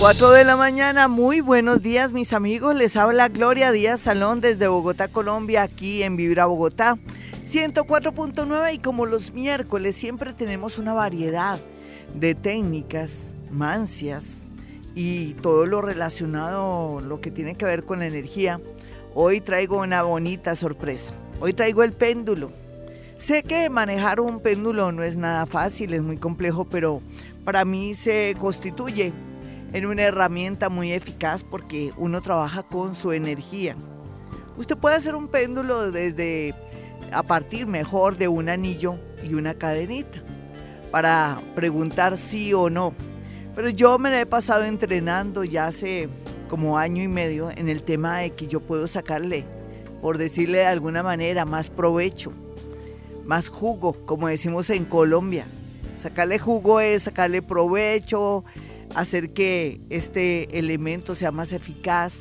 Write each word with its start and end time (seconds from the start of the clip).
4 0.00 0.32
de 0.32 0.44
la 0.44 0.56
mañana, 0.56 1.08
muy 1.08 1.40
buenos 1.40 1.80
días 1.80 2.12
mis 2.12 2.32
amigos, 2.32 2.74
les 2.74 2.96
habla 2.96 3.28
Gloria 3.28 3.70
Díaz 3.70 4.00
Salón 4.00 4.40
desde 4.40 4.68
Bogotá, 4.68 5.08
Colombia, 5.08 5.62
aquí 5.62 6.02
en 6.02 6.16
Vibra 6.16 6.46
Bogotá, 6.46 6.98
104.9 7.48 8.74
y 8.74 8.78
como 8.78 9.06
los 9.06 9.32
miércoles 9.32 9.94
siempre 9.94 10.32
tenemos 10.32 10.78
una 10.78 10.92
variedad 10.92 11.58
de 12.14 12.34
técnicas, 12.34 13.34
mancias 13.50 14.24
y 14.94 15.34
todo 15.34 15.64
lo 15.64 15.80
relacionado, 15.80 17.00
lo 17.00 17.20
que 17.20 17.30
tiene 17.30 17.54
que 17.54 17.64
ver 17.64 17.84
con 17.84 18.00
la 18.00 18.06
energía. 18.06 18.60
Hoy 19.14 19.40
traigo 19.40 19.78
una 19.78 20.02
bonita 20.02 20.54
sorpresa, 20.56 21.12
hoy 21.40 21.54
traigo 21.54 21.82
el 21.82 21.92
péndulo. 21.92 22.50
Sé 23.16 23.44
que 23.44 23.70
manejar 23.70 24.20
un 24.20 24.40
péndulo 24.40 24.90
no 24.92 25.04
es 25.04 25.16
nada 25.16 25.46
fácil, 25.46 25.94
es 25.94 26.02
muy 26.02 26.16
complejo, 26.16 26.64
pero 26.64 27.00
para 27.44 27.64
mí 27.64 27.94
se 27.94 28.34
constituye 28.40 29.12
en 29.74 29.86
una 29.86 30.04
herramienta 30.04 30.68
muy 30.68 30.92
eficaz 30.92 31.42
porque 31.42 31.92
uno 31.96 32.22
trabaja 32.22 32.62
con 32.62 32.94
su 32.94 33.10
energía. 33.10 33.76
Usted 34.56 34.78
puede 34.78 34.94
hacer 34.94 35.16
un 35.16 35.26
péndulo 35.26 35.90
desde 35.90 36.54
a 37.12 37.24
partir 37.24 37.66
mejor 37.66 38.16
de 38.16 38.28
un 38.28 38.48
anillo 38.48 38.96
y 39.28 39.34
una 39.34 39.54
cadenita 39.54 40.22
para 40.92 41.40
preguntar 41.56 42.16
sí 42.16 42.54
o 42.54 42.70
no. 42.70 42.94
Pero 43.56 43.68
yo 43.68 43.98
me 43.98 44.10
la 44.10 44.20
he 44.20 44.26
pasado 44.26 44.62
entrenando 44.62 45.42
ya 45.42 45.66
hace 45.66 46.08
como 46.48 46.78
año 46.78 47.02
y 47.02 47.08
medio 47.08 47.50
en 47.50 47.68
el 47.68 47.82
tema 47.82 48.18
de 48.18 48.30
que 48.30 48.46
yo 48.46 48.60
puedo 48.60 48.86
sacarle, 48.86 49.44
por 50.00 50.18
decirle 50.18 50.58
de 50.58 50.66
alguna 50.66 51.02
manera, 51.02 51.44
más 51.44 51.68
provecho, 51.68 52.32
más 53.24 53.48
jugo, 53.48 53.92
como 54.06 54.28
decimos 54.28 54.70
en 54.70 54.84
Colombia. 54.84 55.46
Sacarle 55.98 56.38
jugo 56.38 56.78
es 56.78 57.04
sacarle 57.04 57.42
provecho, 57.42 58.44
hacer 58.94 59.32
que 59.32 59.80
este 59.90 60.58
elemento 60.58 61.14
sea 61.14 61.30
más 61.30 61.52
eficaz, 61.52 62.18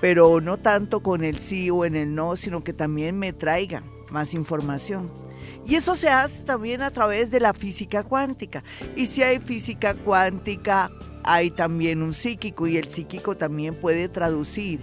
pero 0.00 0.40
no 0.40 0.56
tanto 0.56 1.02
con 1.02 1.22
el 1.22 1.38
sí 1.38 1.70
o 1.70 1.84
en 1.84 1.94
el 1.94 2.14
no, 2.14 2.36
sino 2.36 2.64
que 2.64 2.72
también 2.72 3.18
me 3.18 3.32
traiga 3.32 3.84
más 4.10 4.34
información. 4.34 5.10
Y 5.66 5.76
eso 5.76 5.94
se 5.94 6.08
hace 6.08 6.42
también 6.42 6.82
a 6.82 6.90
través 6.90 7.30
de 7.30 7.40
la 7.40 7.54
física 7.54 8.02
cuántica. 8.02 8.64
Y 8.96 9.06
si 9.06 9.22
hay 9.22 9.38
física 9.38 9.94
cuántica, 9.94 10.90
hay 11.22 11.50
también 11.50 12.02
un 12.02 12.14
psíquico 12.14 12.66
y 12.66 12.76
el 12.76 12.88
psíquico 12.88 13.36
también 13.36 13.76
puede 13.76 14.08
traducir 14.08 14.80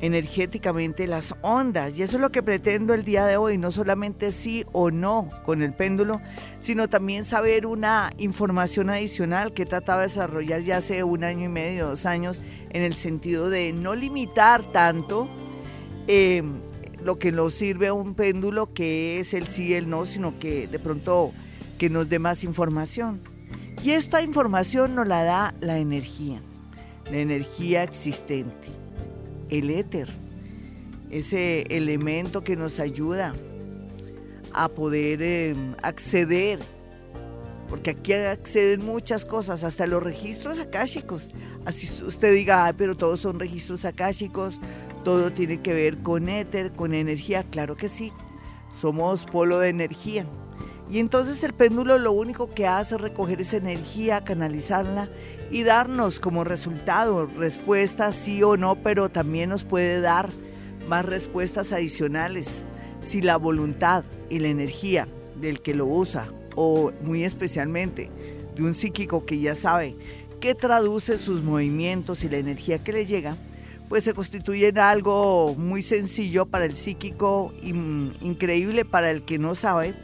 energéticamente 0.00 1.06
las 1.06 1.34
ondas. 1.42 1.98
Y 1.98 2.02
eso 2.02 2.16
es 2.16 2.22
lo 2.22 2.30
que 2.30 2.42
pretendo 2.42 2.94
el 2.94 3.04
día 3.04 3.26
de 3.26 3.36
hoy, 3.36 3.58
no 3.58 3.70
solamente 3.70 4.32
sí 4.32 4.64
o 4.72 4.90
no 4.90 5.28
con 5.44 5.62
el 5.62 5.72
péndulo, 5.72 6.20
sino 6.60 6.88
también 6.88 7.24
saber 7.24 7.66
una 7.66 8.12
información 8.18 8.90
adicional 8.90 9.52
que 9.52 9.62
he 9.62 9.66
tratado 9.66 10.00
de 10.00 10.06
desarrollar 10.06 10.62
ya 10.62 10.78
hace 10.78 11.02
un 11.02 11.24
año 11.24 11.46
y 11.46 11.48
medio, 11.48 11.88
dos 11.88 12.06
años, 12.06 12.40
en 12.70 12.82
el 12.82 12.94
sentido 12.94 13.50
de 13.50 13.72
no 13.72 13.94
limitar 13.94 14.70
tanto 14.72 15.28
eh, 16.06 16.42
lo 17.02 17.18
que 17.18 17.32
nos 17.32 17.54
sirve 17.54 17.88
a 17.88 17.94
un 17.94 18.14
péndulo, 18.14 18.72
que 18.72 19.20
es 19.20 19.34
el 19.34 19.48
sí 19.48 19.68
y 19.68 19.74
el 19.74 19.88
no, 19.88 20.06
sino 20.06 20.38
que 20.38 20.66
de 20.66 20.78
pronto 20.78 21.32
que 21.78 21.90
nos 21.90 22.08
dé 22.08 22.18
más 22.18 22.44
información. 22.44 23.20
Y 23.82 23.92
esta 23.92 24.22
información 24.22 24.96
nos 24.96 25.06
la 25.06 25.22
da 25.22 25.54
la 25.60 25.78
energía, 25.78 26.42
la 27.10 27.18
energía 27.18 27.84
existente 27.84 28.77
el 29.50 29.70
éter, 29.70 30.08
ese 31.10 31.62
elemento 31.70 32.42
que 32.42 32.56
nos 32.56 32.80
ayuda 32.80 33.34
a 34.52 34.68
poder 34.68 35.22
em, 35.22 35.74
acceder, 35.82 36.58
porque 37.68 37.90
aquí 37.90 38.12
acceden 38.12 38.84
muchas 38.84 39.24
cosas, 39.24 39.64
hasta 39.64 39.86
los 39.86 40.02
registros 40.02 40.58
akáshicos. 40.58 41.30
Así 41.64 41.88
usted 42.02 42.32
diga, 42.32 42.72
pero 42.76 42.96
todos 42.96 43.20
son 43.20 43.38
registros 43.38 43.84
akáshicos, 43.84 44.60
todo 45.04 45.30
tiene 45.32 45.60
que 45.60 45.74
ver 45.74 45.98
con 45.98 46.28
éter, 46.28 46.70
con 46.70 46.94
energía, 46.94 47.42
claro 47.42 47.76
que 47.76 47.88
sí, 47.88 48.12
somos 48.80 49.24
polo 49.26 49.58
de 49.58 49.68
energía. 49.68 50.26
Y 50.90 51.00
entonces 51.00 51.42
el 51.44 51.52
péndulo 51.52 51.98
lo 51.98 52.12
único 52.12 52.54
que 52.54 52.66
hace 52.66 52.94
es 52.94 53.00
recoger 53.00 53.40
esa 53.40 53.58
energía, 53.58 54.24
canalizarla 54.24 55.08
y 55.50 55.62
darnos 55.62 56.18
como 56.18 56.44
resultado 56.44 57.26
respuestas 57.26 58.14
sí 58.14 58.42
o 58.42 58.56
no, 58.56 58.76
pero 58.76 59.08
también 59.08 59.50
nos 59.50 59.64
puede 59.64 60.00
dar 60.00 60.30
más 60.88 61.04
respuestas 61.04 61.72
adicionales 61.72 62.62
si 63.02 63.20
la 63.20 63.36
voluntad 63.36 64.04
y 64.30 64.38
la 64.38 64.48
energía 64.48 65.08
del 65.40 65.60
que 65.60 65.74
lo 65.74 65.86
usa 65.86 66.32
o 66.56 66.90
muy 67.02 67.22
especialmente 67.22 68.10
de 68.56 68.62
un 68.62 68.74
psíquico 68.74 69.24
que 69.24 69.38
ya 69.38 69.54
sabe 69.54 69.94
que 70.40 70.54
traduce 70.54 71.18
sus 71.18 71.42
movimientos 71.42 72.24
y 72.24 72.28
la 72.28 72.38
energía 72.38 72.82
que 72.82 72.92
le 72.92 73.06
llega, 73.06 73.36
pues 73.88 74.04
se 74.04 74.14
constituye 74.14 74.68
en 74.68 74.78
algo 74.78 75.54
muy 75.56 75.82
sencillo 75.82 76.46
para 76.46 76.64
el 76.64 76.76
psíquico, 76.76 77.52
increíble 77.62 78.84
para 78.84 79.10
el 79.10 79.22
que 79.22 79.38
no 79.38 79.54
sabe, 79.54 79.94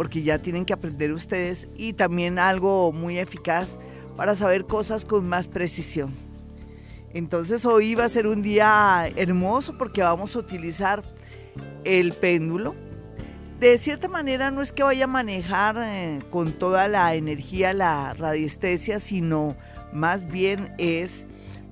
porque 0.00 0.22
ya 0.22 0.38
tienen 0.38 0.64
que 0.64 0.72
aprender 0.72 1.12
ustedes, 1.12 1.68
y 1.76 1.92
también 1.92 2.38
algo 2.38 2.90
muy 2.90 3.18
eficaz 3.18 3.76
para 4.16 4.34
saber 4.34 4.64
cosas 4.64 5.04
con 5.04 5.28
más 5.28 5.46
precisión. 5.46 6.14
Entonces 7.12 7.66
hoy 7.66 7.94
va 7.96 8.04
a 8.04 8.08
ser 8.08 8.26
un 8.26 8.40
día 8.40 9.10
hermoso 9.14 9.76
porque 9.76 10.00
vamos 10.00 10.34
a 10.34 10.38
utilizar 10.38 11.02
el 11.84 12.14
péndulo. 12.14 12.74
De 13.58 13.76
cierta 13.76 14.08
manera 14.08 14.50
no 14.50 14.62
es 14.62 14.72
que 14.72 14.82
vaya 14.82 15.04
a 15.04 15.06
manejar 15.06 15.76
eh, 15.82 16.20
con 16.30 16.52
toda 16.52 16.88
la 16.88 17.14
energía 17.14 17.74
la 17.74 18.14
radiestesia, 18.14 19.00
sino 19.00 19.54
más 19.92 20.26
bien 20.26 20.72
es, 20.78 21.26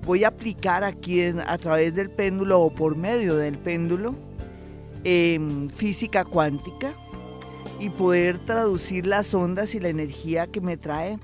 voy 0.05 0.23
a 0.23 0.27
aplicar 0.27 0.83
aquí 0.83 1.23
a 1.23 1.57
través 1.57 1.95
del 1.95 2.11
péndulo 2.11 2.61
o 2.61 2.69
por 2.69 2.95
medio 2.95 3.37
del 3.37 3.57
péndulo 3.57 4.13
em, 5.03 5.67
física 5.71 6.23
cuántica 6.25 6.93
y 7.79 7.89
poder 7.89 8.39
traducir 8.39 9.05
las 9.05 9.33
ondas 9.33 9.73
y 9.73 9.79
la 9.79 9.89
energía 9.89 10.47
que 10.47 10.61
me 10.61 10.77
trae 10.77 11.17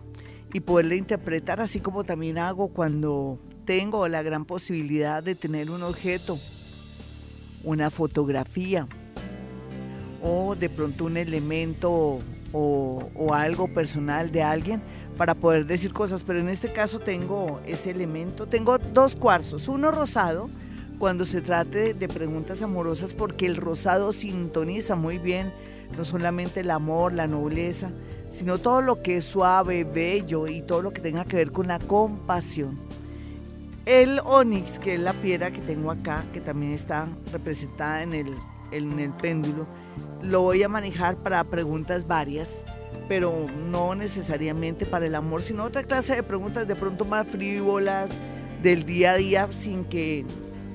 y 0.54 0.62
poderle 0.62 0.96
interpretar, 0.96 1.60
así 1.60 1.82
como 1.82 2.06
también 2.06 2.38
hago 2.38 2.70
cuando 2.70 3.40
tengo 3.66 4.08
la 4.08 4.24
gran 4.24 4.46
posibilidad 4.46 5.22
de 5.22 5.36
tener 5.36 5.70
un 5.70 5.84
objeto, 5.84 6.40
una 7.64 7.90
fotografía 7.92 8.88
o 10.22 10.56
de 10.56 10.70
pronto 10.70 11.06
un 11.06 11.18
elemento 11.18 12.22
o, 12.54 13.34
algo 13.34 13.68
personal 13.74 14.32
de 14.32 14.42
alguien 14.42 14.82
para 15.18 15.36
poder 15.36 15.66
decir 15.66 15.92
cosas, 15.92 16.24
pero 16.24 16.40
en 16.40 16.48
este 16.48 16.72
caso 16.72 17.00
tengo 17.00 17.60
ese 17.66 17.92
elemento, 17.92 18.48
tengo 18.48 18.78
dos 18.78 19.16
cuarzos, 19.16 19.68
uno 19.68 19.92
rosado, 19.92 20.50
cuando 21.00 21.26
se 21.26 21.42
trate 21.42 21.94
de 21.94 22.08
preguntas 22.08 22.62
amorosas, 22.62 23.14
porque 23.14 23.46
el 23.46 23.58
rosado 23.58 24.14
sintoniza 24.14 24.96
muy 24.96 25.18
bien 25.18 25.52
no 25.98 26.06
solamente 26.06 26.62
el 26.62 26.72
amor, 26.72 27.14
la 27.14 27.28
nobleza, 27.28 27.92
sino 28.30 28.58
todo 28.58 28.82
lo 28.82 29.02
que 29.02 29.18
es 29.18 29.26
suave, 29.26 29.84
bello 29.84 30.48
y 30.48 30.62
todo 30.62 30.82
lo 30.82 30.92
que 30.92 31.02
tenga 31.02 31.26
que 31.26 31.38
ver 31.38 31.52
con 31.52 31.68
la 31.68 31.80
compasión. 31.80 32.80
El 33.86 34.20
onix, 34.26 34.80
que 34.80 34.96
es 34.96 35.00
la 35.00 35.14
piedra 35.14 35.52
que 35.52 35.62
tengo 35.62 35.92
acá, 35.92 36.26
que 36.34 36.42
también 36.42 36.74
está 36.74 37.08
representada 37.32 38.04
en 38.04 38.14
el, 38.14 38.34
en 38.72 39.00
el 39.00 39.12
péndulo, 39.12 39.68
lo 40.22 40.42
voy 40.42 40.64
a 40.64 40.70
manejar 40.70 41.16
para 41.16 41.44
preguntas 41.44 42.08
varias, 42.08 42.66
pero 43.08 43.46
no 43.70 43.94
necesariamente 43.94 44.86
para 44.86 45.06
el 45.06 45.16
amor, 45.16 45.44
sino 45.44 45.64
otra 45.64 45.84
clase 45.84 46.16
de 46.16 46.24
preguntas 46.24 46.68
de 46.68 46.76
pronto 46.76 47.06
más 47.06 47.28
frívolas 47.28 48.10
del 48.64 48.86
día 48.86 49.12
a 49.12 49.18
día 49.18 49.50
sin 49.60 49.86
que 49.86 50.26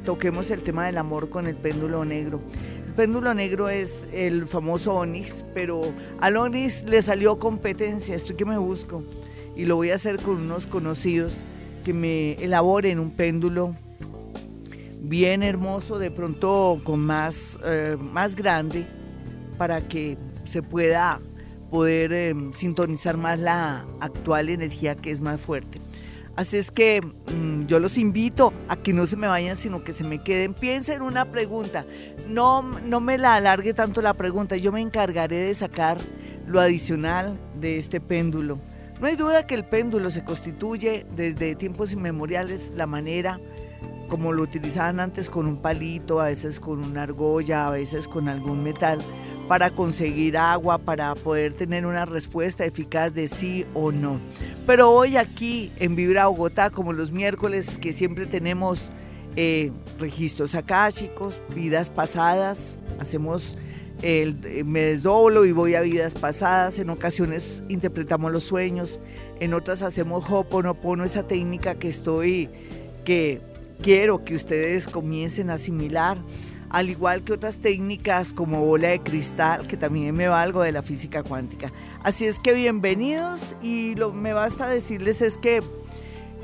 toquemos 0.04 0.50
el 0.50 0.62
tema 0.62 0.86
del 0.86 0.98
amor 0.98 1.28
con 1.28 1.46
el 1.46 1.56
péndulo 1.56 2.04
negro 2.04 2.40
péndulo 3.00 3.32
negro 3.32 3.70
es 3.70 4.04
el 4.12 4.46
famoso 4.46 4.92
Onix, 4.92 5.46
pero 5.54 5.80
al 6.20 6.36
Onix 6.36 6.84
le 6.84 7.00
salió 7.00 7.38
competencia, 7.38 8.14
estoy 8.14 8.36
que 8.36 8.44
me 8.44 8.58
busco, 8.58 9.02
y 9.56 9.64
lo 9.64 9.76
voy 9.76 9.90
a 9.90 9.94
hacer 9.94 10.20
con 10.20 10.36
unos 10.36 10.66
conocidos 10.66 11.32
que 11.82 11.94
me 11.94 12.32
elaboren 12.44 12.98
un 12.98 13.10
péndulo 13.10 13.74
bien 15.00 15.42
hermoso, 15.42 15.98
de 15.98 16.10
pronto 16.10 16.78
con 16.84 17.00
más, 17.00 17.56
eh, 17.64 17.96
más 17.98 18.36
grande, 18.36 18.84
para 19.56 19.80
que 19.80 20.18
se 20.44 20.62
pueda 20.62 21.22
poder 21.70 22.12
eh, 22.12 22.34
sintonizar 22.54 23.16
más 23.16 23.38
la 23.38 23.86
actual 24.00 24.50
energía 24.50 24.94
que 24.94 25.10
es 25.10 25.22
más 25.22 25.40
fuerte. 25.40 25.80
Así 26.36 26.56
es 26.56 26.70
que 26.70 27.00
mm, 27.02 27.66
yo 27.66 27.80
los 27.80 27.98
invito 27.98 28.52
a 28.68 28.76
que 28.76 28.92
no 28.92 29.06
se 29.06 29.16
me 29.16 29.26
vayan, 29.26 29.56
sino 29.56 29.84
que 29.84 29.92
se 29.92 30.04
me 30.04 30.22
queden. 30.22 30.54
Piensen 30.54 30.96
en 30.96 31.02
una 31.02 31.30
pregunta. 31.30 31.84
No, 32.28 32.62
no 32.62 33.00
me 33.00 33.18
la 33.18 33.34
alargue 33.34 33.74
tanto 33.74 34.00
la 34.00 34.14
pregunta. 34.14 34.56
Yo 34.56 34.72
me 34.72 34.80
encargaré 34.80 35.36
de 35.36 35.54
sacar 35.54 35.98
lo 36.46 36.60
adicional 36.60 37.38
de 37.60 37.78
este 37.78 38.00
péndulo. 38.00 38.58
No 39.00 39.06
hay 39.06 39.16
duda 39.16 39.46
que 39.46 39.54
el 39.54 39.64
péndulo 39.64 40.10
se 40.10 40.24
constituye 40.24 41.06
desde 41.16 41.54
tiempos 41.54 41.92
inmemoriales 41.92 42.72
la 42.74 42.86
manera 42.86 43.40
como 44.10 44.32
lo 44.32 44.42
utilizaban 44.42 45.00
antes 45.00 45.30
con 45.30 45.46
un 45.46 45.56
palito, 45.56 46.20
a 46.20 46.26
veces 46.26 46.60
con 46.60 46.84
una 46.84 47.04
argolla, 47.04 47.68
a 47.68 47.70
veces 47.70 48.08
con 48.08 48.28
algún 48.28 48.62
metal, 48.62 48.98
para 49.50 49.70
conseguir 49.70 50.36
agua, 50.36 50.78
para 50.78 51.12
poder 51.16 51.54
tener 51.54 51.84
una 51.84 52.04
respuesta 52.04 52.64
eficaz 52.64 53.12
de 53.12 53.26
sí 53.26 53.66
o 53.74 53.90
no. 53.90 54.20
Pero 54.64 54.92
hoy 54.92 55.16
aquí 55.16 55.72
en 55.80 55.96
Vibra 55.96 56.28
Bogotá, 56.28 56.70
como 56.70 56.92
los 56.92 57.10
miércoles 57.10 57.76
que 57.78 57.92
siempre 57.92 58.26
tenemos 58.26 58.82
eh, 59.34 59.72
registros 59.98 60.54
akáshicos, 60.54 61.40
vidas 61.52 61.90
pasadas, 61.90 62.78
hacemos 63.00 63.56
el, 64.02 64.38
eh, 64.44 64.62
me 64.62 64.82
desdoblo 64.82 65.44
y 65.44 65.50
voy 65.50 65.74
a 65.74 65.80
vidas 65.80 66.14
pasadas, 66.14 66.78
en 66.78 66.88
ocasiones 66.88 67.64
interpretamos 67.68 68.30
los 68.30 68.44
sueños, 68.44 69.00
en 69.40 69.52
otras 69.52 69.82
hacemos 69.82 70.30
hoponopono, 70.30 71.02
esa 71.02 71.24
técnica 71.26 71.74
que 71.74 71.88
estoy, 71.88 72.48
que 73.04 73.40
quiero 73.82 74.24
que 74.24 74.36
ustedes 74.36 74.86
comiencen 74.86 75.50
a 75.50 75.54
asimilar 75.54 76.18
al 76.70 76.88
igual 76.88 77.22
que 77.22 77.32
otras 77.32 77.56
técnicas 77.56 78.32
como 78.32 78.64
bola 78.64 78.88
de 78.88 79.00
cristal, 79.00 79.66
que 79.66 79.76
también 79.76 80.14
me 80.14 80.28
valgo 80.28 80.62
de 80.62 80.72
la 80.72 80.82
física 80.82 81.22
cuántica. 81.22 81.72
Así 82.02 82.24
es 82.24 82.38
que 82.38 82.54
bienvenidos 82.54 83.56
y 83.60 83.96
lo 83.96 84.12
me 84.12 84.32
basta 84.32 84.68
decirles 84.68 85.20
es 85.20 85.36
que 85.36 85.62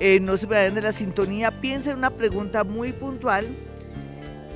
eh, 0.01 0.21
no 0.21 0.37
se 0.37 0.47
me 0.47 0.57
vayan 0.57 0.75
de 0.75 0.83
la 0.83 0.93
sintonía, 0.93 1.61
piensen 1.61 1.99
una 1.99 2.11
pregunta 2.11 2.65
muy 2.65 2.93
puntual 2.93 3.47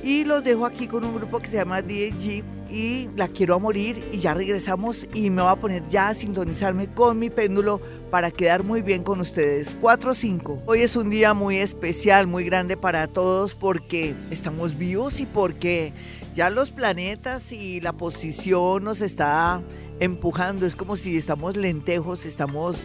y 0.03 0.25
los 0.25 0.43
dejo 0.43 0.65
aquí 0.65 0.87
con 0.87 1.05
un 1.05 1.15
grupo 1.15 1.39
que 1.39 1.47
se 1.47 1.57
llama 1.57 1.81
DG 1.81 2.43
y 2.71 3.09
la 3.15 3.27
quiero 3.27 3.55
a 3.55 3.59
morir 3.59 4.07
y 4.11 4.19
ya 4.19 4.33
regresamos 4.33 5.05
y 5.13 5.29
me 5.29 5.41
voy 5.41 5.51
a 5.51 5.55
poner 5.55 5.87
ya 5.89 6.09
a 6.09 6.13
sintonizarme 6.13 6.87
con 6.93 7.19
mi 7.19 7.29
péndulo 7.29 7.81
para 8.09 8.31
quedar 8.31 8.63
muy 8.63 8.81
bien 8.81 9.03
con 9.03 9.19
ustedes. 9.19 9.77
4-5. 9.79 10.61
Hoy 10.65 10.81
es 10.81 10.95
un 10.95 11.09
día 11.09 11.33
muy 11.33 11.57
especial, 11.57 12.27
muy 12.27 12.45
grande 12.45 12.77
para 12.77 13.07
todos 13.07 13.53
porque 13.53 14.15
estamos 14.29 14.77
vivos 14.77 15.19
y 15.19 15.25
porque 15.25 15.91
ya 16.33 16.49
los 16.49 16.69
planetas 16.69 17.51
y 17.51 17.81
la 17.81 17.93
posición 17.93 18.85
nos 18.85 19.01
está 19.01 19.61
empujando. 19.99 20.65
Es 20.65 20.75
como 20.75 20.95
si 20.95 21.17
estamos 21.17 21.57
lentejos, 21.57 22.25
estamos 22.25 22.77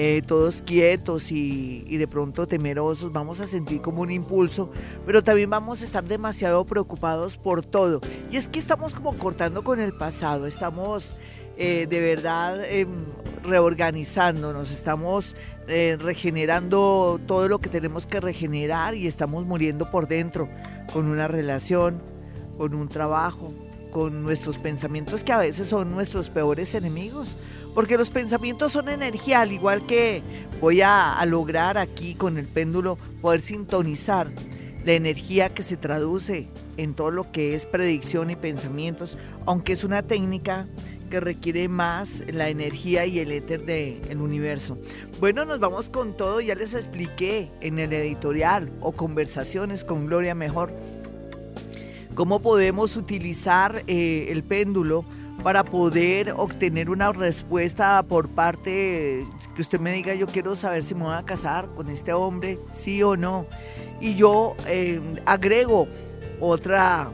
eh, 0.00 0.22
todos 0.24 0.62
quietos 0.62 1.32
y, 1.32 1.96
de 1.96 2.06
pronto 2.06 2.46
temerosos, 2.46 3.12
vamos 3.12 3.40
a 3.40 3.48
sentir 3.48 3.80
como 3.80 4.02
un 4.02 4.12
impulso, 4.12 4.70
pero 5.04 5.24
también 5.24 5.50
vamos 5.50 5.82
a 5.82 5.84
estar 5.84 6.04
demasiado 6.04 6.64
preocupados 6.64 7.36
por 7.36 7.66
todo. 7.66 8.00
Y 8.30 8.36
es 8.36 8.48
que 8.48 8.60
estamos 8.60 8.94
como 8.94 9.18
cortando 9.18 9.64
con 9.64 9.80
el 9.80 9.92
pasado, 9.92 10.46
estamos 10.46 11.16
eh, 11.56 11.88
de 11.90 12.00
verdad 12.00 12.64
em, 12.64 13.06
reorganizándonos, 13.42 14.70
estamos 14.70 15.34
eh, 15.66 15.96
regenerando 15.98 17.18
todo 17.26 17.48
lo 17.48 17.58
que 17.58 17.68
tenemos 17.68 18.06
que 18.06 18.20
regenerar 18.20 18.94
y 18.94 19.08
estamos 19.08 19.46
muriendo 19.46 19.90
por 19.90 20.06
dentro 20.06 20.48
con 20.92 21.06
una 21.06 21.26
relación, 21.26 22.00
con 22.56 22.72
un 22.72 22.88
trabajo, 22.88 23.52
con 23.90 24.22
nuestros 24.22 24.58
pensamientos 24.58 25.24
que 25.24 25.32
a 25.32 25.38
veces 25.38 25.66
son 25.66 25.90
nuestros 25.90 26.30
peores 26.30 26.76
enemigos 26.76 27.28
porque 27.78 27.96
los 27.96 28.10
pensamientos 28.10 28.72
son 28.72 28.88
energía, 28.88 29.42
al 29.42 29.52
igual 29.52 29.86
que 29.86 30.20
voy 30.60 30.80
a, 30.80 31.24
lograr 31.26 31.78
aquí 31.78 32.16
con 32.16 32.36
el 32.36 32.48
péndulo 32.48 32.98
poder 33.22 33.40
sintonizar 33.40 34.32
la 34.84 34.94
energía 34.94 35.54
que 35.54 35.62
se 35.62 35.76
traduce 35.76 36.48
en 36.76 36.94
todo 36.94 37.12
lo 37.12 37.30
que 37.30 37.54
es 37.54 37.66
predicción 37.66 38.32
y 38.32 38.34
pensamientos, 38.34 39.16
aunque 39.46 39.74
es 39.74 39.84
una 39.84 40.02
técnica 40.02 40.66
que 41.08 41.20
requiere 41.20 41.68
más 41.68 42.24
la 42.32 42.48
energía 42.48 43.06
y 43.06 43.20
el 43.20 43.30
éter 43.30 43.64
del 43.64 44.20
universo. 44.20 44.76
Bueno, 45.20 45.44
nos 45.44 45.60
vamos 45.60 45.88
con 45.88 46.16
todo, 46.16 46.40
ya 46.40 46.56
les 46.56 46.74
expliqué 46.74 47.48
en 47.60 47.78
el 47.78 47.92
editorial 47.92 48.72
o 48.80 48.90
conversaciones 48.90 49.84
con 49.84 50.06
Gloria 50.06 50.34
Mejor 50.34 50.72
cómo 52.16 52.40
podemos 52.40 52.96
utilizar 52.96 53.84
eh, 53.86 54.26
el 54.30 54.42
péndulo 54.42 55.04
para 55.42 55.64
poder 55.64 56.34
obtener 56.36 56.90
una 56.90 57.12
respuesta 57.12 58.02
por 58.02 58.28
parte 58.28 59.24
que 59.54 59.62
usted 59.62 59.80
me 59.80 59.92
diga, 59.92 60.14
yo 60.14 60.26
quiero 60.26 60.54
saber 60.56 60.82
si 60.82 60.94
me 60.94 61.04
voy 61.04 61.14
a 61.14 61.22
casar 61.22 61.66
con 61.76 61.88
este 61.88 62.12
hombre, 62.12 62.58
sí 62.72 63.02
o 63.02 63.16
no. 63.16 63.46
Y 64.00 64.14
yo 64.14 64.56
eh, 64.66 65.00
agrego 65.26 65.88
otra, 66.40 67.10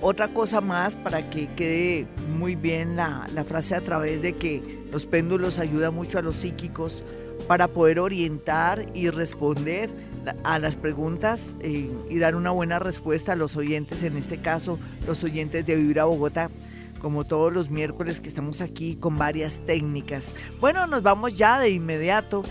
otra 0.00 0.28
cosa 0.28 0.60
más 0.60 0.96
para 0.96 1.30
que 1.30 1.52
quede 1.54 2.06
muy 2.36 2.56
bien 2.56 2.96
la, 2.96 3.28
frase 3.46 3.74
a 3.74 3.80
través 3.80 4.22
de 4.22 4.34
que 4.34 4.82
los 4.90 5.06
péndulos 5.06 5.58
ayudan 5.58 5.94
mucho 5.94 6.18
a 6.18 6.22
los 6.22 6.36
psíquicos 6.36 7.02
para 7.48 7.68
poder 7.68 7.98
orientar 7.98 8.86
y 8.94 9.10
responder 9.10 9.90
a 10.44 10.58
las 10.58 10.76
preguntas 10.76 11.42
eh, 11.60 11.90
y 12.08 12.18
dar 12.18 12.36
una 12.36 12.50
buena 12.50 12.78
respuesta 12.78 13.32
a 13.32 13.36
los 13.36 13.56
oyentes, 13.56 14.02
en 14.04 14.16
este 14.16 14.38
caso 14.38 14.78
los 15.06 15.24
oyentes 15.24 15.66
de 15.66 15.76
Vibra 15.76 16.04
Bogotá 16.04 16.48
como 17.02 17.24
todos 17.24 17.52
los 17.52 17.68
miércoles 17.68 18.20
que 18.20 18.28
estamos 18.28 18.60
aquí 18.60 18.96
con 18.96 19.16
varias 19.16 19.60
técnicas. 19.66 20.32
Bueno, 20.60 20.86
nos 20.86 21.02
vamos 21.02 21.34
ya 21.36 21.58
de 21.58 21.70
inmediato 21.70 22.42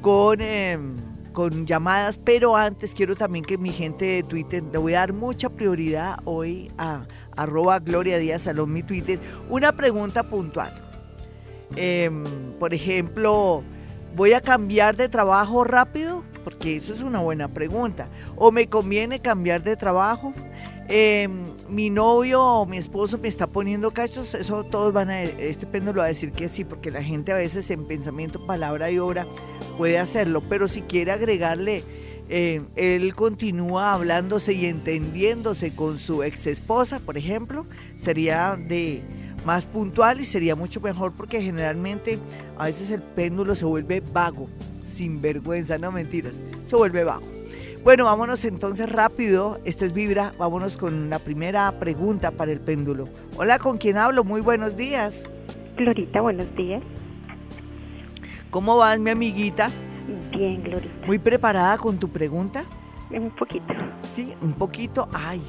con, 0.00 0.40
em, 0.40 0.96
con 1.32 1.66
llamadas, 1.66 2.16
pero 2.16 2.56
antes 2.56 2.94
quiero 2.94 3.16
también 3.16 3.44
que 3.44 3.58
mi 3.58 3.70
gente 3.70 4.04
de 4.04 4.22
Twitter, 4.22 4.62
le 4.62 4.78
voy 4.78 4.94
a 4.94 5.00
dar 5.00 5.12
mucha 5.12 5.50
prioridad 5.50 6.18
hoy 6.24 6.70
a 6.78 7.06
arroba 7.36 7.80
Gloria 7.80 8.18
Díaz 8.18 8.42
Salón, 8.42 8.72
mi 8.72 8.82
Twitter, 8.82 9.18
una 9.48 9.72
pregunta 9.72 10.22
puntual. 10.22 10.72
Em, 11.76 12.24
por 12.58 12.72
ejemplo, 12.72 13.62
¿voy 14.14 14.32
a 14.32 14.40
cambiar 14.40 14.96
de 14.96 15.08
trabajo 15.08 15.64
rápido? 15.64 16.24
Porque 16.44 16.76
eso 16.76 16.94
es 16.94 17.00
una 17.00 17.18
buena 17.18 17.48
pregunta. 17.48 18.08
¿O 18.36 18.50
me 18.50 18.66
conviene 18.66 19.20
cambiar 19.20 19.62
de 19.62 19.76
trabajo? 19.76 20.32
Eh, 20.92 21.28
mi 21.68 21.88
novio 21.88 22.42
o 22.42 22.66
mi 22.66 22.76
esposo 22.76 23.16
me 23.18 23.28
está 23.28 23.46
poniendo 23.46 23.92
cachos, 23.92 24.34
eso 24.34 24.64
todos 24.64 24.92
van 24.92 25.08
a, 25.10 25.22
este 25.22 25.64
péndulo 25.64 26.00
va 26.00 26.06
a 26.06 26.08
decir 26.08 26.32
que 26.32 26.48
sí, 26.48 26.64
porque 26.64 26.90
la 26.90 27.02
gente 27.02 27.30
a 27.30 27.36
veces 27.36 27.70
en 27.70 27.86
pensamiento, 27.86 28.44
palabra 28.44 28.90
y 28.90 28.98
obra 28.98 29.24
puede 29.78 29.98
hacerlo, 29.98 30.42
pero 30.48 30.66
si 30.66 30.82
quiere 30.82 31.12
agregarle, 31.12 31.84
eh, 32.28 32.62
él 32.74 33.14
continúa 33.14 33.92
hablándose 33.92 34.52
y 34.52 34.66
entendiéndose 34.66 35.72
con 35.74 35.96
su 35.96 36.24
ex 36.24 36.48
esposa, 36.48 36.98
por 36.98 37.16
ejemplo, 37.16 37.66
sería 37.96 38.56
de 38.56 39.02
más 39.44 39.66
puntual 39.66 40.20
y 40.20 40.24
sería 40.24 40.56
mucho 40.56 40.80
mejor 40.80 41.12
porque 41.12 41.40
generalmente 41.40 42.18
a 42.58 42.64
veces 42.64 42.90
el 42.90 43.02
péndulo 43.02 43.54
se 43.54 43.64
vuelve 43.64 44.00
vago, 44.00 44.48
sin 44.92 45.22
vergüenza, 45.22 45.78
no 45.78 45.92
mentiras, 45.92 46.42
se 46.66 46.74
vuelve 46.74 47.04
vago. 47.04 47.39
Bueno, 47.82 48.04
vámonos 48.04 48.44
entonces 48.44 48.90
rápido. 48.90 49.58
Este 49.64 49.86
es 49.86 49.94
Vibra. 49.94 50.34
Vámonos 50.38 50.76
con 50.76 51.08
la 51.08 51.18
primera 51.18 51.72
pregunta 51.78 52.30
para 52.30 52.52
el 52.52 52.60
péndulo. 52.60 53.08
Hola, 53.38 53.58
¿con 53.58 53.78
quién 53.78 53.96
hablo? 53.96 54.22
Muy 54.22 54.42
buenos 54.42 54.76
días. 54.76 55.24
Glorita, 55.78 56.20
buenos 56.20 56.54
días. 56.56 56.82
¿Cómo 58.50 58.76
vas, 58.76 58.98
mi 58.98 59.08
amiguita? 59.08 59.70
Bien, 60.30 60.62
Glorita. 60.62 61.06
¿Muy 61.06 61.18
preparada 61.18 61.78
con 61.78 61.98
tu 61.98 62.10
pregunta? 62.10 62.64
Un 63.10 63.30
poquito. 63.30 63.72
Sí, 64.00 64.34
un 64.42 64.52
poquito. 64.52 65.08
Ay, 65.14 65.40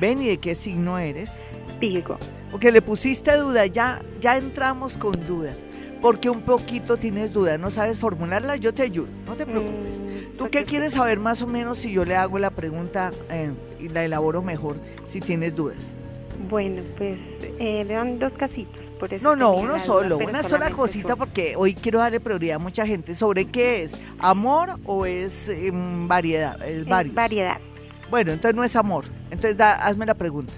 ven, 0.00 0.22
¿y 0.22 0.28
de 0.28 0.38
qué 0.38 0.54
signo 0.54 0.96
eres? 0.96 1.32
Virgo. 1.80 2.18
Porque 2.52 2.70
le 2.70 2.82
pusiste 2.82 3.36
duda, 3.36 3.66
ya, 3.66 4.00
ya 4.20 4.36
entramos 4.36 4.96
con 4.96 5.26
duda 5.26 5.56
porque 6.04 6.28
un 6.28 6.42
poquito 6.42 6.98
tienes 6.98 7.32
duda, 7.32 7.56
no 7.56 7.70
sabes 7.70 7.98
formularla, 7.98 8.56
yo 8.56 8.74
te 8.74 8.82
ayudo, 8.82 9.08
no 9.24 9.36
te 9.36 9.46
preocupes. 9.46 10.02
Mm, 10.02 10.36
¿Tú 10.36 10.48
qué 10.50 10.64
quieres 10.64 10.92
saber 10.92 11.18
más 11.18 11.40
o 11.40 11.46
menos 11.46 11.78
si 11.78 11.94
yo 11.94 12.04
le 12.04 12.14
hago 12.14 12.38
la 12.38 12.50
pregunta 12.50 13.10
eh, 13.30 13.50
y 13.80 13.88
la 13.88 14.04
elaboro 14.04 14.42
mejor 14.42 14.76
si 15.06 15.22
tienes 15.22 15.56
dudas? 15.56 15.96
Bueno, 16.50 16.82
pues 16.98 17.18
eh, 17.58 17.84
le 17.88 17.94
dan 17.94 18.18
dos 18.18 18.34
casitos. 18.34 18.76
Por 19.00 19.14
eso 19.14 19.24
no, 19.24 19.34
no, 19.34 19.52
uno 19.52 19.78
solo, 19.78 20.18
una 20.18 20.42
sola 20.42 20.70
cosita 20.72 21.16
porque 21.16 21.54
hoy 21.56 21.72
quiero 21.72 22.00
darle 22.00 22.20
prioridad 22.20 22.56
a 22.56 22.58
mucha 22.58 22.84
gente. 22.84 23.14
¿Sobre 23.14 23.46
qué 23.46 23.84
es? 23.84 23.98
¿Amor 24.18 24.78
o 24.84 25.06
es 25.06 25.48
em, 25.48 26.06
variedad? 26.06 26.62
Es 26.68 26.86
variedad. 27.14 27.56
Bueno, 28.10 28.32
entonces 28.32 28.54
no 28.54 28.62
es 28.62 28.76
amor. 28.76 29.06
Entonces 29.30 29.58
hazme 29.58 30.04
la 30.04 30.12
pregunta. 30.12 30.52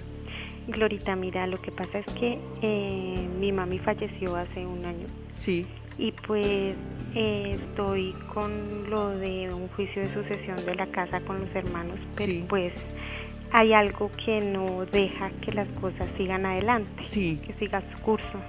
Glorita, 0.67 1.15
mira, 1.15 1.47
lo 1.47 1.61
que 1.61 1.71
pasa 1.71 1.99
es 1.99 2.05
que 2.15 2.37
eh, 2.61 3.29
mi 3.39 3.53
mami 3.53 3.79
falleció 3.79 4.35
hace 4.35 4.65
un 4.65 4.83
año. 4.83 5.07
Sí. 5.37 5.65
Y 5.97 6.11
pues 6.11 6.75
eh, 7.15 7.57
estoy 7.59 8.13
con 8.33 8.89
lo 8.89 9.09
de 9.09 9.51
un 9.53 9.67
juicio 9.69 10.03
de 10.03 10.13
sucesión 10.13 10.63
de 10.65 10.75
la 10.75 10.87
casa 10.87 11.19
con 11.21 11.39
los 11.39 11.55
hermanos, 11.55 11.97
pero 12.15 12.45
pues 12.47 12.73
hay 13.51 13.73
algo 13.73 14.11
que 14.23 14.41
no 14.41 14.85
deja 14.85 15.31
que 15.41 15.51
las 15.53 15.67
cosas 15.79 16.07
sigan 16.17 16.45
adelante, 16.45 17.03
sí. 17.09 17.41
que 17.45 17.53
siga 17.53 17.81
su 17.91 18.01
curso. 18.03 18.39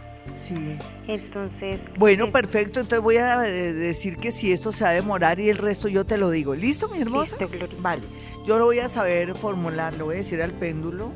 Sí. 0.43 0.77
Entonces. 1.07 1.81
Bueno, 1.97 2.27
eh, 2.27 2.31
perfecto. 2.31 2.81
Entonces 2.81 3.03
voy 3.03 3.17
a 3.17 3.39
decir 3.39 4.19
que 4.19 4.31
si 4.31 4.53
esto 4.53 4.73
se 4.73 4.85
va 4.85 4.91
a 4.91 4.93
demorar 4.93 5.41
y 5.41 5.49
el 5.49 5.57
resto 5.57 5.89
yo 5.89 6.05
te 6.05 6.19
lo 6.19 6.31
digo. 6.31 6.55
¿Listo, 6.55 6.89
mi 6.89 7.01
hermosa? 7.01 7.37
Listo, 7.41 7.69
vale. 7.79 8.03
Yo 8.47 8.59
lo 8.59 8.67
voy 8.67 8.81
a 8.81 8.89
saber 8.89 9.35
formular. 9.35 9.95
Lo 9.95 10.07
voy 10.07 10.17
a 10.17 10.19
decir 10.19 10.43
al 10.43 10.53
péndulo 10.53 11.13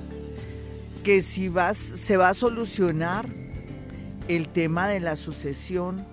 que 1.05 1.21
si 1.21 1.49
vas, 1.49 1.77
se 1.77 2.17
va 2.17 2.31
a 2.31 2.35
solucionar 2.35 3.27
el 4.29 4.49
tema 4.49 4.89
de 4.89 5.01
la 5.01 5.17
sucesión 5.17 6.05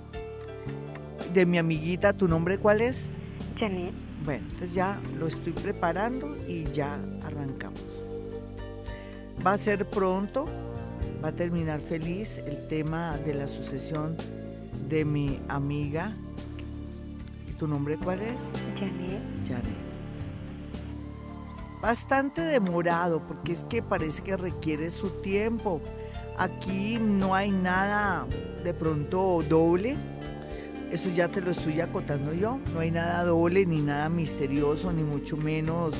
de 1.33 1.45
mi 1.45 1.57
amiguita, 1.57 2.13
¿tu 2.13 2.27
nombre 2.27 2.57
cuál 2.57 2.81
es? 2.81 3.09
Janet. 3.57 3.93
Bueno, 4.25 4.45
entonces 4.45 4.73
ya 4.73 4.99
lo 5.17 5.27
estoy 5.27 5.53
preparando 5.53 6.35
y 6.47 6.65
ya 6.71 6.99
arrancamos. 7.23 7.81
Va 9.45 9.53
a 9.53 9.57
ser 9.57 9.85
pronto, 9.89 10.45
va 11.23 11.29
a 11.29 11.31
terminar 11.31 11.79
feliz 11.79 12.39
el 12.39 12.67
tema 12.67 13.17
de 13.17 13.33
la 13.33 13.47
sucesión 13.47 14.17
de 14.89 15.05
mi 15.05 15.39
amiga. 15.47 16.13
¿Y 17.49 17.53
tu 17.53 17.67
nombre 17.67 17.97
cuál 17.97 18.21
es? 18.21 18.49
Janet. 18.77 19.21
Janet. 19.47 19.89
Bastante 21.81 22.41
demorado, 22.41 23.21
porque 23.25 23.53
es 23.53 23.63
que 23.69 23.81
parece 23.81 24.21
que 24.21 24.35
requiere 24.35 24.89
su 24.89 25.09
tiempo. 25.21 25.81
Aquí 26.39 26.97
no 26.99 27.35
hay 27.35 27.51
nada 27.51 28.25
de 28.63 28.73
pronto 28.73 29.43
doble. 29.47 29.97
Eso 30.91 31.09
ya 31.09 31.27
te 31.27 31.41
lo 31.41 31.51
estoy 31.51 31.79
acotando 31.81 32.33
yo. 32.33 32.59
No 32.73 32.79
hay 32.79 32.89
nada 32.89 33.23
doble, 33.23 33.67
ni 33.67 33.81
nada 33.81 34.09
misterioso, 34.09 34.91
ni 34.91 35.03
mucho 35.03 35.37
menos 35.37 35.95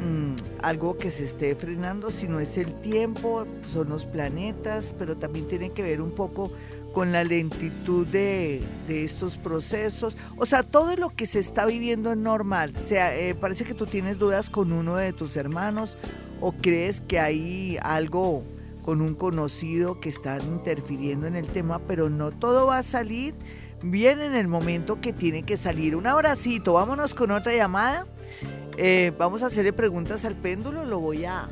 Mm, 0.00 0.36
algo 0.62 0.96
que 0.96 1.10
se 1.10 1.24
esté 1.24 1.54
frenando, 1.54 2.10
sino 2.10 2.40
es 2.40 2.56
el 2.56 2.72
tiempo, 2.80 3.46
son 3.70 3.90
los 3.90 4.06
planetas, 4.06 4.94
pero 4.98 5.18
también 5.18 5.46
tiene 5.46 5.70
que 5.70 5.82
ver 5.82 6.00
un 6.00 6.12
poco 6.12 6.50
con 6.94 7.12
la 7.12 7.22
lentitud 7.22 8.06
de, 8.06 8.62
estos 8.88 9.36
procesos. 9.36 10.16
O 10.38 10.46
sea, 10.46 10.62
todo 10.62 10.96
lo 10.96 11.10
que 11.10 11.26
se 11.26 11.38
está 11.38 11.66
viviendo 11.66 12.10
es 12.12 12.16
normal. 12.16 12.72
O 12.82 12.88
sea, 12.88 13.14
eh, 13.14 13.34
parece 13.34 13.64
que 13.64 13.74
tú 13.74 13.84
tienes 13.84 14.18
dudas 14.18 14.48
con 14.48 14.72
uno 14.72 14.96
de 14.96 15.12
tus 15.12 15.36
hermanos 15.36 15.98
o 16.40 16.52
crees 16.52 17.02
que 17.02 17.20
hay 17.20 17.78
algo 17.82 18.42
con 18.84 19.00
un 19.00 19.14
conocido 19.14 20.00
que 20.00 20.08
están 20.08 20.40
interfiriendo 20.42 21.26
en 21.26 21.36
el 21.36 21.46
tema, 21.46 21.80
pero 21.86 22.10
no 22.10 22.30
todo 22.30 22.66
va 22.66 22.78
a 22.78 22.82
salir 22.82 23.34
bien 23.82 24.20
en 24.20 24.34
el 24.34 24.48
momento 24.48 25.00
que 25.00 25.12
tiene 25.12 25.42
que 25.42 25.56
salir. 25.56 25.96
Un 25.96 26.06
abracito, 26.06 26.74
vámonos 26.74 27.14
con 27.14 27.30
otra 27.30 27.54
llamada. 27.54 28.06
Eh, 28.76 29.12
vamos 29.18 29.42
a 29.42 29.46
hacerle 29.46 29.72
preguntas 29.72 30.24
al 30.24 30.36
péndulo, 30.36 30.84
lo 30.84 31.00
voy 31.00 31.24
a, 31.24 31.48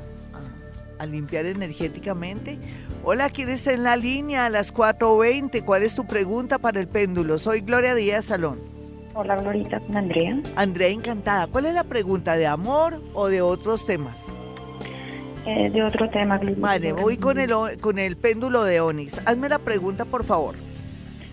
a, 0.98 1.06
limpiar 1.06 1.46
energéticamente. 1.46 2.58
Hola, 3.04 3.30
¿quién 3.30 3.48
está 3.48 3.72
en 3.72 3.82
la 3.82 3.96
línea 3.96 4.46
a 4.46 4.50
las 4.50 4.72
4.20? 4.72 5.64
¿Cuál 5.64 5.82
es 5.82 5.94
tu 5.94 6.06
pregunta 6.06 6.58
para 6.58 6.80
el 6.80 6.88
péndulo? 6.88 7.38
Soy 7.38 7.60
Gloria 7.60 7.94
Díaz 7.94 8.26
Salón. 8.26 8.60
Hola, 9.14 9.36
Glorita, 9.36 9.80
con 9.80 9.96
Andrea. 9.96 10.40
Andrea, 10.54 10.88
encantada. 10.88 11.48
¿Cuál 11.48 11.66
es 11.66 11.74
la 11.74 11.84
pregunta? 11.84 12.36
¿De 12.36 12.46
amor 12.46 13.02
o 13.14 13.28
de 13.28 13.42
otros 13.42 13.84
temas? 13.84 14.22
Eh, 15.48 15.70
de 15.70 15.82
otro 15.82 16.10
tema. 16.10 16.38
Vale, 16.58 16.92
voy 16.92 17.16
con 17.16 17.38
el, 17.38 17.50
con 17.80 17.98
el 17.98 18.18
péndulo 18.18 18.64
de 18.64 18.82
Onix. 18.82 19.18
Hazme 19.24 19.48
la 19.48 19.58
pregunta, 19.58 20.04
por 20.04 20.22
favor. 20.22 20.56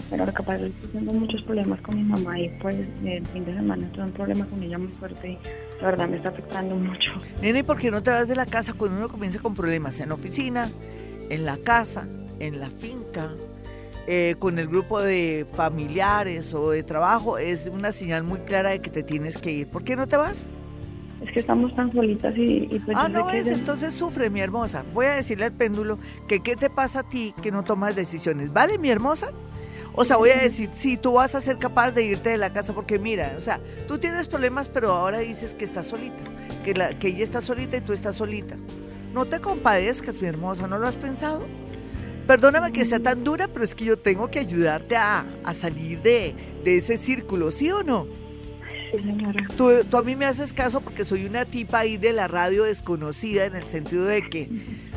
Pero 0.09 0.25
lo 0.25 0.33
que 0.33 0.41
pasa 0.41 0.65
es 0.65 0.71
que 0.73 0.87
tengo 0.87 1.11
muchos 1.11 1.41
problemas 1.41 1.81
con 1.81 1.97
mi 1.97 2.03
mamá 2.03 2.39
y 2.39 2.47
pues 2.61 2.77
el 3.03 3.25
fin 3.25 3.43
de 3.43 3.53
semana 3.53 3.85
tuve 3.91 4.05
un 4.05 4.11
problema 4.11 4.45
con 4.45 4.63
ella 4.63 4.77
muy 4.77 4.87
fuerte 4.87 5.31
y 5.31 5.37
la 5.81 5.87
verdad 5.87 6.07
me 6.07 6.15
está 6.15 6.29
afectando 6.29 6.75
mucho. 6.75 7.11
Nene, 7.41 7.65
¿por 7.65 7.77
qué 7.77 7.91
no 7.91 8.01
te 8.01 8.11
vas 8.11 8.25
de 8.25 8.37
la 8.37 8.45
casa 8.45 8.71
cuando 8.71 8.97
uno 8.97 9.09
comienza 9.09 9.39
con 9.39 9.53
problemas? 9.53 9.99
En 9.99 10.07
la 10.07 10.15
oficina, 10.15 10.69
en 11.29 11.43
la 11.43 11.57
casa, 11.57 12.07
en 12.39 12.61
la 12.61 12.69
finca, 12.69 13.31
eh, 14.07 14.35
con 14.39 14.59
el 14.59 14.67
grupo 14.67 15.01
de 15.01 15.45
familiares 15.55 16.53
o 16.53 16.69
de 16.69 16.83
trabajo, 16.83 17.37
es 17.37 17.67
una 17.67 17.91
señal 17.91 18.23
muy 18.23 18.39
clara 18.39 18.69
de 18.69 18.79
que 18.79 18.91
te 18.91 19.03
tienes 19.03 19.37
que 19.37 19.51
ir. 19.51 19.67
¿Por 19.67 19.83
qué 19.83 19.97
no 19.97 20.07
te 20.07 20.15
vas? 20.15 20.47
Es 21.21 21.31
que 21.31 21.39
estamos 21.39 21.73
tan 21.75 21.91
solitas 21.93 22.35
y... 22.37 22.81
pues 22.85 22.97
ah, 22.97 23.07
no 23.07 23.29
es, 23.29 23.47
entonces 23.47 23.93
sufre, 23.93 24.29
mi 24.29 24.41
hermosa. 24.41 24.83
Voy 24.93 25.05
a 25.05 25.13
decirle 25.13 25.45
al 25.45 25.53
péndulo 25.53 25.97
que 26.27 26.41
qué 26.41 26.55
te 26.55 26.69
pasa 26.69 26.99
a 26.99 27.03
ti 27.03 27.33
que 27.41 27.51
no 27.51 27.63
tomas 27.63 27.95
decisiones. 27.95 28.51
¿Vale, 28.51 28.77
mi 28.77 28.89
hermosa? 28.89 29.31
O 29.93 30.03
sea, 30.03 30.17
voy 30.17 30.31
a 30.31 30.41
decir, 30.41 30.69
sí, 30.75 30.97
tú 30.97 31.13
vas 31.13 31.35
a 31.35 31.41
ser 31.41 31.57
capaz 31.57 31.91
de 31.91 32.03
irte 32.03 32.29
de 32.29 32.37
la 32.37 32.51
casa 32.51 32.73
porque 32.73 32.99
mira, 32.99 33.33
o 33.37 33.39
sea, 33.39 33.61
tú 33.87 33.97
tienes 33.97 34.27
problemas, 34.27 34.67
pero 34.67 34.91
ahora 34.91 35.19
dices 35.19 35.53
que 35.53 35.63
estás 35.63 35.85
solita, 35.85 36.21
que, 36.65 36.73
la, 36.73 36.99
que 36.99 37.07
ella 37.07 37.23
está 37.23 37.39
solita 37.39 37.77
y 37.77 37.81
tú 37.81 37.93
estás 37.93 38.17
solita. 38.17 38.57
No 39.13 39.23
te 39.25 39.39
compadezcas, 39.39 40.15
mi 40.15 40.27
hermosa, 40.27 40.67
¿no 40.67 40.77
lo 40.77 40.87
has 40.87 40.97
pensado? 40.97 41.45
Perdóname 42.27 42.73
que 42.73 42.83
sea 42.83 42.99
tan 42.99 43.23
dura, 43.23 43.47
pero 43.47 43.63
es 43.63 43.73
que 43.73 43.85
yo 43.85 43.97
tengo 43.97 44.29
que 44.29 44.39
ayudarte 44.39 44.97
a, 44.97 45.25
salir 45.53 46.01
de, 46.01 46.35
de, 46.65 46.77
ese 46.77 46.97
círculo, 46.97 47.49
¿sí 47.51 47.71
o 47.71 47.81
no? 47.81 48.05
Sí, 48.97 49.03
señora. 49.03 49.47
Tú, 49.57 49.71
tú, 49.89 49.97
a 49.97 50.03
mí 50.03 50.15
me 50.15 50.25
haces 50.25 50.53
caso 50.53 50.81
porque 50.81 51.05
soy 51.05 51.25
una 51.25 51.45
tipa 51.45 51.79
ahí 51.79 51.97
de 51.97 52.13
la 52.13 52.27
radio 52.27 52.63
desconocida 52.63 53.45
en 53.45 53.55
el 53.55 53.67
sentido 53.67 54.05
de 54.05 54.21
que 54.29 54.49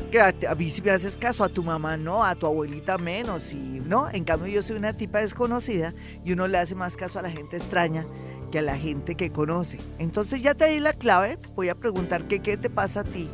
que 0.08 0.20
a, 0.20 0.54
mí 0.54 0.70
si 0.70 0.80
me 0.80 0.90
haces 0.90 1.16
caso, 1.16 1.44
a 1.44 1.48
tu 1.48 1.62
mamá 1.62 1.96
no, 1.96 2.24
a 2.24 2.34
tu 2.34 2.46
abuelita 2.46 2.98
menos, 2.98 3.52
y 3.52 3.82
no, 3.84 4.08
en 4.10 4.24
cambio 4.24 4.48
yo 4.48 4.62
soy 4.62 4.76
una 4.76 4.94
tipa 4.94 5.20
desconocida 5.20 5.94
y 6.24 6.32
uno 6.32 6.46
le 6.46 6.58
hace 6.58 6.74
más 6.74 6.96
caso 6.96 7.18
a 7.18 7.22
la 7.22 7.30
gente 7.30 7.56
extraña 7.56 8.06
que 8.50 8.60
a 8.60 8.62
la 8.62 8.78
gente 8.78 9.14
que 9.14 9.30
conoce. 9.30 9.78
Entonces 9.98 10.42
ya 10.42 10.54
te 10.54 10.66
di 10.68 10.80
la 10.80 10.94
clave, 10.94 11.38
voy 11.54 11.68
a 11.68 11.74
preguntar 11.74 12.26
qué 12.26 12.38
te 12.38 12.70
pasa 12.70 13.00
a 13.00 13.04
ti 13.04 13.28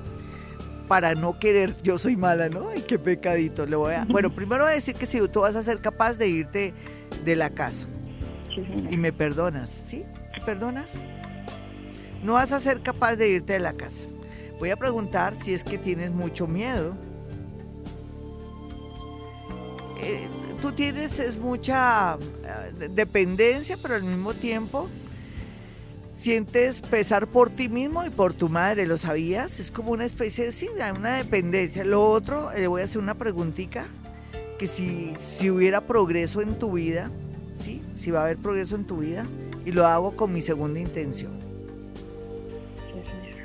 para 0.88 1.14
no 1.14 1.38
querer, 1.38 1.74
yo 1.82 1.98
soy 1.98 2.16
mala, 2.16 2.48
¿no? 2.48 2.68
Ay, 2.68 2.82
qué 2.82 2.98
pecadito, 2.98 3.64
le 3.64 3.76
voy 3.76 3.94
a... 3.94 4.04
Bueno, 4.08 4.34
primero 4.34 4.64
voy 4.64 4.72
a 4.72 4.74
decir 4.74 4.94
que 4.96 5.06
si 5.06 5.20
tú 5.28 5.40
vas 5.40 5.56
a 5.56 5.62
ser 5.62 5.80
capaz 5.80 6.18
de 6.18 6.28
irte 6.28 6.74
de 7.24 7.36
la 7.36 7.50
casa 7.50 7.86
y 8.90 8.96
me 8.96 9.12
perdonas, 9.12 9.70
¿sí? 9.86 10.04
¿Me 10.38 10.44
perdonas? 10.44 10.86
No 12.22 12.34
vas 12.34 12.52
a 12.52 12.60
ser 12.60 12.80
capaz 12.80 13.16
de 13.16 13.28
irte 13.28 13.54
de 13.54 13.60
la 13.60 13.74
casa. 13.74 14.06
Voy 14.58 14.70
a 14.70 14.76
preguntar 14.76 15.34
si 15.34 15.52
es 15.52 15.62
que 15.62 15.78
tienes 15.78 16.10
mucho 16.10 16.46
miedo. 16.46 16.96
Eh, 20.00 20.28
tú 20.62 20.72
tienes 20.72 21.18
es 21.18 21.36
mucha 21.36 22.16
eh, 22.42 22.88
dependencia, 22.90 23.76
pero 23.80 23.94
al 23.94 24.04
mismo 24.04 24.34
tiempo 24.34 24.88
sientes 26.18 26.80
pesar 26.80 27.26
por 27.26 27.50
ti 27.50 27.68
mismo 27.68 28.04
y 28.04 28.10
por 28.10 28.32
tu 28.32 28.48
madre, 28.48 28.86
¿lo 28.86 28.96
sabías? 28.96 29.60
Es 29.60 29.70
como 29.70 29.90
una 29.92 30.06
especie 30.06 30.46
de, 30.46 30.52
sí, 30.52 30.68
una 30.96 31.16
dependencia. 31.16 31.84
Lo 31.84 32.08
otro, 32.08 32.50
le 32.54 32.66
voy 32.66 32.80
a 32.80 32.84
hacer 32.84 32.98
una 32.98 33.14
preguntita, 33.14 33.86
que 34.58 34.66
si, 34.66 35.12
si 35.36 35.50
hubiera 35.50 35.82
progreso 35.82 36.40
en 36.40 36.58
tu 36.58 36.72
vida, 36.72 37.10
¿sí? 37.62 37.82
Si 38.00 38.10
va 38.10 38.20
a 38.20 38.24
haber 38.24 38.38
progreso 38.38 38.76
en 38.76 38.84
tu 38.86 38.98
vida, 38.98 39.26
y 39.64 39.72
lo 39.72 39.86
hago 39.86 40.16
con 40.16 40.32
mi 40.32 40.42
segunda 40.42 40.80
intención 40.80 41.54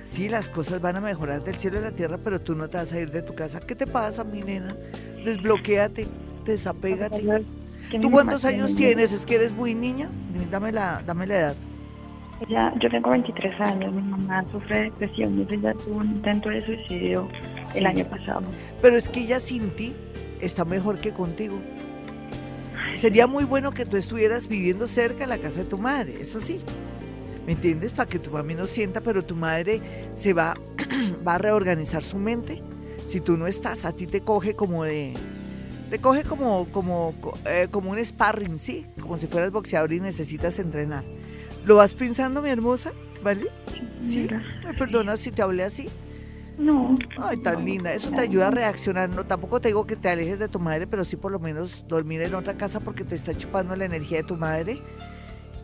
sí, 0.09 0.27
las 0.27 0.49
cosas 0.49 0.81
van 0.81 0.97
a 0.97 1.01
mejorar 1.01 1.43
del 1.43 1.55
cielo 1.55 1.77
a 1.77 1.81
la 1.81 1.91
tierra, 1.91 2.17
pero 2.21 2.41
tú 2.41 2.55
no 2.55 2.67
te 2.67 2.77
vas 2.77 2.91
a 2.91 2.99
ir 2.99 3.11
de 3.11 3.21
tu 3.21 3.35
casa. 3.35 3.59
¿Qué 3.59 3.75
te 3.75 3.87
pasa, 3.87 4.23
mi 4.23 4.41
nena? 4.41 4.75
Desbloquéate, 5.23 6.07
desapégate. 6.45 7.23
¿Tú 8.01 8.11
cuántos 8.11 8.43
años 8.43 8.75
tienes? 8.75 9.11
¿Es 9.11 9.25
que 9.25 9.35
eres 9.35 9.53
muy 9.53 9.73
niña? 9.73 10.09
Dame 10.51 10.71
la, 10.71 11.01
dame 11.05 11.27
la 11.27 11.35
edad. 11.37 11.55
Ya, 12.47 12.73
yo 12.79 12.89
tengo 12.89 13.09
23 13.09 13.59
años, 13.61 13.93
mi 13.93 14.01
mamá 14.01 14.45
sufre 14.51 14.83
depresión 14.83 15.39
y 15.39 15.53
ella 15.53 15.73
tuvo 15.73 15.97
un 15.97 16.07
intento 16.07 16.49
de 16.49 16.65
suicidio 16.65 17.27
el 17.75 17.85
año 17.85 18.05
pasado. 18.05 18.43
Pero 18.81 18.95
es 18.95 19.09
que 19.09 19.21
ella 19.21 19.39
sin 19.39 19.71
ti 19.71 19.93
está 20.39 20.63
mejor 20.63 20.99
que 20.99 21.11
contigo. 21.11 21.59
Sería 22.99 23.27
muy 23.27 23.45
bueno 23.45 23.71
que 23.71 23.85
tú 23.85 23.95
estuvieras 23.95 24.49
viviendo 24.49 24.85
cerca 24.85 25.19
de 25.19 25.27
la 25.27 25.37
casa 25.37 25.59
de 25.59 25.69
tu 25.69 25.77
madre, 25.77 26.19
eso 26.19 26.41
sí. 26.41 26.59
¿Me 27.45 27.53
entiendes? 27.53 27.93
Para 27.93 28.09
que 28.09 28.19
tu 28.19 28.29
mami 28.29 28.55
no 28.55 28.67
sienta, 28.67 28.99
pero 28.99 29.23
tu 29.23 29.37
madre 29.37 30.09
se 30.13 30.33
va, 30.33 30.53
va 31.27 31.35
a 31.35 31.37
reorganizar 31.37 32.03
su 32.03 32.17
mente. 32.17 32.61
Si 33.07 33.21
tú 33.21 33.37
no 33.37 33.47
estás, 33.47 33.85
a 33.85 33.93
ti 33.93 34.05
te 34.05 34.19
coge 34.19 34.53
como 34.53 34.83
de... 34.83 35.13
Te 35.89 35.99
coge 35.99 36.23
como, 36.23 36.67
como, 36.73 37.15
eh, 37.45 37.69
como 37.71 37.91
un 37.91 38.05
sparring, 38.05 38.59
¿sí? 38.59 38.85
Como 38.99 39.17
si 39.17 39.27
fueras 39.27 39.51
boxeador 39.51 39.93
y 39.93 40.01
necesitas 40.01 40.59
entrenar. 40.59 41.05
¿Lo 41.65 41.77
vas 41.77 41.93
pensando, 41.93 42.41
mi 42.41 42.49
hermosa? 42.49 42.91
¿Vale? 43.23 43.47
¿Sí? 44.05 44.27
¿Me 44.65 44.73
perdonas 44.73 45.21
si 45.21 45.31
te 45.31 45.41
hablé 45.41 45.63
así? 45.63 45.87
No. 46.59 46.97
Ay, 47.17 47.37
tan 47.37 47.63
linda. 47.63 47.93
Eso 47.93 48.11
te 48.11 48.19
ayuda 48.19 48.49
a 48.49 48.51
reaccionar. 48.51 49.09
No, 49.09 49.25
tampoco 49.25 49.61
te 49.61 49.69
digo 49.69 49.87
que 49.87 49.95
te 49.95 50.09
alejes 50.09 50.39
de 50.39 50.49
tu 50.49 50.59
madre, 50.59 50.87
pero 50.87 51.05
sí 51.05 51.15
por 51.15 51.31
lo 51.31 51.39
menos 51.39 51.85
dormir 51.87 52.21
en 52.21 52.35
otra 52.35 52.55
casa 52.55 52.81
porque 52.81 53.05
te 53.05 53.15
está 53.15 53.33
chupando 53.33 53.75
la 53.75 53.85
energía 53.85 54.17
de 54.17 54.23
tu 54.23 54.35
madre 54.35 54.81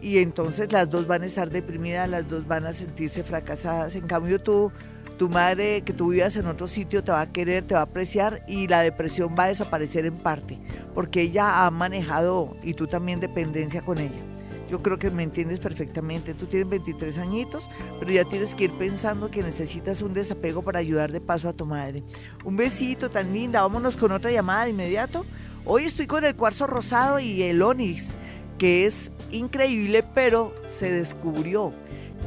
y 0.01 0.19
entonces 0.19 0.71
las 0.71 0.89
dos 0.89 1.05
van 1.07 1.23
a 1.23 1.25
estar 1.25 1.49
deprimidas, 1.49 2.09
las 2.09 2.29
dos 2.29 2.47
van 2.47 2.65
a 2.65 2.73
sentirse 2.73 3.23
fracasadas. 3.23 3.95
En 3.95 4.07
cambio 4.07 4.39
tú, 4.39 4.71
tu 5.17 5.27
madre 5.29 5.81
que 5.81 5.93
tú 5.93 6.09
vivas 6.09 6.35
en 6.37 6.47
otro 6.47 6.67
sitio 6.67 7.03
te 7.03 7.11
va 7.11 7.21
a 7.21 7.31
querer, 7.31 7.67
te 7.67 7.73
va 7.73 7.81
a 7.81 7.83
apreciar 7.83 8.43
y 8.47 8.67
la 8.67 8.81
depresión 8.81 9.35
va 9.37 9.45
a 9.45 9.47
desaparecer 9.47 10.05
en 10.05 10.15
parte, 10.15 10.59
porque 10.93 11.21
ella 11.23 11.65
ha 11.65 11.71
manejado 11.71 12.55
y 12.63 12.73
tú 12.73 12.87
también 12.87 13.19
dependencia 13.19 13.81
con 13.81 13.97
ella. 13.97 14.34
Yo 14.69 14.81
creo 14.81 14.97
que 14.97 15.11
me 15.11 15.23
entiendes 15.23 15.59
perfectamente. 15.59 16.33
Tú 16.33 16.47
tienes 16.47 16.67
23 16.69 17.17
añitos, 17.19 17.69
pero 17.99 18.11
ya 18.11 18.25
tienes 18.25 18.55
que 18.55 18.65
ir 18.65 18.77
pensando 18.77 19.29
que 19.29 19.43
necesitas 19.43 20.01
un 20.01 20.13
desapego 20.13 20.63
para 20.63 20.79
ayudar 20.79 21.11
de 21.11 21.21
paso 21.21 21.49
a 21.49 21.53
tu 21.53 21.65
madre. 21.65 22.03
Un 22.43 22.57
besito 22.57 23.09
tan 23.09 23.33
linda. 23.33 23.61
Vámonos 23.61 23.95
con 23.97 24.11
otra 24.11 24.31
llamada 24.31 24.65
de 24.65 24.71
inmediato. 24.71 25.25
Hoy 25.65 25.83
estoy 25.83 26.07
con 26.07 26.23
el 26.25 26.35
cuarzo 26.35 26.67
rosado 26.67 27.19
y 27.19 27.43
el 27.43 27.61
onix, 27.61 28.15
que 28.57 28.85
es 28.85 29.11
increíble, 29.31 30.03
pero 30.13 30.53
se 30.69 30.91
descubrió 30.91 31.73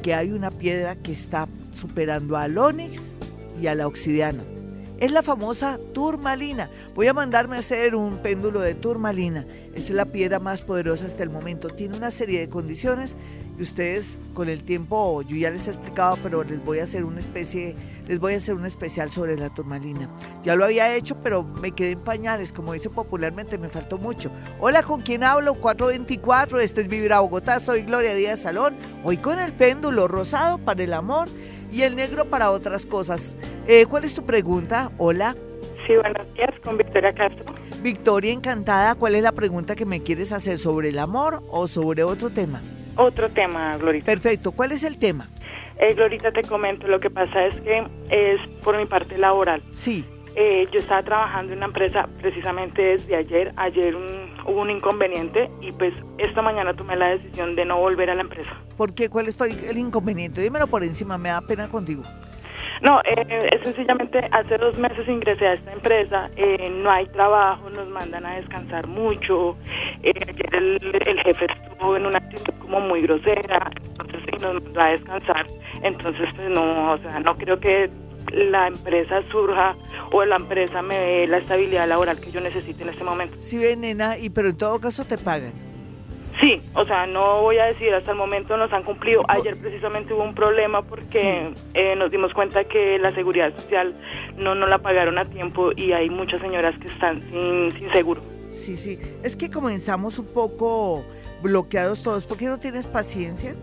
que 0.02 0.14
hay 0.14 0.30
una 0.30 0.50
piedra 0.50 0.96
que 0.96 1.12
está 1.12 1.48
superando 1.74 2.36
al 2.36 2.58
ónix 2.58 3.00
y 3.60 3.66
a 3.66 3.74
la 3.74 3.86
obsidiana. 3.86 4.44
Es 4.98 5.12
la 5.12 5.22
famosa 5.22 5.78
turmalina. 5.92 6.70
Voy 6.94 7.06
a 7.06 7.14
mandarme 7.14 7.56
a 7.56 7.60
hacer 7.60 7.94
un 7.94 8.18
péndulo 8.18 8.60
de 8.60 8.74
turmalina. 8.74 9.46
Esta 9.74 9.90
es 9.90 9.90
la 9.90 10.06
piedra 10.06 10.40
más 10.40 10.60
poderosa 10.62 11.06
hasta 11.06 11.22
el 11.22 11.30
momento. 11.30 11.68
Tiene 11.68 11.96
una 11.96 12.10
serie 12.10 12.40
de 12.40 12.48
condiciones 12.48 13.14
y 13.58 13.62
ustedes 13.62 14.18
con 14.34 14.48
el 14.48 14.62
tiempo, 14.64 15.22
yo 15.22 15.36
ya 15.36 15.50
les 15.50 15.66
he 15.66 15.70
explicado, 15.70 16.16
pero 16.22 16.44
les 16.44 16.64
voy 16.64 16.78
a 16.78 16.84
hacer 16.84 17.04
una 17.04 17.18
especie, 17.18 17.74
les 18.06 18.20
voy 18.20 18.34
a 18.34 18.36
hacer 18.36 18.54
un 18.54 18.66
especial 18.66 19.10
sobre 19.10 19.36
la 19.36 19.50
turmalina. 19.50 20.08
Ya 20.44 20.54
lo 20.54 20.64
había 20.64 20.94
hecho, 20.94 21.16
pero 21.22 21.42
me 21.42 21.72
quedé 21.72 21.92
en 21.92 22.00
pañales, 22.00 22.52
como 22.52 22.72
dice 22.72 22.88
popularmente, 22.88 23.58
me 23.58 23.68
faltó 23.68 23.98
mucho. 23.98 24.30
Hola, 24.60 24.82
¿con 24.84 25.00
quién 25.00 25.24
hablo? 25.24 25.54
424, 25.54 26.60
este 26.60 26.82
es 26.82 26.88
Vivir 26.88 27.12
a 27.12 27.20
Bogotá, 27.20 27.58
soy 27.58 27.82
Gloria 27.82 28.14
Díaz 28.14 28.40
Salón. 28.40 28.76
Hoy 29.02 29.16
con 29.16 29.40
el 29.40 29.52
péndulo 29.52 30.06
rosado 30.06 30.58
para 30.58 30.82
el 30.82 30.92
amor 30.92 31.28
y 31.70 31.82
el 31.82 31.96
negro 31.96 32.24
para 32.24 32.50
otras 32.50 32.86
cosas. 32.86 33.34
Eh, 33.66 33.86
¿Cuál 33.86 34.04
es 34.04 34.14
tu 34.14 34.24
pregunta? 34.24 34.90
Hola. 34.98 35.36
Sí, 35.86 35.94
buenos 35.96 36.34
días, 36.34 36.50
con 36.62 36.76
Victoria 36.76 37.12
Castro. 37.12 37.54
Victoria, 37.82 38.32
encantada. 38.32 38.94
¿Cuál 38.94 39.14
es 39.14 39.22
la 39.22 39.32
pregunta 39.32 39.74
que 39.74 39.86
me 39.86 40.02
quieres 40.02 40.32
hacer 40.32 40.58
sobre 40.58 40.90
el 40.90 40.98
amor 40.98 41.42
o 41.50 41.66
sobre 41.66 42.02
otro 42.02 42.30
tema? 42.30 42.60
Otro 42.96 43.28
tema, 43.28 43.76
Glorita. 43.78 44.06
Perfecto. 44.06 44.52
¿Cuál 44.52 44.72
es 44.72 44.84
el 44.84 44.98
tema? 44.98 45.28
Eh, 45.78 45.94
Glorita, 45.94 46.32
te 46.32 46.42
comento, 46.42 46.88
lo 46.88 46.98
que 46.98 47.08
pasa 47.08 47.46
es 47.46 47.60
que 47.60 47.86
es 48.10 48.40
por 48.64 48.76
mi 48.76 48.86
parte 48.86 49.16
laboral. 49.16 49.62
Sí. 49.74 50.04
Eh, 50.34 50.66
yo 50.72 50.80
estaba 50.80 51.02
trabajando 51.02 51.52
en 51.52 51.58
una 51.58 51.66
empresa 51.66 52.08
precisamente 52.20 52.82
desde 52.82 53.16
ayer. 53.16 53.52
Ayer 53.56 53.94
hubo 54.48 54.62
un 54.62 54.70
inconveniente 54.70 55.50
y 55.60 55.72
pues 55.72 55.92
esta 56.18 56.42
mañana 56.42 56.74
tomé 56.74 56.96
la 56.96 57.10
decisión 57.10 57.54
de 57.54 57.64
no 57.64 57.78
volver 57.78 58.10
a 58.10 58.14
la 58.14 58.22
empresa. 58.22 58.50
¿Por 58.76 58.94
qué? 58.94 59.08
¿Cuál 59.08 59.32
fue 59.32 59.48
el 59.48 59.78
inconveniente? 59.78 60.40
Dímelo 60.40 60.66
por 60.66 60.82
encima, 60.82 61.18
me 61.18 61.28
da 61.28 61.40
pena 61.40 61.68
contigo. 61.68 62.02
No, 62.82 63.00
eh, 63.00 63.50
es 63.52 63.62
sencillamente 63.62 64.20
hace 64.30 64.56
dos 64.56 64.78
meses 64.78 65.08
ingresé 65.08 65.48
a 65.48 65.52
esta 65.54 65.72
empresa, 65.72 66.30
eh, 66.36 66.70
no 66.70 66.90
hay 66.90 67.06
trabajo, 67.06 67.68
nos 67.70 67.88
mandan 67.88 68.24
a 68.24 68.36
descansar 68.36 68.86
mucho, 68.86 69.56
eh, 70.02 70.12
ayer 70.28 70.54
el, 70.54 71.20
jefe 71.24 71.46
estuvo 71.46 71.96
en 71.96 72.06
una 72.06 72.18
actitud 72.18 72.54
como 72.60 72.80
muy 72.80 73.02
grosera, 73.02 73.70
entonces 74.00 74.42
nos 74.42 74.62
mandó 74.62 74.80
a 74.80 74.90
descansar, 74.90 75.46
entonces 75.82 76.28
pues 76.36 76.50
no, 76.50 76.92
o 76.92 76.98
sea, 76.98 77.18
no 77.18 77.36
creo 77.36 77.58
que 77.58 77.90
la 78.32 78.68
empresa 78.68 79.22
surja 79.30 79.76
o 80.12 80.24
la 80.24 80.36
empresa 80.36 80.82
me 80.82 80.98
dé 80.98 81.26
la 81.26 81.38
estabilidad 81.38 81.88
laboral 81.88 82.20
que 82.20 82.30
yo 82.30 82.40
necesito 82.40 82.82
en 82.82 82.90
este 82.90 83.04
momento. 83.04 83.36
Sí, 83.40 83.58
ven, 83.58 83.80
nena, 83.80 84.18
y 84.18 84.30
pero 84.30 84.48
en 84.48 84.56
todo 84.56 84.80
caso 84.80 85.04
te 85.04 85.18
pagan. 85.18 85.52
Sí, 86.40 86.62
o 86.74 86.84
sea, 86.84 87.06
no 87.06 87.42
voy 87.42 87.58
a 87.58 87.64
decir, 87.64 87.92
hasta 87.92 88.12
el 88.12 88.16
momento 88.16 88.56
nos 88.56 88.72
han 88.72 88.84
cumplido. 88.84 89.24
Ayer 89.28 89.56
precisamente 89.60 90.14
hubo 90.14 90.22
un 90.22 90.34
problema 90.34 90.82
porque 90.82 91.52
eh, 91.74 91.96
nos 91.96 92.12
dimos 92.12 92.32
cuenta 92.32 92.64
que 92.64 92.98
la 92.98 93.12
seguridad 93.12 93.52
social 93.56 93.94
no 94.36 94.54
nos 94.54 94.70
la 94.70 94.78
pagaron 94.78 95.18
a 95.18 95.24
tiempo 95.24 95.72
y 95.74 95.92
hay 95.92 96.08
muchas 96.08 96.40
señoras 96.40 96.78
que 96.78 96.88
están 96.88 97.22
sin, 97.30 97.76
sin 97.76 97.90
seguro. 97.92 98.22
Sí, 98.52 98.76
sí, 98.76 98.98
es 99.24 99.34
que 99.34 99.50
comenzamos 99.50 100.18
un 100.18 100.26
poco 100.26 101.04
bloqueados 101.42 102.02
todos. 102.02 102.24
¿Por 102.24 102.38
qué 102.38 102.46
no 102.46 102.58
tienes 102.58 102.86
paciencia? 102.86 103.56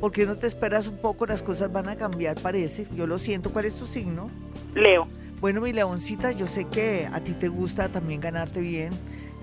¿Por 0.00 0.12
qué 0.12 0.26
no 0.26 0.36
te 0.36 0.46
esperas 0.46 0.86
un 0.86 0.98
poco? 0.98 1.26
Las 1.26 1.42
cosas 1.42 1.72
van 1.72 1.88
a 1.88 1.96
cambiar, 1.96 2.40
parece. 2.40 2.86
Yo 2.94 3.06
lo 3.06 3.18
siento. 3.18 3.52
¿Cuál 3.52 3.64
es 3.64 3.74
tu 3.74 3.86
signo? 3.86 4.30
Leo. 4.74 5.08
Bueno, 5.40 5.60
mi 5.60 5.72
leoncita, 5.72 6.32
yo 6.32 6.46
sé 6.46 6.64
que 6.64 7.08
a 7.12 7.20
ti 7.20 7.32
te 7.32 7.48
gusta 7.48 7.88
también 7.88 8.20
ganarte 8.20 8.60
bien 8.60 8.90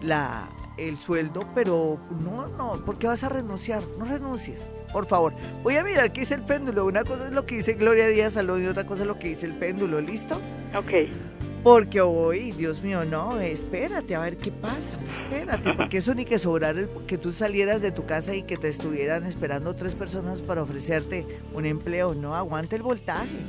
la 0.02 0.50
el 0.78 1.00
sueldo, 1.00 1.48
pero 1.56 1.98
no, 2.22 2.48
no, 2.48 2.84
¿por 2.84 2.98
qué 2.98 3.08
vas 3.08 3.24
a 3.24 3.30
renunciar? 3.30 3.82
No 3.98 4.06
renuncies, 4.06 4.70
por 4.92 5.06
favor. 5.06 5.34
Voy 5.64 5.78
a 5.78 5.84
mirar 5.84 6.12
qué 6.12 6.22
dice 6.22 6.36
el 6.36 6.44
péndulo. 6.44 6.86
Una 6.86 7.04
cosa 7.04 7.28
es 7.28 7.34
lo 7.34 7.46
que 7.46 7.56
dice 7.56 7.74
Gloria 7.74 8.08
Díaz 8.08 8.34
Salón 8.34 8.64
y 8.64 8.68
otra 8.68 8.86
cosa 8.86 9.04
es 9.04 9.08
lo 9.08 9.18
que 9.18 9.30
dice 9.30 9.46
el 9.46 9.54
péndulo, 9.54 10.02
¿listo? 10.02 10.42
Ok. 10.76 10.92
Porque 11.66 12.00
hoy, 12.00 12.52
Dios 12.52 12.84
mío, 12.84 13.06
no, 13.06 13.40
espérate 13.40 14.14
a 14.14 14.20
ver 14.20 14.38
qué 14.38 14.52
pasa, 14.52 15.00
espérate, 15.12 15.74
porque 15.74 15.98
eso 15.98 16.14
ni 16.14 16.24
que 16.24 16.38
sobrar 16.38 16.88
que 17.08 17.18
tú 17.18 17.32
salieras 17.32 17.82
de 17.82 17.92
tu 17.92 18.06
casa 18.06 18.36
y 18.36 18.44
que 18.44 18.56
te 18.56 18.68
estuvieran 18.68 19.26
esperando 19.26 19.76
tres 19.76 19.96
personas 19.96 20.44
para 20.44 20.62
ofrecerte 20.62 21.26
un 21.56 21.66
empleo, 21.66 22.14
no, 22.14 22.36
aguanta 22.36 22.76
el 22.76 22.84
voltaje. 22.84 23.40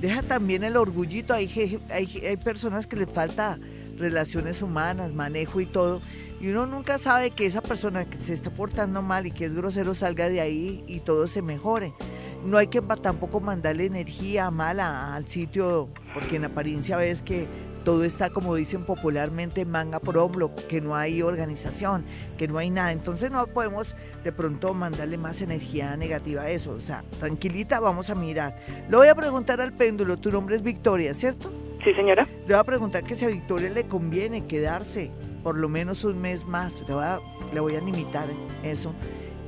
Deja 0.00 0.24
también 0.24 0.64
el 0.64 0.76
orgullito, 0.76 1.34
hay, 1.34 1.78
hay, 1.88 2.22
hay 2.26 2.36
personas 2.36 2.88
que 2.88 2.96
les 2.96 3.08
falta 3.08 3.60
relaciones 3.96 4.60
humanas, 4.60 5.12
manejo 5.12 5.60
y 5.60 5.66
todo, 5.66 6.02
y 6.40 6.48
uno 6.48 6.66
nunca 6.66 6.98
sabe 6.98 7.30
que 7.30 7.46
esa 7.46 7.60
persona 7.60 8.06
que 8.06 8.16
se 8.16 8.32
está 8.32 8.50
portando 8.50 9.02
mal 9.02 9.28
y 9.28 9.30
que 9.30 9.44
es 9.44 9.54
grosero 9.54 9.94
salga 9.94 10.28
de 10.28 10.40
ahí 10.40 10.82
y 10.88 10.98
todo 10.98 11.28
se 11.28 11.42
mejore. 11.42 11.94
No 12.44 12.58
hay 12.58 12.66
que 12.66 12.80
tampoco 12.80 13.40
mandarle 13.40 13.86
energía 13.86 14.50
mala 14.50 15.14
al 15.14 15.28
sitio, 15.28 15.88
porque 16.12 16.36
en 16.36 16.44
apariencia 16.44 16.96
ves 16.96 17.22
que 17.22 17.46
todo 17.84 18.04
está, 18.04 18.30
como 18.30 18.54
dicen 18.54 18.84
popularmente, 18.84 19.64
manga 19.64 20.00
por 20.00 20.16
hombro, 20.18 20.54
que 20.68 20.80
no 20.80 20.94
hay 20.96 21.22
organización, 21.22 22.04
que 22.38 22.48
no 22.48 22.58
hay 22.58 22.70
nada. 22.70 22.92
Entonces 22.92 23.30
no 23.30 23.46
podemos 23.46 23.96
de 24.24 24.32
pronto 24.32 24.74
mandarle 24.74 25.18
más 25.18 25.42
energía 25.42 25.96
negativa 25.96 26.42
a 26.42 26.50
eso. 26.50 26.72
O 26.72 26.80
sea, 26.80 27.04
tranquilita, 27.18 27.80
vamos 27.80 28.10
a 28.10 28.14
mirar. 28.14 28.56
Le 28.88 28.96
voy 28.96 29.08
a 29.08 29.14
preguntar 29.14 29.60
al 29.60 29.72
péndulo, 29.72 30.16
tu 30.16 30.30
nombre 30.30 30.56
es 30.56 30.62
Victoria, 30.62 31.14
¿cierto? 31.14 31.50
Sí, 31.84 31.92
señora. 31.94 32.26
Le 32.46 32.54
voy 32.54 32.54
a 32.54 32.64
preguntar 32.64 33.02
que 33.02 33.14
si 33.14 33.24
a 33.24 33.28
Victoria 33.28 33.70
le 33.70 33.86
conviene 33.86 34.46
quedarse 34.46 35.10
por 35.42 35.58
lo 35.58 35.68
menos 35.68 36.04
un 36.04 36.20
mes 36.20 36.46
más, 36.46 36.74
le 36.86 36.94
voy 36.94 37.04
a, 37.04 37.18
le 37.52 37.60
voy 37.60 37.76
a 37.76 37.80
limitar 37.80 38.28
eso, 38.62 38.92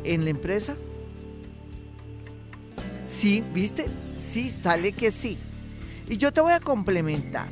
en 0.03 0.25
la 0.25 0.31
empresa. 0.31 0.75
Sí, 3.15 3.45
¿viste? 3.55 3.87
Sí, 4.19 4.51
sale 4.51 4.93
que 4.93 5.11
sí. 5.11 5.39
Y 6.09 6.17
yo 6.17 6.33
te 6.33 6.41
voy 6.41 6.53
a 6.53 6.61
complementar. 6.61 7.49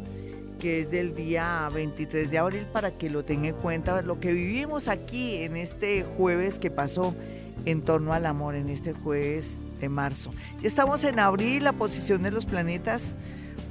que 0.62 0.82
es 0.82 0.90
del 0.92 1.16
día 1.16 1.68
23 1.74 2.30
de 2.30 2.38
abril, 2.38 2.66
para 2.72 2.92
que 2.92 3.10
lo 3.10 3.24
tenga 3.24 3.48
en 3.48 3.54
cuenta, 3.56 4.00
lo 4.00 4.20
que 4.20 4.32
vivimos 4.32 4.86
aquí 4.86 5.42
en 5.42 5.56
este 5.56 6.04
jueves 6.04 6.60
que 6.60 6.70
pasó 6.70 7.16
en 7.64 7.82
torno 7.82 8.12
al 8.12 8.26
amor, 8.26 8.54
en 8.54 8.68
este 8.68 8.92
jueves 8.92 9.58
de 9.80 9.88
marzo. 9.88 10.32
Ya 10.60 10.68
estamos 10.68 11.02
en 11.02 11.18
abril, 11.18 11.64
la 11.64 11.72
posición 11.72 12.22
de 12.22 12.30
los 12.30 12.46
planetas 12.46 13.02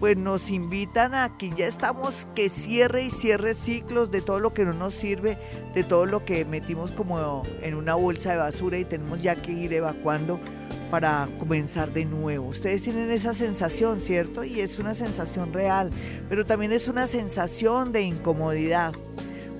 pues 0.01 0.17
nos 0.17 0.49
invitan 0.49 1.15
a 1.15 1.37
que 1.37 1.51
ya 1.51 1.65
estamos, 1.65 2.27
que 2.35 2.49
cierre 2.49 3.03
y 3.03 3.11
cierre 3.11 3.53
ciclos 3.53 4.11
de 4.11 4.21
todo 4.21 4.41
lo 4.41 4.53
que 4.53 4.65
no 4.65 4.73
nos 4.73 4.93
sirve, 4.93 5.37
de 5.73 5.85
todo 5.85 6.05
lo 6.05 6.25
que 6.25 6.43
metimos 6.43 6.91
como 6.91 7.43
en 7.61 7.75
una 7.75 7.95
bolsa 7.95 8.31
de 8.31 8.37
basura 8.37 8.77
y 8.77 8.83
tenemos 8.83 9.21
ya 9.21 9.41
que 9.41 9.53
ir 9.53 9.71
evacuando 9.71 10.41
para 10.91 11.29
comenzar 11.39 11.93
de 11.93 12.05
nuevo. 12.05 12.49
Ustedes 12.49 12.81
tienen 12.81 13.09
esa 13.09 13.33
sensación, 13.33 14.01
¿cierto? 14.01 14.43
Y 14.43 14.59
es 14.59 14.77
una 14.77 14.93
sensación 14.93 15.53
real, 15.53 15.89
pero 16.29 16.45
también 16.45 16.73
es 16.73 16.89
una 16.89 17.07
sensación 17.07 17.93
de 17.93 18.01
incomodidad. 18.03 18.93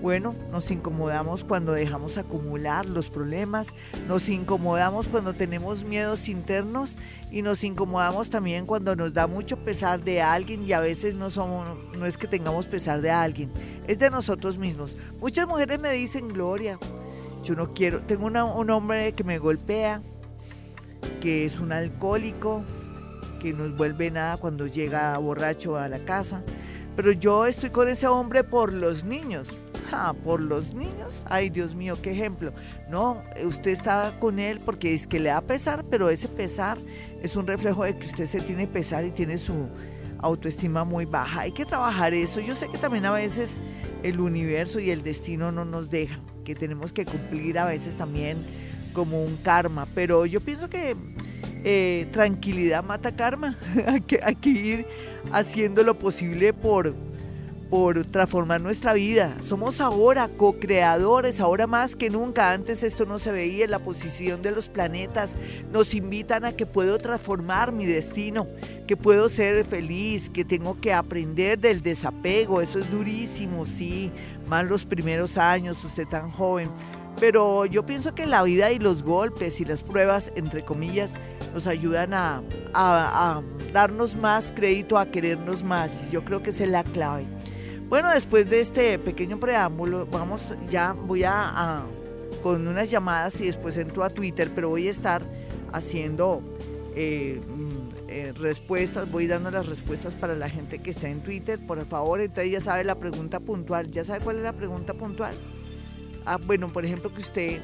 Bueno, 0.02 0.36
nos 0.52 0.72
incomodamos 0.72 1.44
cuando 1.44 1.74
dejamos 1.74 2.18
acumular 2.18 2.88
los 2.88 3.10
problemas, 3.10 3.68
nos 4.08 4.30
incomodamos 4.30 5.08
cuando 5.08 5.34
tenemos 5.34 5.84
miedos 5.84 6.28
internos 6.28 6.98
y 7.30 7.44
nos 7.44 7.64
incomodamos 7.64 8.30
también 8.32 8.66
cuando 8.66 8.96
nos 8.96 9.14
da 9.14 9.28
mucho 9.28 9.58
pesar 9.64 10.04
de 10.04 10.20
alguien 10.22 10.64
y 10.64 10.74
a 10.74 10.80
veces 10.80 11.14
no 11.14 11.30
somos 11.30 11.66
no 11.96 12.08
es 12.08 12.18
que 12.18 12.28
tengamos 12.28 12.66
pesar 12.66 13.02
de 13.02 13.12
alguien, 13.12 13.52
es 13.88 14.00
de 14.00 14.10
nosotros 14.10 14.58
mismos. 14.58 14.98
Muchas 15.20 15.48
mujeres 15.48 15.80
me 15.80 15.92
dicen, 15.92 16.30
"Gloria, 16.30 16.80
yo 17.44 17.54
no 17.54 17.72
quiero, 17.74 18.02
tengo 18.02 18.26
un 18.26 18.70
hombre 18.72 19.14
que 19.14 19.24
me 19.24 19.38
golpea, 19.38 20.02
que 21.20 21.46
es 21.46 21.60
un 21.60 21.72
alcohólico, 21.72 22.64
que 23.40 23.54
no 23.54 23.70
vuelve 23.70 24.12
nada 24.12 24.38
cuando 24.38 24.68
llega 24.68 25.18
borracho 25.18 25.78
a 25.78 25.88
la 25.90 26.00
casa, 26.00 26.44
pero 26.96 27.12
yo 27.12 27.46
estoy 27.46 27.70
con 27.70 27.88
ese 27.88 28.08
hombre 28.08 28.44
por 28.44 28.72
los 28.72 29.04
niños." 29.04 29.48
por 30.24 30.40
los 30.40 30.74
niños. 30.74 31.24
Ay, 31.26 31.50
Dios 31.50 31.76
mío, 31.76 31.98
qué 32.02 32.12
ejemplo. 32.12 32.54
No, 32.90 33.22
usted 33.46 33.72
está 33.72 34.14
con 34.20 34.40
él 34.40 34.60
porque 34.64 34.94
es 34.94 35.06
que 35.06 35.20
le 35.20 35.30
da 35.30 35.42
pesar, 35.42 35.84
pero 35.90 36.10
ese 36.10 36.28
pesar 36.28 36.78
es 37.22 37.36
un 37.36 37.46
reflejo 37.46 37.84
de 37.84 37.98
que 37.98 38.08
usted 38.08 38.26
se 38.26 38.40
tiene 38.40 38.68
pesar 38.68 39.06
y 39.06 39.12
tiene 39.12 39.38
su 39.38 39.68
autoestima 40.20 40.84
muy 40.84 41.06
baja. 41.06 41.42
Hay 41.42 41.52
que 41.52 41.66
trabajar 41.66 42.14
eso. 42.14 42.40
Yo 42.40 42.56
sé 42.56 42.70
que 42.70 42.78
también 42.78 43.06
a 43.06 43.12
veces 43.12 43.60
el 44.04 44.20
universo 44.20 44.80
y 44.80 44.92
el 44.92 45.04
destino 45.04 45.52
no 45.52 45.66
nos 45.66 45.90
dejan, 45.90 46.22
que 46.46 46.56
tenemos 46.56 46.94
que 46.94 47.06
cumplir 47.06 47.60
a 47.60 47.66
veces 47.66 47.96
también 47.98 48.38
como 48.92 49.24
un 49.24 49.38
karma, 49.38 49.88
pero 49.94 50.26
yo 50.26 50.42
pienso 50.42 50.70
que 50.70 50.96
eh, 51.64 52.08
tranquilidad 52.12 52.84
mata 52.84 53.16
karma. 53.16 53.58
hay, 53.88 54.02
que, 54.02 54.50
ir 54.50 54.86
haciendo 55.32 55.84
lo 55.84 55.98
posible 55.98 56.54
por 56.54 56.94
por 57.72 58.04
transformar 58.04 58.60
nuestra 58.60 58.92
vida. 58.92 59.38
Somos 59.46 59.80
ahora 59.80 60.28
co-creadores, 60.28 61.40
ahora 61.40 61.68
más 61.68 61.96
que 61.96 62.10
nunca. 62.10 62.52
Antes 62.52 62.84
esto 62.84 63.06
no 63.06 63.18
se 63.18 63.32
veía 63.32 63.66
la 63.66 63.80
posición 63.80 64.42
de 64.42 64.52
los 64.52 64.68
planetas. 64.68 65.38
Nos 65.72 65.94
invitan 65.94 66.44
a 66.44 66.52
que 66.52 66.66
puedo 66.66 66.98
transformar 66.98 67.72
mi 67.72 67.86
destino, 67.86 68.46
que 68.88 68.98
puedo 68.98 69.30
ser 69.30 69.64
feliz, 69.64 70.30
que 70.30 70.44
tengo 70.44 70.82
que 70.82 70.92
aprender 70.92 71.60
del 71.60 71.82
desapego. 71.82 72.60
Eso 72.60 72.78
es 72.78 72.92
durísimo, 72.92 73.66
sí. 73.66 74.12
Más 74.50 74.66
los 74.66 74.84
primeros 74.84 75.38
años, 75.38 75.82
usted 75.86 76.06
tan 76.06 76.30
joven. 76.30 76.70
Pero 77.20 77.66
yo 77.66 77.86
pienso 77.86 78.16
que 78.16 78.26
la 78.26 78.44
vida 78.44 78.72
y 78.72 78.80
los 78.80 79.04
golpes 79.04 79.62
y 79.62 79.66
las 79.66 79.84
pruebas, 79.84 80.32
entre 80.36 80.64
comillas, 80.64 81.12
nos 81.54 81.68
ayudan 81.68 82.14
a, 82.14 82.42
darnos 83.74 84.16
más 84.16 84.52
crédito, 84.56 84.98
a 84.98 85.06
querernos 85.06 85.64
más. 85.64 85.92
Yo 86.12 86.24
creo 86.24 86.42
que 86.42 86.50
esa 86.50 86.64
es 86.64 86.70
la 86.70 86.84
clave. 86.84 87.26
Bueno, 87.90 88.10
después 88.12 88.50
de 88.50 88.62
este 88.62 88.98
pequeño 89.00 89.40
preámbulo, 89.40 90.06
vamos 90.06 90.56
ya, 90.70 90.94
voy 90.94 91.24
a, 91.26 91.84
con 92.42 92.68
unas 92.68 92.90
llamadas 92.90 93.40
y 93.42 93.48
después 93.48 93.76
entro 93.78 94.04
a 94.04 94.10
Twitter, 94.10 94.50
pero 94.56 94.70
voy 94.70 94.88
a 94.88 94.92
estar 94.92 95.24
haciendo 95.74 96.42
eh, 96.96 97.42
mm, 97.48 97.92
eh, 98.08 98.34
respuestas, 98.38 99.10
voy 99.12 99.28
dando 99.28 99.52
las 99.52 99.68
respuestas 99.68 100.16
para 100.16 100.36
la 100.36 100.50
gente 100.50 100.80
que 100.80 100.90
está 100.90 101.10
en 101.10 101.22
Twitter, 101.22 101.60
por 101.66 101.86
favor, 101.86 102.22
entonces 102.22 102.52
ya 102.52 102.62
sabe 102.62 102.84
la 102.84 102.96
pregunta 102.96 103.40
puntual, 103.40 103.92
¿ya 103.92 104.04
sabe 104.04 104.22
cuál 104.22 104.38
es 104.38 104.44
la 104.44 104.54
pregunta 104.54 104.94
puntual? 104.94 105.34
Ah, 106.26 106.38
bueno, 106.38 106.72
por 106.72 106.86
ejemplo, 106.86 107.14
que 107.14 107.22
usted 107.22 107.62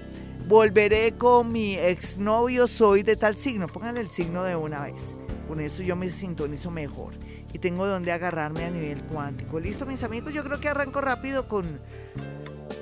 volveré 0.47 1.13
con 1.13 1.51
mi 1.51 1.75
exnovio, 1.75 2.67
soy 2.67 3.03
de 3.03 3.15
tal 3.15 3.37
signo, 3.37 3.67
pónganle 3.67 4.01
el 4.01 4.09
signo 4.09 4.43
de 4.43 4.55
una 4.55 4.83
vez, 4.83 5.15
con 5.47 5.59
eso 5.59 5.83
yo 5.83 5.95
me 5.95 6.09
sintonizo 6.09 6.71
mejor 6.71 7.13
y 7.53 7.59
tengo 7.59 7.85
donde 7.85 8.11
agarrarme 8.11 8.65
a 8.65 8.71
nivel 8.71 9.03
cuántico. 9.03 9.59
Listo, 9.59 9.85
mis 9.85 10.03
amigos, 10.03 10.33
yo 10.33 10.43
creo 10.43 10.59
que 10.59 10.69
arranco 10.69 11.01
rápido 11.01 11.47
con, 11.47 11.79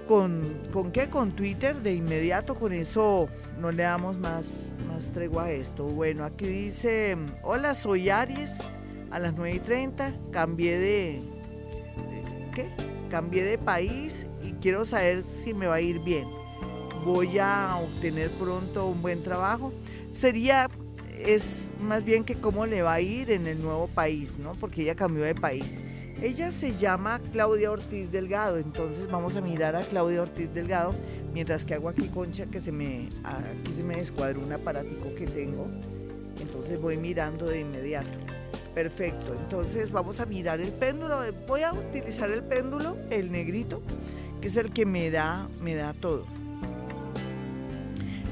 con, 0.07 0.61
¿con 0.71 0.91
qué? 0.91 1.09
Con 1.09 1.31
Twitter 1.31 1.75
de 1.77 1.93
inmediato, 1.93 2.55
con 2.55 2.71
eso 2.71 3.27
no 3.59 3.71
le 3.71 3.83
damos 3.83 4.17
más, 4.17 4.45
más 4.87 5.11
tregua 5.11 5.45
a 5.45 5.51
esto. 5.51 5.83
Bueno, 5.85 6.23
aquí 6.23 6.45
dice, 6.45 7.17
hola, 7.43 7.75
soy 7.75 8.09
Aries, 8.09 8.51
a 9.11 9.19
las 9.19 9.33
9 9.33 9.55
y 9.55 9.59
30, 9.59 10.13
cambié 10.31 10.77
de, 10.77 11.21
¿qué? 12.53 12.69
Cambié 13.09 13.43
de 13.43 13.57
país 13.57 14.25
quiero 14.65 14.83
saber 14.83 15.23
si 15.43 15.53
me 15.53 15.67
va 15.67 15.75
a 15.75 15.81
ir 15.81 15.99
bien. 15.99 16.27
Voy 17.05 17.37
a 17.37 17.77
obtener 17.77 18.31
pronto 18.31 18.87
un 18.87 18.99
buen 18.99 19.21
trabajo. 19.21 19.71
Sería 20.11 20.71
es 21.23 21.69
más 21.79 22.03
bien 22.03 22.23
que 22.23 22.33
cómo 22.33 22.65
le 22.65 22.81
va 22.81 22.93
a 22.93 22.99
ir 22.99 23.29
en 23.29 23.45
el 23.45 23.61
nuevo 23.61 23.85
país, 23.85 24.39
¿no? 24.39 24.53
Porque 24.53 24.81
ella 24.81 24.95
cambió 24.95 25.23
de 25.23 25.35
país. 25.35 25.79
Ella 26.19 26.49
se 26.49 26.73
llama 26.73 27.21
Claudia 27.31 27.69
Ortiz 27.69 28.11
Delgado, 28.11 28.57
entonces 28.57 29.07
vamos 29.11 29.35
a 29.35 29.41
mirar 29.41 29.75
a 29.75 29.83
Claudia 29.83 30.23
Ortiz 30.23 30.51
Delgado, 30.51 30.95
mientras 31.31 31.63
que 31.63 31.75
hago 31.75 31.87
aquí 31.87 32.07
concha 32.07 32.47
que 32.47 32.59
se 32.59 32.71
me, 32.71 33.09
aquí 33.23 33.71
se 33.71 33.83
me 33.83 33.97
descuadró 33.97 34.41
un 34.41 34.51
aparatico 34.51 35.13
que 35.13 35.27
tengo, 35.27 35.67
entonces 36.41 36.81
voy 36.81 36.97
mirando 36.97 37.45
de 37.45 37.59
inmediato. 37.59 38.17
Perfecto, 38.73 39.35
entonces 39.39 39.91
vamos 39.91 40.19
a 40.19 40.25
mirar 40.25 40.59
el 40.59 40.73
péndulo, 40.73 41.19
voy 41.47 41.61
a 41.61 41.71
utilizar 41.71 42.29
el 42.31 42.43
péndulo, 42.43 42.97
el 43.09 43.31
negrito, 43.31 43.81
es 44.47 44.57
el 44.57 44.71
que 44.71 44.85
me 44.85 45.09
da, 45.09 45.47
me 45.61 45.75
da 45.75 45.93
todo 45.93 46.25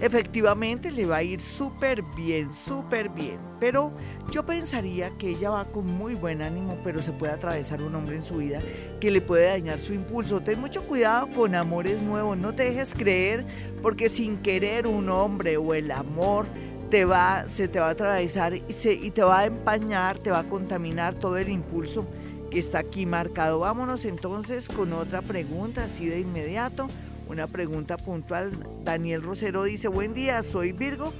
efectivamente 0.03 0.91
le 0.91 1.05
va 1.05 1.17
a 1.17 1.23
ir 1.23 1.39
súper 1.39 2.03
bien, 2.17 2.51
súper 2.51 3.07
bien. 3.07 3.39
Pero 3.57 3.93
yo 4.31 4.45
pensaría 4.45 5.09
que 5.17 5.29
ella 5.29 5.51
va 5.51 5.65
con 5.65 5.87
muy 5.87 6.13
buen 6.13 6.41
ánimo, 6.41 6.77
pero 6.83 7.01
se 7.01 7.13
puede 7.13 7.31
atravesar 7.31 7.81
un 7.81 7.95
hombre 7.95 8.17
en 8.17 8.21
su 8.21 8.35
vida 8.37 8.59
que 8.99 9.11
le 9.11 9.21
puede 9.21 9.47
dañar 9.47 9.79
su 9.79 9.93
impulso. 9.93 10.41
Ten 10.41 10.59
mucho 10.59 10.83
cuidado 10.83 11.29
con 11.29 11.55
amores 11.55 12.01
nuevos, 12.01 12.37
no 12.37 12.53
te 12.53 12.65
dejes 12.65 12.93
creer 12.93 13.45
porque 13.81 14.09
sin 14.09 14.39
querer 14.39 14.87
un 14.87 15.07
hombre 15.07 15.55
o 15.55 15.73
el 15.73 15.89
amor 15.89 16.47
te 16.89 17.05
va, 17.05 17.47
se 17.47 17.69
te 17.69 17.79
va 17.79 17.87
a 17.87 17.91
atravesar 17.91 18.55
y 18.55 19.11
te 19.11 19.23
va 19.23 19.39
a 19.39 19.45
empañar, 19.45 20.19
te 20.19 20.31
va 20.31 20.39
a 20.39 20.49
contaminar 20.49 21.15
todo 21.15 21.37
el 21.37 21.47
impulso 21.47 22.05
que 22.53 22.59
está 22.59 22.77
aquí 22.77 23.07
marcado. 23.07 23.59
Vámonos 23.59 24.05
entonces 24.05 24.67
con 24.67 24.93
otra 24.93 25.23
pregunta 25.23 25.85
así 25.85 26.05
de 26.05 26.19
inmediato. 26.19 26.87
Una 27.27 27.47
pregunta 27.47 27.97
puntual. 27.97 28.51
Daniel 28.83 29.23
Rosero 29.23 29.63
dice, 29.63 29.87
buen 29.87 30.13
día, 30.13 30.43
soy 30.43 30.71
Virgo. 30.71 31.13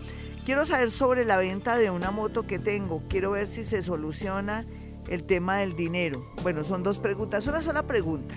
Quiero 0.45 0.63
saber 0.67 0.91
sobre 0.91 1.25
la 1.25 1.37
venta 1.37 1.75
de 1.75 1.89
una 1.89 2.11
moto 2.11 2.43
que 2.45 2.59
tengo. 2.59 3.01
Quiero 3.09 3.31
ver 3.31 3.47
si 3.47 3.63
se 3.63 3.81
soluciona 3.81 4.67
el 5.07 5.23
tema 5.23 5.57
del 5.57 5.75
dinero. 5.75 6.23
Bueno, 6.43 6.63
son 6.63 6.83
dos 6.83 6.99
preguntas, 6.99 7.47
una 7.47 7.63
sola 7.63 7.81
pregunta. 7.81 8.35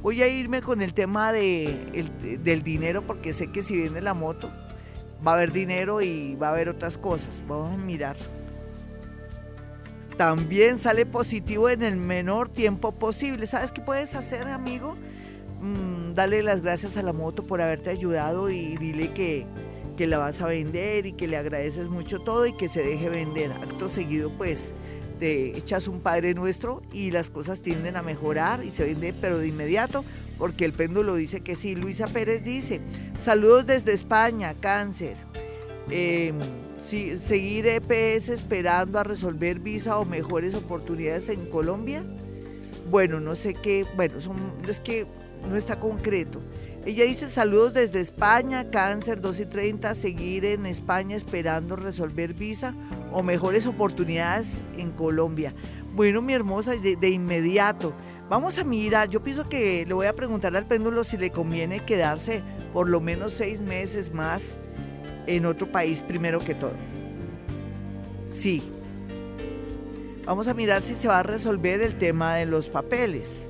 Voy 0.00 0.22
a 0.22 0.28
irme 0.28 0.62
con 0.62 0.80
el 0.80 0.94
tema 0.94 1.32
de, 1.32 2.38
del 2.42 2.62
dinero 2.62 3.02
porque 3.02 3.34
sé 3.34 3.52
que 3.52 3.62
si 3.62 3.76
viene 3.76 4.00
la 4.00 4.14
moto 4.14 4.50
va 5.26 5.32
a 5.32 5.34
haber 5.34 5.52
dinero 5.52 6.00
y 6.00 6.36
va 6.36 6.48
a 6.48 6.52
haber 6.52 6.70
otras 6.70 6.96
cosas. 6.96 7.42
Vamos 7.46 7.74
a 7.74 7.76
mirar. 7.76 8.16
También 10.20 10.76
sale 10.76 11.06
positivo 11.06 11.70
en 11.70 11.82
el 11.82 11.96
menor 11.96 12.50
tiempo 12.50 12.92
posible. 12.92 13.46
¿Sabes 13.46 13.72
qué 13.72 13.80
puedes 13.80 14.14
hacer, 14.14 14.48
amigo? 14.48 14.94
Mm, 15.62 16.12
dale 16.12 16.42
las 16.42 16.60
gracias 16.60 16.98
a 16.98 17.02
la 17.02 17.14
moto 17.14 17.42
por 17.46 17.62
haberte 17.62 17.88
ayudado 17.88 18.50
y 18.50 18.76
dile 18.76 19.14
que, 19.14 19.46
que 19.96 20.06
la 20.06 20.18
vas 20.18 20.42
a 20.42 20.46
vender 20.46 21.06
y 21.06 21.12
que 21.12 21.26
le 21.26 21.38
agradeces 21.38 21.88
mucho 21.88 22.18
todo 22.18 22.44
y 22.44 22.54
que 22.54 22.68
se 22.68 22.82
deje 22.82 23.08
vender. 23.08 23.50
Acto 23.50 23.88
seguido, 23.88 24.30
pues 24.36 24.74
te 25.18 25.56
echas 25.56 25.88
un 25.88 26.00
Padre 26.00 26.34
Nuestro 26.34 26.82
y 26.92 27.12
las 27.12 27.30
cosas 27.30 27.62
tienden 27.62 27.96
a 27.96 28.02
mejorar 28.02 28.62
y 28.62 28.72
se 28.72 28.84
vende, 28.84 29.14
pero 29.18 29.38
de 29.38 29.48
inmediato, 29.48 30.04
porque 30.36 30.66
el 30.66 30.74
péndulo 30.74 31.14
dice 31.14 31.40
que 31.40 31.56
sí. 31.56 31.74
Luisa 31.74 32.08
Pérez 32.08 32.44
dice, 32.44 32.82
saludos 33.24 33.64
desde 33.64 33.94
España, 33.94 34.52
cáncer. 34.60 35.16
Eh, 35.88 36.34
seguir 36.90 37.66
EPS 37.66 38.30
esperando 38.30 38.98
a 38.98 39.04
resolver 39.04 39.60
visa 39.60 39.98
o 39.98 40.04
mejores 40.04 40.54
oportunidades 40.54 41.28
en 41.28 41.46
Colombia. 41.46 42.04
Bueno, 42.90 43.20
no 43.20 43.36
sé 43.36 43.54
qué, 43.54 43.86
bueno, 43.94 44.16
es 44.68 44.80
que 44.80 45.06
no 45.48 45.56
está 45.56 45.78
concreto. 45.78 46.40
Ella 46.84 47.04
dice 47.04 47.28
saludos 47.28 47.74
desde 47.74 48.00
España, 48.00 48.70
cáncer 48.70 49.20
2 49.20 49.40
y 49.40 49.46
30, 49.46 49.94
seguir 49.94 50.44
en 50.46 50.66
España 50.66 51.14
esperando 51.14 51.76
resolver 51.76 52.34
visa 52.34 52.74
o 53.12 53.22
mejores 53.22 53.66
oportunidades 53.66 54.62
en 54.78 54.90
Colombia. 54.90 55.54
Bueno, 55.94 56.22
mi 56.22 56.32
hermosa, 56.32 56.72
de, 56.76 57.08
inmediato, 57.08 57.92
vamos 58.28 58.58
a 58.58 58.64
mirar, 58.64 59.08
yo 59.10 59.22
pienso 59.22 59.48
que 59.48 59.84
le 59.86 59.92
voy 59.92 60.06
a 60.06 60.14
preguntar 60.14 60.56
al 60.56 60.66
péndulo 60.66 61.04
si 61.04 61.18
le 61.18 61.30
conviene 61.30 61.84
quedarse 61.84 62.42
por 62.72 62.88
lo 62.88 63.00
menos 63.00 63.34
seis 63.34 63.60
meses 63.60 64.14
más 64.14 64.56
en 65.26 65.46
otro 65.46 65.70
país 65.70 66.02
primero 66.02 66.40
que 66.40 66.54
todo. 66.54 66.72
Sí. 68.34 68.62
Vamos 70.24 70.48
a 70.48 70.54
mirar 70.54 70.82
si 70.82 70.94
se 70.94 71.08
va 71.08 71.20
a 71.20 71.22
resolver 71.22 71.80
el 71.82 71.98
tema 71.98 72.36
de 72.36 72.46
los 72.46 72.68
papeles. 72.68 73.44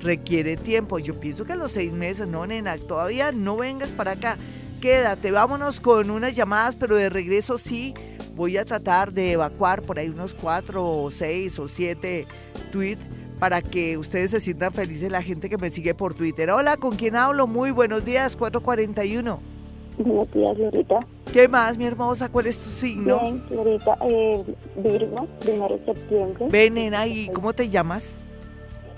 Requiere 0.00 0.56
tiempo. 0.56 0.98
Yo 0.98 1.18
pienso 1.18 1.44
que 1.44 1.52
a 1.52 1.56
los 1.56 1.72
seis 1.72 1.92
meses, 1.92 2.26
no, 2.26 2.46
nena, 2.46 2.76
todavía 2.76 3.32
no 3.32 3.56
vengas 3.56 3.90
para 3.90 4.12
acá. 4.12 4.36
Quédate, 4.80 5.30
vámonos 5.30 5.80
con 5.80 6.10
unas 6.10 6.34
llamadas, 6.36 6.76
pero 6.76 6.96
de 6.96 7.08
regreso 7.08 7.56
sí 7.56 7.94
voy 8.34 8.56
a 8.56 8.64
tratar 8.64 9.12
de 9.12 9.32
evacuar 9.32 9.82
por 9.82 9.98
ahí 9.98 10.08
unos 10.08 10.34
cuatro 10.34 10.84
o 10.84 11.10
seis 11.10 11.58
o 11.58 11.68
siete 11.68 12.26
tweets 12.72 13.02
para 13.38 13.62
que 13.62 13.96
ustedes 13.96 14.30
se 14.30 14.40
sientan 14.40 14.72
felices 14.72 15.10
la 15.10 15.22
gente 15.22 15.48
que 15.48 15.56
me 15.56 15.70
sigue 15.70 15.94
por 15.94 16.14
Twitter. 16.14 16.50
Hola, 16.50 16.76
¿con 16.76 16.96
quién 16.96 17.16
hablo? 17.16 17.46
Muy 17.46 17.70
buenos 17.70 18.04
días, 18.04 18.36
441. 18.36 19.53
Buenos 19.98 20.30
días, 20.32 20.56
Glorita. 20.56 21.00
¿Qué 21.32 21.46
más, 21.46 21.78
mi 21.78 21.84
hermosa? 21.84 22.28
¿Cuál 22.28 22.46
es 22.46 22.56
tu 22.58 22.70
signo? 22.70 23.20
Bien, 23.20 23.42
Glorita, 23.48 23.96
eh, 24.02 24.44
Virgo, 24.76 25.26
primero 25.40 25.78
de 25.78 25.84
septiembre. 25.84 26.46
Ven, 26.50 26.76
¿y 27.06 27.28
cómo 27.28 27.52
te 27.52 27.68
llamas? 27.68 28.16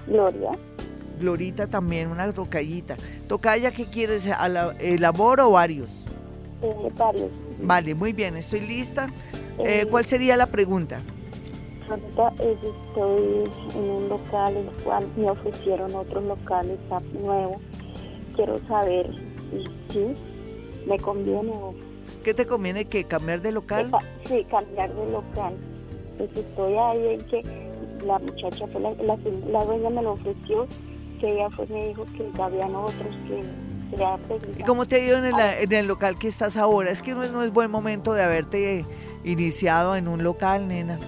Gloria. 0.07 0.51
Glorita 1.21 1.67
también, 1.67 2.11
una 2.11 2.33
tocallita. 2.33 2.97
¿Tocaya 3.29 3.73
qué 3.73 3.87
quieres? 3.87 4.29
¿El 4.79 5.05
amor 5.05 5.41
o 5.41 5.51
varios? 5.51 5.91
Eh, 6.63 6.91
varios. 6.97 7.31
Vale, 7.61 7.95
muy 7.95 8.13
bien, 8.13 8.37
estoy 8.37 8.61
lista. 8.61 9.09
Eh, 9.59 9.83
eh 9.83 9.87
¿Cuál 9.91 10.07
sería 10.07 10.37
la 10.37 10.47
pregunta? 10.47 11.01
Ahorita 11.91 12.33
estoy 12.43 13.51
en 13.75 13.91
un 13.91 14.09
local 14.09 14.57
en 14.57 14.69
el 14.69 14.75
cual 14.83 15.07
me 15.17 15.31
ofrecieron 15.31 15.95
otros 15.95 16.25
locales 16.25 16.79
nuevos. 17.13 17.59
Quiero 18.35 18.59
saber 18.67 19.11
si 19.91 20.17
me 20.87 20.99
conviene. 20.99 21.53
¿Qué 22.25 22.35
te 22.35 22.47
conviene? 22.47 22.85
¿Que 22.87 23.05
cambiar 23.05 23.43
de 23.43 23.53
local? 23.53 23.91
Sí, 24.27 24.45
cambiar 24.51 24.95
de 24.95 25.11
local. 25.11 25.55
Pues 26.17 26.31
estoy 26.35 26.75
ahí 26.75 27.07
en 27.15 27.21
que 27.27 27.43
la 28.05 28.19
muchacha 28.19 28.67
fue 28.69 28.81
la, 28.81 28.95
la, 28.95 29.65
dueña 29.65 29.91
me 29.91 30.03
lo 30.03 30.13
ofreció, 30.13 30.67
que 31.21 31.33
ella 31.33 31.51
fue 31.51 31.67
me 31.67 31.89
dijo 31.89 32.07
que 32.17 32.43
habían 32.43 32.75
otros 32.75 33.15
que 33.27 33.43
¿Y 34.59 34.63
cómo 34.65 34.87
te 34.87 34.97
ha 34.97 34.99
ido 34.99 35.19
en 35.19 35.27
el, 35.27 35.35
en 35.39 35.73
el, 35.73 35.87
local 35.87 36.19
que 36.19 36.29
estás 36.29 36.57
ahora? 36.57 36.91
Es 36.91 37.03
que 37.03 37.15
no 37.15 37.23
es, 37.23 37.33
no 37.33 37.43
es 37.43 37.53
buen 37.53 37.71
momento 37.71 38.15
de 38.15 38.23
haberte 38.23 38.85
iniciado 39.25 39.95
en 39.97 40.09
un 40.09 40.25
local, 40.25 40.67
nena. 40.67 40.99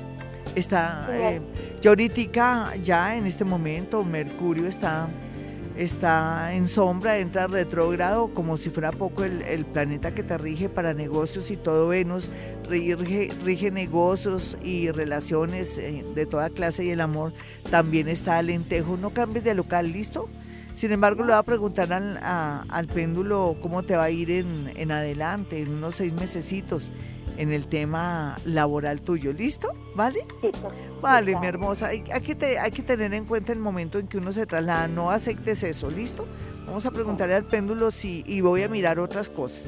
Está, 0.54 1.08
eh, 1.10 1.40
yo 1.80 1.90
ahorita, 1.90 2.76
ya 2.76 3.16
en 3.16 3.26
este 3.26 3.44
momento, 3.44 4.04
Mercurio 4.04 4.66
está 4.66 5.08
está 5.78 6.52
en 6.54 6.66
sombra, 6.66 7.18
entra 7.18 7.46
retrógrado, 7.46 8.34
como 8.34 8.56
si 8.56 8.68
fuera 8.68 8.90
poco 8.90 9.22
el, 9.22 9.64
planeta 9.64 10.12
que 10.12 10.24
te 10.24 10.36
rige 10.36 10.68
para 10.68 10.92
negocios 10.92 11.50
y 11.52 11.56
todo 11.56 11.88
Venus 11.88 12.28
rige, 12.68 13.30
rige 13.44 13.70
negocios 13.70 14.58
y 14.62 14.90
relaciones 14.90 15.78
eh, 15.78 16.04
de 16.14 16.26
toda 16.26 16.50
clase 16.50 16.84
y 16.84 16.90
el 16.90 17.00
amor 17.00 17.32
también 17.70 18.08
está 18.08 18.42
lentejo. 18.42 18.96
No 18.96 19.10
cambies 19.10 19.44
de 19.44 19.54
local, 19.54 19.92
¿listo? 19.92 20.28
Sin 20.74 20.90
embargo, 20.92 21.22
le 21.22 21.28
voy 21.28 21.38
a 21.38 21.42
preguntar 21.44 21.92
al, 21.92 22.18
al 22.22 22.86
péndulo 22.88 23.56
cómo 23.62 23.82
te 23.84 23.96
va 23.96 24.04
a 24.04 24.10
ir 24.10 24.30
en, 24.30 24.72
en 24.76 24.90
adelante, 24.90 25.60
en 25.60 25.70
unos 25.70 25.96
seis 25.96 26.12
mesecitos 26.12 26.90
en 27.38 27.52
el 27.52 27.66
tema 27.66 28.36
laboral 28.44 29.00
tuyo. 29.00 29.32
¿Listo? 29.32 29.72
¿Vale? 29.94 30.26
Sí, 30.42 30.50
vale, 31.00 31.38
mi 31.38 31.46
hermosa. 31.46 31.86
Hay, 31.86 32.02
que 32.02 32.34
te, 32.34 32.58
hay 32.58 32.72
que 32.72 32.82
tener 32.82 33.14
en 33.14 33.24
cuenta 33.24 33.52
el 33.52 33.60
momento 33.60 33.98
en 33.98 34.08
que 34.08 34.18
uno 34.18 34.32
se 34.32 34.44
traslada. 34.44 34.88
No 34.88 35.10
aceptes 35.10 35.62
eso, 35.62 35.88
¿listo? 35.90 36.26
Vamos 36.66 36.84
a 36.84 36.90
preguntarle 36.90 37.34
al 37.34 37.44
péndulo 37.44 37.90
si, 37.92 38.24
y 38.26 38.40
voy 38.40 38.62
a 38.62 38.68
mirar 38.68 38.98
otras 38.98 39.30
cosas. 39.30 39.64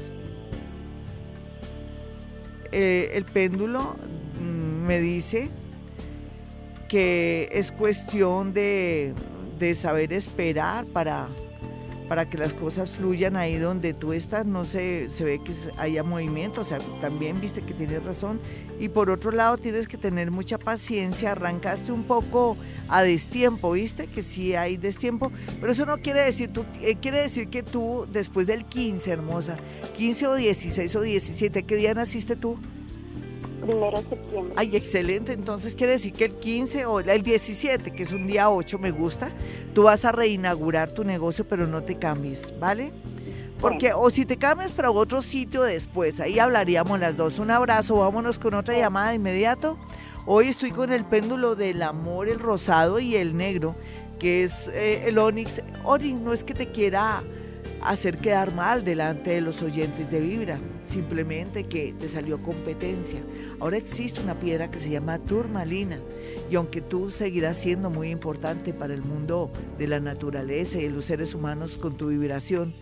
Eh, 2.73 3.11
el 3.15 3.23
péndulo 3.23 3.95
mm, 4.39 4.85
me 4.85 4.99
dice 4.99 5.49
que 6.89 7.49
es 7.53 7.71
cuestión 7.71 8.53
de, 8.53 9.13
de 9.59 9.75
saber 9.75 10.11
esperar 10.11 10.85
para 10.87 11.29
para 12.11 12.29
que 12.29 12.37
las 12.37 12.53
cosas 12.53 12.91
fluyan 12.91 13.37
ahí 13.37 13.57
donde 13.57 13.93
tú 13.93 14.11
estás, 14.11 14.45
no 14.45 14.65
se, 14.65 15.09
se 15.09 15.23
ve 15.23 15.39
que 15.41 15.53
haya 15.77 16.03
movimiento, 16.03 16.59
o 16.59 16.63
sea, 16.65 16.79
también 16.99 17.39
viste 17.39 17.61
que 17.61 17.73
tienes 17.73 18.03
razón. 18.03 18.41
Y 18.81 18.89
por 18.89 19.09
otro 19.09 19.31
lado, 19.31 19.57
tienes 19.57 19.87
que 19.87 19.97
tener 19.97 20.29
mucha 20.29 20.57
paciencia, 20.57 21.31
arrancaste 21.31 21.93
un 21.93 22.03
poco 22.03 22.57
a 22.89 23.01
destiempo, 23.01 23.71
viste 23.71 24.07
que 24.07 24.23
sí 24.23 24.55
hay 24.55 24.75
destiempo, 24.75 25.31
pero 25.61 25.71
eso 25.71 25.85
no 25.85 25.99
quiere 25.99 26.19
decir, 26.19 26.51
tú, 26.51 26.65
eh, 26.81 26.97
quiere 27.01 27.19
decir 27.19 27.47
que 27.47 27.63
tú 27.63 28.05
después 28.11 28.45
del 28.45 28.65
15, 28.65 29.09
hermosa, 29.09 29.55
15 29.95 30.27
o 30.27 30.35
16 30.35 30.93
o 30.97 30.99
17, 30.99 31.63
¿qué 31.63 31.75
día 31.77 31.93
naciste 31.93 32.35
tú? 32.35 32.59
Primero 33.61 34.01
de 34.01 34.09
septiembre. 34.09 34.53
Ay, 34.57 34.75
excelente. 34.75 35.33
Entonces 35.33 35.75
quiere 35.75 35.93
decir 35.93 36.13
que 36.13 36.25
el 36.25 36.33
15 36.33 36.85
o 36.85 36.99
el 36.99 37.21
17, 37.21 37.91
que 37.91 38.03
es 38.03 38.11
un 38.11 38.27
día 38.27 38.49
8, 38.49 38.79
me 38.79 38.91
gusta, 38.91 39.31
tú 39.73 39.83
vas 39.83 40.03
a 40.05 40.11
reinaugurar 40.11 40.91
tu 40.91 41.03
negocio, 41.03 41.47
pero 41.47 41.67
no 41.67 41.83
te 41.83 41.97
cambies, 41.97 42.57
¿vale? 42.59 42.91
Porque, 43.59 43.93
o 43.93 44.09
si 44.09 44.25
te 44.25 44.37
cambias 44.37 44.71
para 44.71 44.89
otro 44.89 45.21
sitio 45.21 45.61
después, 45.61 46.19
ahí 46.19 46.39
hablaríamos 46.39 46.99
las 46.99 47.15
dos. 47.15 47.37
Un 47.37 47.51
abrazo, 47.51 47.97
vámonos 47.97 48.39
con 48.39 48.55
otra 48.55 48.75
llamada 48.75 49.09
de 49.09 49.15
inmediato. 49.17 49.77
Hoy 50.25 50.47
estoy 50.47 50.71
con 50.71 50.91
el 50.91 51.05
péndulo 51.05 51.55
del 51.55 51.83
amor, 51.83 52.27
el 52.27 52.39
rosado 52.39 52.99
y 52.99 53.15
el 53.15 53.37
negro, 53.37 53.75
que 54.19 54.43
es 54.43 54.67
eh, 54.69 55.03
el 55.05 55.19
Onix. 55.19 55.61
Onix 55.83 56.19
no 56.19 56.33
es 56.33 56.43
que 56.43 56.55
te 56.55 56.71
quiera 56.71 57.23
hacer 57.83 58.17
quedar 58.17 58.53
mal 58.53 58.83
delante 58.83 59.31
de 59.31 59.41
los 59.41 59.61
oyentes 59.61 60.11
de 60.11 60.19
Vibra, 60.19 60.59
simplemente 60.85 61.63
que 61.63 61.93
te 61.99 62.07
salió 62.07 62.41
competencia. 62.41 63.19
Ahora 63.59 63.77
existe 63.77 64.21
una 64.21 64.35
piedra 64.35 64.69
que 64.69 64.79
se 64.79 64.89
llama 64.89 65.19
turmalina. 65.19 65.99
Y 66.49 66.55
aunque 66.55 66.81
tú 66.81 67.09
seguirás 67.09 67.57
siendo 67.57 67.89
muy 67.89 68.09
importante 68.09 68.73
para 68.73 68.93
el 68.93 69.01
mundo 69.01 69.51
de 69.77 69.87
la 69.87 69.99
naturaleza 69.99 70.77
y 70.77 70.83
de 70.83 70.89
los 70.91 71.05
seres 71.05 71.33
humanos 71.33 71.77
con 71.79 71.97
tu 71.97 72.09
vibración, 72.09 72.73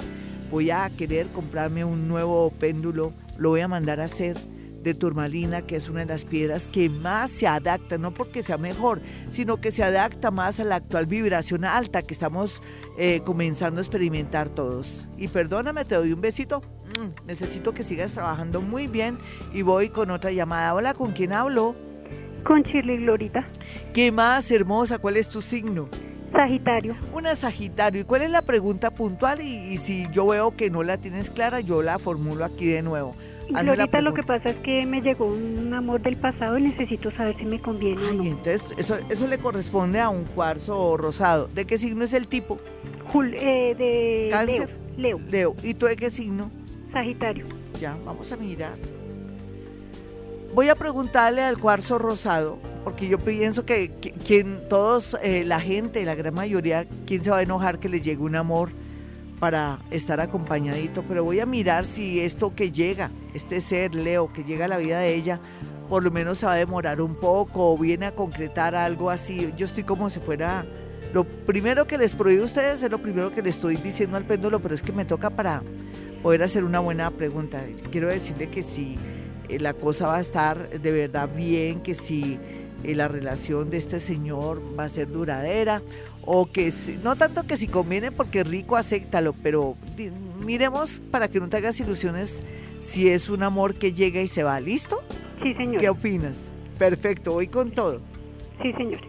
voy 0.51 0.71
a 0.71 0.89
querer 0.89 1.27
comprarme 1.27 1.85
un 1.85 2.07
nuevo 2.07 2.51
péndulo, 2.51 3.13
lo 3.37 3.49
voy 3.49 3.61
a 3.61 3.67
mandar 3.67 4.01
a 4.01 4.05
hacer 4.05 4.37
de 4.83 4.93
turmalina, 4.93 5.61
que 5.61 5.75
es 5.75 5.89
una 5.89 6.01
de 6.01 6.05
las 6.07 6.25
piedras 6.25 6.67
que 6.67 6.89
más 6.89 7.31
se 7.31 7.47
adapta, 7.47 7.97
no 7.97 8.13
porque 8.13 8.43
sea 8.43 8.57
mejor, 8.57 9.01
sino 9.31 9.57
que 9.57 9.71
se 9.71 9.83
adapta 9.83 10.31
más 10.31 10.59
a 10.59 10.63
la 10.63 10.75
actual 10.75 11.05
vibración 11.05 11.65
alta 11.65 12.01
que 12.01 12.13
estamos 12.13 12.61
eh, 12.97 13.21
comenzando 13.25 13.79
a 13.79 13.83
experimentar 13.83 14.49
todos. 14.49 15.07
Y 15.17 15.27
perdóname, 15.27 15.85
te 15.85 15.95
doy 15.95 16.13
un 16.13 16.21
besito. 16.21 16.61
Mm, 16.99 17.27
necesito 17.27 17.73
que 17.73 17.83
sigas 17.83 18.13
trabajando 18.13 18.61
muy 18.61 18.87
bien 18.87 19.17
y 19.53 19.61
voy 19.61 19.89
con 19.89 20.11
otra 20.11 20.31
llamada. 20.31 20.73
Hola, 20.73 20.93
¿con 20.93 21.11
quién 21.11 21.33
hablo? 21.33 21.75
Con 22.43 22.63
Shirley 22.63 22.97
Glorita. 22.97 23.45
¿Qué 23.93 24.11
más, 24.11 24.49
hermosa? 24.49 24.97
¿Cuál 24.97 25.17
es 25.17 25.27
tu 25.27 25.41
signo? 25.41 25.89
Sagitario. 26.31 26.95
Una 27.13 27.35
Sagitario. 27.35 28.01
¿Y 28.01 28.03
cuál 28.05 28.21
es 28.21 28.29
la 28.29 28.43
pregunta 28.43 28.91
puntual? 28.91 29.41
y 29.41 29.77
si 29.77 30.07
yo 30.11 30.27
veo 30.27 30.55
que 30.55 30.69
no 30.69 30.83
la 30.83 30.97
tienes 30.97 31.31
clara, 31.31 31.59
yo 31.59 31.81
la 31.81 31.99
formulo 31.99 32.45
aquí 32.45 32.67
de 32.67 32.81
nuevo. 32.81 33.15
Ahorita 33.55 34.01
lo 34.01 34.13
que 34.13 34.23
pasa 34.23 34.49
es 34.49 34.57
que 34.57 34.85
me 34.85 35.01
llegó 35.01 35.25
un 35.25 35.73
amor 35.73 36.01
del 36.01 36.17
pasado 36.17 36.57
y 36.57 36.63
necesito 36.63 37.11
saber 37.11 37.35
si 37.37 37.45
me 37.45 37.59
conviene 37.59 38.01
Ay, 38.07 38.19
o 38.19 38.23
no. 38.23 38.29
entonces 38.29 38.63
eso, 38.77 38.97
eso 39.09 39.27
le 39.27 39.37
corresponde 39.37 39.99
a 39.99 40.09
un 40.09 40.25
cuarzo 40.25 40.97
rosado. 40.97 41.47
¿De 41.47 41.65
qué 41.65 41.77
signo 41.77 42.03
es 42.03 42.13
el 42.13 42.27
tipo? 42.27 42.59
Eh, 43.33 43.75
de 43.77 44.27
¿Cáncer? 44.31 44.69
Leo. 44.97 45.19
Leo. 45.29 45.55
¿Y 45.63 45.73
tú 45.73 45.87
de 45.87 45.95
qué 45.95 46.09
signo? 46.09 46.51
Sagitario. 46.93 47.45
Ya, 47.79 47.97
vamos 48.05 48.31
a 48.31 48.37
mirar. 48.37 48.77
Voy 50.53 50.69
a 50.69 50.75
preguntarle 50.75 51.43
al 51.43 51.59
cuarzo 51.59 51.99
rosado, 51.99 52.57
porque 52.83 53.07
yo 53.07 53.19
pienso 53.19 53.65
que, 53.65 53.91
quien 54.25 54.67
todos, 54.67 55.15
eh, 55.21 55.43
la 55.45 55.61
gente, 55.61 56.03
la 56.05 56.15
gran 56.15 56.33
mayoría, 56.33 56.85
¿quién 57.05 57.23
se 57.23 57.29
va 57.29 57.37
a 57.37 57.41
enojar 57.43 57.79
que 57.79 57.87
le 57.87 58.01
llegue 58.01 58.21
un 58.21 58.35
amor? 58.35 58.71
Para 59.39 59.79
estar 59.89 60.19
acompañadito, 60.19 61.03
pero 61.07 61.23
voy 61.23 61.39
a 61.39 61.45
mirar 61.45 61.85
si 61.85 62.19
esto 62.19 62.53
que 62.53 62.71
llega, 62.71 63.09
este 63.33 63.61
ser 63.61 63.95
Leo 63.95 64.31
que 64.33 64.43
llega 64.43 64.65
a 64.65 64.67
la 64.67 64.77
vida 64.77 64.99
de 64.99 65.15
ella, 65.15 65.39
por 65.87 66.03
lo 66.03 66.11
menos 66.11 66.39
se 66.39 66.45
va 66.45 66.53
a 66.53 66.57
demorar 66.57 67.01
un 67.01 67.15
poco 67.15 67.71
o 67.73 67.77
viene 67.77 68.05
a 68.05 68.15
concretar 68.15 68.75
algo 68.75 69.09
así. 69.09 69.51
Yo 69.57 69.65
estoy 69.65 69.83
como 69.83 70.09
si 70.09 70.19
fuera 70.19 70.65
lo 71.13 71.23
primero 71.23 71.87
que 71.87 71.97
les 71.97 72.13
prohíbo 72.13 72.43
a 72.43 72.45
ustedes 72.45 72.83
es 72.83 72.91
lo 72.91 72.99
primero 72.99 73.33
que 73.33 73.41
le 73.41 73.49
estoy 73.49 73.77
diciendo 73.77 74.15
al 74.15 74.25
péndulo, 74.25 74.59
pero 74.59 74.75
es 74.75 74.83
que 74.83 74.91
me 74.91 75.05
toca 75.05 75.31
para 75.31 75.63
poder 76.21 76.43
hacer 76.43 76.63
una 76.63 76.79
buena 76.79 77.09
pregunta. 77.09 77.63
Quiero 77.91 78.09
decirle 78.09 78.49
que 78.49 78.61
si 78.61 78.97
eh, 79.47 79.59
la 79.59 79.73
cosa 79.73 80.07
va 80.07 80.17
a 80.17 80.21
estar 80.21 80.69
de 80.69 80.91
verdad 80.91 81.27
bien, 81.33 81.81
que 81.81 81.95
si 81.95 82.39
eh, 82.83 82.93
la 82.93 83.07
relación 83.07 83.71
de 83.71 83.77
este 83.77 83.99
señor 83.99 84.61
va 84.77 84.83
a 84.83 84.89
ser 84.89 85.09
duradera 85.09 85.81
o 86.25 86.45
que 86.45 86.73
no 87.03 87.15
tanto 87.15 87.43
que 87.43 87.57
si 87.57 87.67
conviene 87.67 88.11
porque 88.11 88.43
rico, 88.43 88.75
acéptalo, 88.75 89.33
pero 89.33 89.75
miremos 90.39 91.01
para 91.11 91.27
que 91.27 91.39
no 91.39 91.49
te 91.49 91.57
hagas 91.57 91.79
ilusiones 91.79 92.43
si 92.81 93.09
es 93.09 93.29
un 93.29 93.43
amor 93.43 93.75
que 93.75 93.93
llega 93.93 94.21
y 94.21 94.27
se 94.27 94.43
va, 94.43 94.59
¿listo? 94.59 95.01
Sí, 95.43 95.53
señor. 95.53 95.81
¿Qué 95.81 95.89
opinas? 95.89 96.49
Perfecto, 96.77 97.33
voy 97.33 97.47
con 97.47 97.71
todo. 97.71 98.01
Sí, 98.61 98.71
señor. 98.73 99.01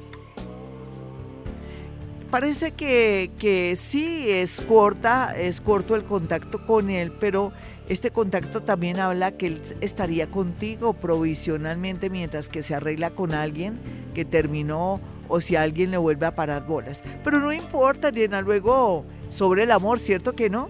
parece 2.30 2.72
que, 2.72 3.30
que 3.38 3.76
sí 3.76 4.30
es 4.30 4.56
corta, 4.68 5.34
es 5.36 5.60
corto 5.60 5.96
el 5.96 6.04
contacto 6.04 6.64
con 6.64 6.90
él, 6.90 7.12
pero 7.18 7.52
este 7.88 8.12
contacto 8.12 8.62
también 8.62 9.00
habla 9.00 9.32
que 9.32 9.48
él 9.48 9.62
estaría 9.80 10.28
contigo 10.28 10.92
provisionalmente 10.92 12.08
mientras 12.08 12.48
que 12.48 12.62
se 12.62 12.74
arregla 12.74 13.10
con 13.10 13.34
alguien 13.34 13.80
que 14.14 14.24
terminó 14.24 15.00
o 15.30 15.40
si 15.40 15.56
alguien 15.56 15.90
le 15.90 15.96
vuelve 15.96 16.26
a 16.26 16.34
parar 16.34 16.66
bolas. 16.66 17.02
Pero 17.24 17.40
no 17.40 17.52
importa, 17.52 18.10
Diana, 18.10 18.42
luego 18.42 19.06
sobre 19.30 19.62
el 19.62 19.70
amor, 19.70 19.98
¿cierto 19.98 20.34
que 20.34 20.50
no? 20.50 20.68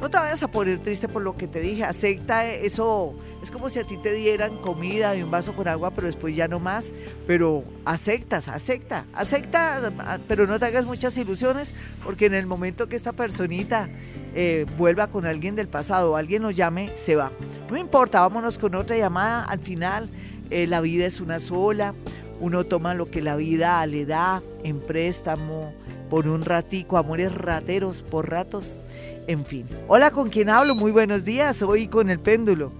No 0.00 0.08
te 0.08 0.16
vayas 0.16 0.42
a 0.42 0.50
poner 0.50 0.78
triste 0.78 1.08
por 1.08 1.20
lo 1.20 1.36
que 1.36 1.46
te 1.46 1.60
dije, 1.60 1.84
acepta 1.84 2.46
eso. 2.46 3.14
Es 3.42 3.50
como 3.50 3.68
si 3.68 3.78
a 3.78 3.84
ti 3.84 3.98
te 3.98 4.14
dieran 4.14 4.56
comida 4.58 5.14
y 5.14 5.22
un 5.22 5.30
vaso 5.30 5.54
con 5.54 5.68
agua, 5.68 5.90
pero 5.90 6.06
después 6.06 6.34
ya 6.34 6.48
no 6.48 6.58
más. 6.58 6.86
Pero 7.26 7.64
aceptas, 7.84 8.48
acepta, 8.48 9.04
acepta, 9.12 10.18
pero 10.26 10.46
no 10.46 10.58
te 10.58 10.66
hagas 10.66 10.86
muchas 10.86 11.18
ilusiones, 11.18 11.74
porque 12.02 12.26
en 12.26 12.34
el 12.34 12.46
momento 12.46 12.88
que 12.88 12.96
esta 12.96 13.12
personita 13.12 13.90
eh, 14.34 14.64
vuelva 14.78 15.08
con 15.08 15.26
alguien 15.26 15.54
del 15.54 15.68
pasado 15.68 16.12
o 16.12 16.16
alguien 16.16 16.40
nos 16.42 16.56
llame, 16.56 16.90
se 16.96 17.16
va. 17.16 17.30
No 17.70 17.76
importa, 17.76 18.20
vámonos 18.20 18.56
con 18.56 18.74
otra 18.76 18.96
llamada. 18.96 19.44
Al 19.44 19.58
final, 19.58 20.08
eh, 20.48 20.66
la 20.66 20.80
vida 20.80 21.04
es 21.04 21.20
una 21.20 21.38
sola. 21.40 21.94
Uno 22.40 22.64
toma 22.64 22.94
lo 22.94 23.10
que 23.10 23.22
la 23.22 23.36
vida 23.36 23.86
le 23.86 24.06
da 24.06 24.42
en 24.64 24.80
préstamo 24.80 25.72
por 26.08 26.26
un 26.26 26.42
ratico, 26.42 26.96
amores 26.98 27.32
rateros 27.32 28.02
por 28.02 28.30
ratos 28.30 28.80
en 29.26 29.44
fin. 29.44 29.66
Hola, 29.86 30.10
¿con 30.10 30.28
quién 30.28 30.50
hablo? 30.50 30.74
Muy 30.74 30.90
buenos 30.90 31.24
días. 31.24 31.62
Hoy 31.62 31.86
con 31.86 32.10
el 32.10 32.18
péndulo. 32.18 32.72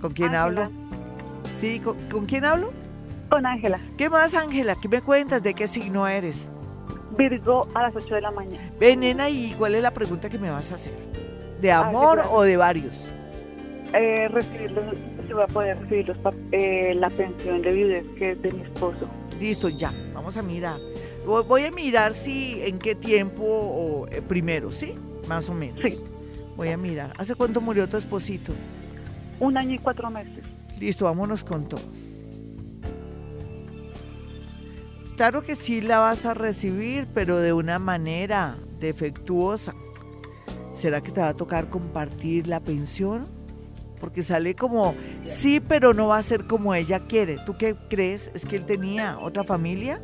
¿Con 0.00 0.12
quién 0.12 0.34
hablo? 0.34 0.68
Sí, 1.58 1.80
¿con, 1.80 2.26
quién 2.26 2.44
hablo? 2.44 2.72
Con 3.28 3.46
Ángela. 3.46 3.80
¿Qué 3.96 4.10
más, 4.10 4.34
Ángela? 4.34 4.76
¿Qué 4.80 4.88
me 4.88 5.02
cuentas? 5.02 5.42
¿De 5.42 5.54
qué 5.54 5.68
signo 5.68 6.08
eres? 6.08 6.50
Virgo 7.16 7.68
a 7.74 7.82
las 7.82 7.94
8 7.94 8.14
de 8.14 8.20
la 8.20 8.30
mañana. 8.32 8.70
Ven, 8.80 9.00
nena, 9.00 9.30
¿y 9.30 9.54
cuál 9.56 9.76
es 9.76 9.82
la 9.82 9.92
pregunta 9.92 10.28
que 10.28 10.38
me 10.38 10.50
vas 10.50 10.72
a 10.72 10.74
hacer? 10.74 10.94
¿De 11.60 11.70
ah, 11.70 11.80
amor 11.80 12.22
o 12.30 12.42
de 12.42 12.56
varios? 12.56 13.04
Eh, 13.92 14.28
si 15.28 15.34
voy 15.34 15.42
a 15.42 15.46
poder 15.46 15.78
recibir 15.78 16.16
eh, 16.52 16.94
la 16.96 17.10
pensión 17.10 17.62
de 17.62 17.72
viudez 17.72 18.06
que 18.18 18.32
es 18.32 18.42
de 18.42 18.50
mi 18.50 18.62
esposo. 18.62 19.06
Listo, 19.38 19.68
ya. 19.68 19.92
Vamos 20.14 20.36
a 20.36 20.42
mirar. 20.42 20.80
Voy 21.24 21.62
a 21.64 21.70
mirar 21.70 22.14
si 22.14 22.62
en 22.62 22.78
qué 22.78 22.94
tiempo 22.94 23.44
o, 23.44 24.08
eh, 24.08 24.22
primero, 24.22 24.72
¿sí? 24.72 24.94
Más 25.28 25.48
o 25.50 25.54
menos. 25.54 25.80
Sí. 25.82 25.98
Voy 26.56 26.70
a 26.70 26.78
mirar. 26.78 27.12
¿Hace 27.18 27.34
cuánto 27.34 27.60
murió 27.60 27.86
tu 27.88 27.98
esposito? 27.98 28.52
Un 29.38 29.58
año 29.58 29.74
y 29.74 29.78
cuatro 29.78 30.10
meses. 30.10 30.42
Listo, 30.80 31.04
vámonos 31.04 31.44
con 31.44 31.68
todo. 31.68 31.82
Claro 35.16 35.42
que 35.42 35.54
sí 35.56 35.82
la 35.82 35.98
vas 35.98 36.24
a 36.24 36.32
recibir, 36.32 37.06
pero 37.12 37.38
de 37.38 37.52
una 37.52 37.78
manera 37.78 38.56
defectuosa. 38.80 39.74
¿Será 40.72 41.00
que 41.00 41.12
te 41.12 41.20
va 41.20 41.28
a 41.28 41.34
tocar 41.34 41.68
compartir 41.68 42.46
la 42.46 42.60
pensión? 42.60 43.37
Porque 44.00 44.22
sale 44.22 44.54
como, 44.54 44.94
sí, 45.22 45.60
pero 45.60 45.94
no 45.94 46.08
va 46.08 46.18
a 46.18 46.22
ser 46.22 46.46
como 46.46 46.74
ella 46.74 47.00
quiere. 47.00 47.38
¿Tú 47.44 47.56
qué 47.56 47.74
crees? 47.88 48.30
¿Es 48.34 48.44
que 48.44 48.56
él 48.56 48.64
tenía 48.64 49.18
otra 49.18 49.44
familia? 49.44 50.00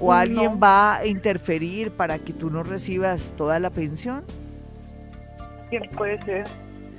¿O 0.00 0.12
alguien 0.12 0.58
va 0.62 0.96
a 0.96 1.06
interferir 1.06 1.92
para 1.92 2.18
que 2.18 2.32
tú 2.32 2.50
no 2.50 2.62
recibas 2.62 3.32
toda 3.36 3.60
la 3.60 3.70
pensión? 3.70 4.24
Sí, 5.70 5.78
puede 5.96 6.20
ser. 6.24 6.44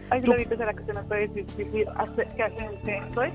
Ay, 0.10 0.22
¿será 0.22 0.74
que 0.74 0.82
usted 0.82 0.96
me 0.96 1.04
puede 1.04 1.28
decir 1.28 1.46
qué 2.36 2.44
agente 2.44 3.02
soy? 3.14 3.34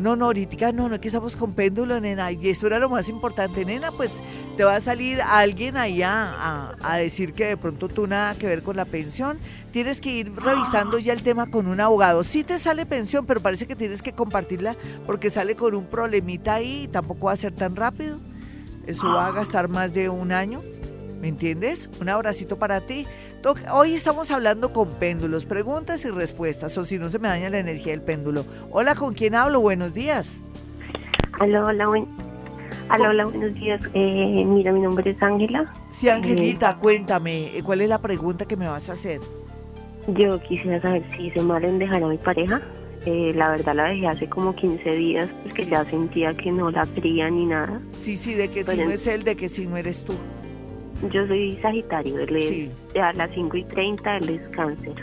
No, 0.00 0.16
no, 0.16 0.26
ahorita 0.26 0.72
no, 0.72 0.88
no, 0.88 1.00
que 1.00 1.08
estamos 1.08 1.36
con 1.36 1.52
péndulo, 1.52 2.00
nena. 2.00 2.32
Y 2.32 2.48
esto 2.48 2.66
era 2.66 2.78
lo 2.78 2.88
más 2.88 3.08
importante, 3.08 3.64
nena, 3.64 3.92
pues 3.92 4.10
te 4.56 4.64
va 4.64 4.76
a 4.76 4.80
salir 4.80 5.20
alguien 5.22 5.76
allá 5.76 6.10
a, 6.12 6.76
a, 6.82 6.96
decir 6.96 7.32
que 7.32 7.46
de 7.46 7.56
pronto 7.56 7.88
tú 7.88 8.06
nada 8.06 8.34
que 8.34 8.46
ver 8.46 8.62
con 8.62 8.76
la 8.76 8.84
pensión. 8.84 9.38
Tienes 9.72 10.00
que 10.00 10.10
ir 10.10 10.34
revisando 10.34 10.98
ya 10.98 11.12
el 11.12 11.22
tema 11.22 11.50
con 11.50 11.66
un 11.66 11.80
abogado. 11.80 12.24
Sí 12.24 12.42
te 12.42 12.58
sale 12.58 12.86
pensión, 12.86 13.26
pero 13.26 13.40
parece 13.40 13.66
que 13.66 13.76
tienes 13.76 14.02
que 14.02 14.12
compartirla 14.12 14.76
porque 15.06 15.30
sale 15.30 15.54
con 15.54 15.74
un 15.74 15.86
problemita 15.86 16.54
ahí 16.54 16.84
y 16.84 16.88
tampoco 16.88 17.26
va 17.26 17.32
a 17.32 17.36
ser 17.36 17.54
tan 17.54 17.76
rápido. 17.76 18.18
Eso 18.86 19.08
va 19.08 19.26
a 19.26 19.32
gastar 19.32 19.68
más 19.68 19.92
de 19.92 20.08
un 20.08 20.32
año. 20.32 20.62
¿Me 21.20 21.28
entiendes? 21.28 21.90
Un 22.00 22.08
abracito 22.08 22.58
para 22.58 22.80
ti. 22.80 23.06
Hoy 23.72 23.94
estamos 23.94 24.30
hablando 24.30 24.70
con 24.70 24.90
péndulos, 24.96 25.46
preguntas 25.46 26.04
y 26.04 26.10
respuestas, 26.10 26.76
o 26.76 26.84
si 26.84 26.98
no 26.98 27.08
se 27.08 27.18
me 27.18 27.28
daña 27.28 27.48
la 27.48 27.58
energía 27.58 27.92
del 27.92 28.02
péndulo. 28.02 28.44
Hola, 28.70 28.94
¿con 28.94 29.14
quién 29.14 29.34
hablo? 29.34 29.60
Buenos 29.60 29.94
días. 29.94 30.40
Hola, 31.40 31.64
hola, 31.64 31.88
hola, 31.88 33.24
buenos 33.24 33.54
días. 33.54 33.80
Eh, 33.94 34.44
mira, 34.46 34.72
mi 34.72 34.80
nombre 34.80 35.10
es 35.10 35.22
Ángela. 35.22 35.72
Sí, 35.90 36.10
Angelita, 36.10 36.72
eh, 36.72 36.76
cuéntame, 36.82 37.56
eh, 37.56 37.62
¿cuál 37.62 37.80
es 37.80 37.88
la 37.88 37.98
pregunta 37.98 38.44
que 38.44 38.58
me 38.58 38.68
vas 38.68 38.90
a 38.90 38.92
hacer? 38.92 39.20
Yo 40.08 40.38
quisiera 40.42 40.78
saber 40.82 41.02
si 41.16 41.28
hice 41.28 41.40
mal 41.40 41.64
en 41.64 41.78
dejar 41.78 42.02
a 42.02 42.08
mi 42.08 42.18
pareja. 42.18 42.60
Eh, 43.06 43.32
la 43.34 43.52
verdad 43.52 43.74
la 43.74 43.84
dejé 43.84 44.06
hace 44.06 44.28
como 44.28 44.54
15 44.54 44.90
días, 44.90 45.30
porque 45.42 45.64
ya 45.64 45.82
sentía 45.86 46.34
que 46.34 46.52
no 46.52 46.70
la 46.70 46.82
quería 46.94 47.30
ni 47.30 47.46
nada. 47.46 47.80
Sí, 47.98 48.18
sí, 48.18 48.34
de 48.34 48.50
que 48.50 48.64
si 48.64 48.76
no 48.76 48.90
es 48.90 49.06
él, 49.06 49.24
de 49.24 49.34
que 49.34 49.48
si 49.48 49.66
no 49.66 49.78
eres 49.78 50.04
tú. 50.04 50.12
Yo 51.02 51.26
soy 51.26 51.58
Sagitario, 51.62 52.18
él 52.18 52.36
es 52.36 52.96
a 53.00 53.12
las 53.14 53.30
5 53.34 53.56
y 53.56 53.64
30, 53.64 54.16
él 54.18 54.28
es 54.28 54.48
cáncer. 54.54 54.94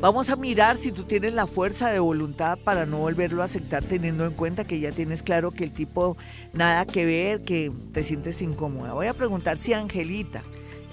Vamos 0.00 0.28
a 0.28 0.36
mirar 0.36 0.76
si 0.76 0.90
tú 0.90 1.04
tienes 1.04 1.32
la 1.34 1.46
fuerza 1.46 1.88
de 1.88 2.00
voluntad 2.00 2.58
para 2.62 2.84
no 2.84 2.98
volverlo 2.98 3.40
a 3.42 3.44
aceptar, 3.44 3.84
teniendo 3.84 4.26
en 4.26 4.32
cuenta 4.32 4.64
que 4.64 4.80
ya 4.80 4.90
tienes 4.90 5.22
claro 5.22 5.52
que 5.52 5.64
el 5.64 5.72
tipo 5.72 6.16
nada 6.52 6.84
que 6.84 7.06
ver, 7.06 7.42
que 7.42 7.70
te 7.92 8.02
sientes 8.02 8.42
incómoda. 8.42 8.92
Voy 8.92 9.06
a 9.06 9.14
preguntar 9.14 9.56
si 9.56 9.72
Angelita 9.72 10.42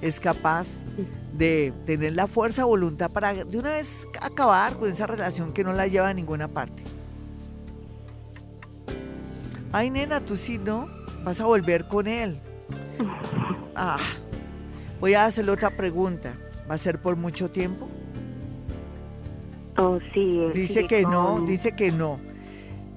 es 0.02 0.20
capaz 0.20 0.84
de 1.34 1.74
tener 1.86 2.14
la 2.14 2.28
fuerza, 2.28 2.64
voluntad 2.66 3.12
para 3.12 3.34
de 3.34 3.58
una 3.58 3.72
vez 3.72 4.08
acabar 4.22 4.78
con 4.78 4.90
esa 4.90 5.08
relación 5.08 5.52
que 5.52 5.64
no 5.64 5.74
la 5.74 5.88
lleva 5.88 6.10
a 6.10 6.14
ninguna 6.14 6.48
parte. 6.48 6.84
Ay, 9.74 9.90
nena, 9.90 10.20
tú 10.22 10.38
sí, 10.38 10.58
¿no? 10.58 10.88
Vas 11.24 11.42
a 11.42 11.46
volver 11.46 11.88
con 11.88 12.08
él. 12.08 12.40
Ah, 13.76 14.00
voy 15.00 15.14
a 15.14 15.26
hacerle 15.26 15.52
otra 15.52 15.72
pregunta. 15.72 16.34
¿Va 16.70 16.76
a 16.76 16.78
ser 16.78 17.00
por 17.00 17.16
mucho 17.16 17.50
tiempo? 17.50 17.90
Oh, 19.78 20.00
sí. 20.14 20.48
Dice 20.54 20.86
que 20.86 21.02
no, 21.04 21.46
dice 21.46 21.72
que 21.74 21.92
no. 21.92 22.20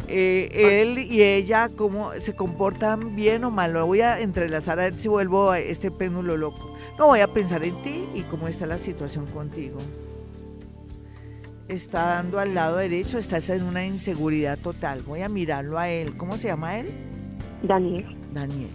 Eh, 0.07 0.83
él 0.83 0.99
y 0.99 1.23
ella, 1.23 1.71
¿cómo 1.75 2.13
se 2.19 2.35
comportan 2.35 3.17
bien 3.17 3.45
o 3.45 3.51
mal? 3.51 3.73
Lo 3.73 3.87
voy 3.87 4.03
a 4.03 4.21
entrelazar 4.21 4.79
a 4.79 4.85
ver 4.85 4.99
si 4.99 5.09
vuelvo 5.09 5.51
a 5.51 5.59
este 5.59 5.91
péndulo 5.91 6.37
loco. 6.37 6.75
No 6.99 7.07
voy 7.07 7.21
a 7.21 7.33
pensar 7.33 7.65
en 7.65 7.81
ti 7.83 8.07
y 8.15 8.23
cómo 8.23 8.49
está 8.49 8.67
la 8.67 8.79
situación 8.79 9.27
contigo. 9.27 9.79
Está 11.69 12.05
dando 12.07 12.39
al 12.39 12.55
lado 12.55 12.77
derecho, 12.77 13.19
estás 13.19 13.49
en 13.49 13.63
una 13.63 13.87
inseguridad 13.87 14.59
total. 14.59 15.03
Voy 15.03 15.23
a 15.23 15.29
mirarlo 15.31 15.79
a 15.79 15.89
él. 15.89 16.17
¿Cómo 16.17 16.37
se 16.37 16.49
llama 16.49 16.79
él? 16.79 16.91
Daniel. 17.63 18.15
Daniel. 18.33 18.71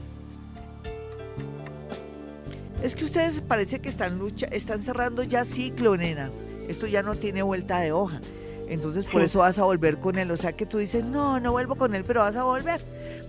Es 2.84 2.96
que 2.96 3.04
ustedes 3.04 3.42
parece 3.42 3.80
que 3.80 3.90
están 3.90 4.18
lucha, 4.18 4.48
están 4.52 4.80
cerrando 4.80 5.24
ya 5.24 5.44
ciclo, 5.44 5.98
nena. 5.98 6.32
Esto 6.68 6.88
ya 6.88 7.04
no 7.04 7.16
tiene 7.16 7.42
vuelta 7.42 7.80
de 7.80 7.92
hoja. 7.92 8.22
Entonces 8.70 9.06
por 9.06 9.22
eso 9.22 9.40
vas 9.40 9.60
a 9.60 9.64
volver 9.64 10.00
con 10.00 10.18
él. 10.18 10.32
O 10.32 10.38
sea 10.38 10.54
que 10.54 10.66
tú 10.66 10.78
dices, 10.78 11.04
no, 11.04 11.40
no 11.40 11.52
vuelvo 11.52 11.76
con 11.76 11.94
él, 11.94 12.04
pero 12.06 12.22
vas 12.22 12.36
a 12.36 12.44
volver. 12.44 12.86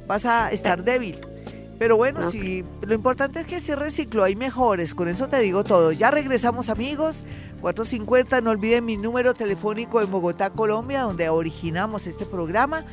Vas 0.06 0.24
a 0.24 0.52
estar 0.52 0.84
débil. 0.84 1.18
Pero 1.80 1.96
bueno, 1.96 2.30
sí, 2.30 2.62
lo 2.82 2.92
importante 2.92 3.40
es 3.40 3.46
que 3.46 3.58
se 3.58 3.74
reciclo, 3.74 4.22
hay 4.22 4.36
mejores, 4.36 4.94
con 4.94 5.08
eso 5.08 5.28
te 5.28 5.38
digo 5.38 5.64
todo. 5.64 5.92
Ya 5.92 6.10
regresamos 6.10 6.68
amigos, 6.68 7.24
450, 7.62 8.42
no 8.42 8.50
olviden 8.50 8.84
mi 8.84 8.98
número 8.98 9.32
telefónico 9.32 10.02
en 10.02 10.10
Bogotá, 10.10 10.50
Colombia, 10.50 11.00
donde 11.04 11.30
originamos 11.30 12.06
este 12.06 12.26
programa. 12.26 12.84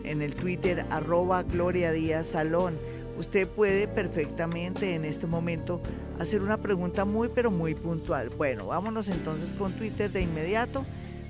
en 0.03 0.23
el 0.23 0.35
Twitter, 0.35 0.87
arroba 0.91 1.45
Gloria 1.45 1.93
Díaz 1.93 2.27
Salón 2.27 2.81
usted 3.23 3.49
puede 3.49 3.87
perfectamente 3.87 4.95
en 4.95 5.05
este 5.05 5.29
momento 5.29 5.81
hacer 6.19 6.43
una 6.43 6.59
pregunta 6.59 7.05
muy 7.05 7.29
pero 7.29 7.51
muy 7.51 7.75
puntual. 7.75 8.31
Bueno, 8.31 8.67
vámonos 8.67 9.09
entonces 9.09 9.55
con 9.55 9.73
Twitter 9.73 10.11
de 10.11 10.23
inmediato. 10.23 10.85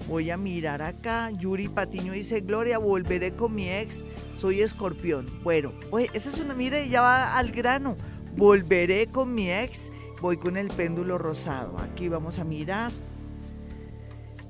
Voy 0.09 0.31
a 0.31 0.37
mirar 0.37 0.81
acá. 0.83 1.31
Yuri 1.31 1.69
Patiño 1.69 2.15
dice, 2.15 2.41
Gloria, 2.41 2.79
volveré 2.79 3.33
con 3.33 3.55
mi 3.55 3.69
ex. 3.69 4.03
Soy 4.39 4.63
escorpión. 4.63 5.27
Bueno, 5.43 5.73
pues 5.91 6.09
esa 6.15 6.31
es 6.31 6.41
una, 6.41 6.55
mira, 6.55 6.83
ya 6.85 7.03
va 7.03 7.37
al 7.37 7.53
grano. 7.53 7.97
Volveré 8.37 9.07
con 9.07 9.35
mi 9.35 9.51
ex. 9.51 9.93
Voy 10.21 10.39
con 10.39 10.57
el 10.57 10.69
péndulo 10.69 11.19
rosado. 11.19 11.79
Aquí 11.79 12.09
vamos 12.09 12.39
a 12.39 12.45
mirar. 12.45 12.91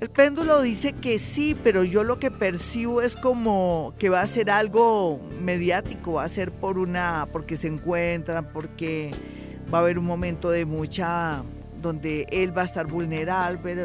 El 0.03 0.11
péndulo 0.11 0.61
dice 0.62 0.94
que 0.94 1.20
sí, 1.20 1.57
pero 1.62 1.84
yo 1.84 2.03
lo 2.03 2.18
que 2.18 2.32
percibo 2.32 3.03
es 3.03 3.14
como 3.14 3.94
que 4.00 4.09
va 4.09 4.20
a 4.20 4.26
ser 4.26 4.50
algo 4.50 5.20
mediático, 5.40 6.14
va 6.14 6.24
a 6.24 6.28
ser 6.28 6.50
por 6.50 6.76
una, 6.76 7.28
porque 7.30 7.57
se 7.57 7.68
encuentran, 7.68 8.48
porque 8.53 9.12
va 9.72 9.78
a 9.78 9.80
haber 9.82 10.00
un 10.00 10.05
momento 10.05 10.50
de 10.50 10.66
mucha 10.66 11.44
donde 11.80 12.26
él 12.32 12.57
va 12.57 12.62
a 12.62 12.64
estar 12.64 12.88
vulnerable, 12.88 13.78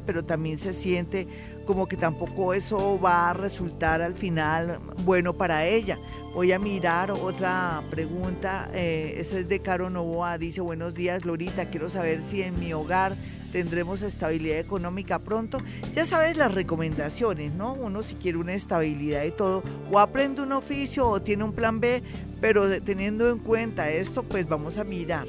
pero 0.00 0.24
también 0.24 0.56
se 0.56 0.72
siente 0.72 1.28
como 1.66 1.86
que 1.86 1.98
tampoco 1.98 2.54
eso 2.54 2.98
va 2.98 3.28
a 3.28 3.34
resultar 3.34 4.00
al 4.00 4.14
final 4.14 4.78
bueno 5.04 5.34
para 5.34 5.66
ella. 5.66 5.98
Voy 6.32 6.52
a 6.52 6.58
mirar 6.58 7.10
otra 7.10 7.82
pregunta, 7.90 8.70
eh, 8.72 9.16
esa 9.18 9.38
es 9.38 9.50
de 9.50 9.60
Caro 9.60 9.90
Novoa, 9.90 10.38
dice 10.38 10.62
buenos 10.62 10.94
días 10.94 11.26
Lorita, 11.26 11.66
quiero 11.66 11.90
saber 11.90 12.22
si 12.22 12.40
en 12.40 12.58
mi 12.58 12.72
hogar 12.72 13.16
tendremos 13.54 14.02
estabilidad 14.02 14.58
económica 14.58 15.20
pronto. 15.20 15.58
Ya 15.94 16.04
sabes 16.04 16.36
las 16.36 16.52
recomendaciones, 16.52 17.52
¿no? 17.52 17.74
Uno 17.74 18.02
si 18.02 18.16
quiere 18.16 18.36
una 18.36 18.52
estabilidad 18.52 19.22
y 19.22 19.30
todo, 19.30 19.62
o 19.92 20.00
aprende 20.00 20.42
un 20.42 20.50
oficio 20.50 21.06
o 21.06 21.22
tiene 21.22 21.44
un 21.44 21.52
plan 21.52 21.78
B, 21.78 22.02
pero 22.40 22.68
teniendo 22.82 23.30
en 23.30 23.38
cuenta 23.38 23.88
esto, 23.90 24.24
pues 24.24 24.48
vamos 24.48 24.76
a 24.76 24.82
mirar, 24.82 25.28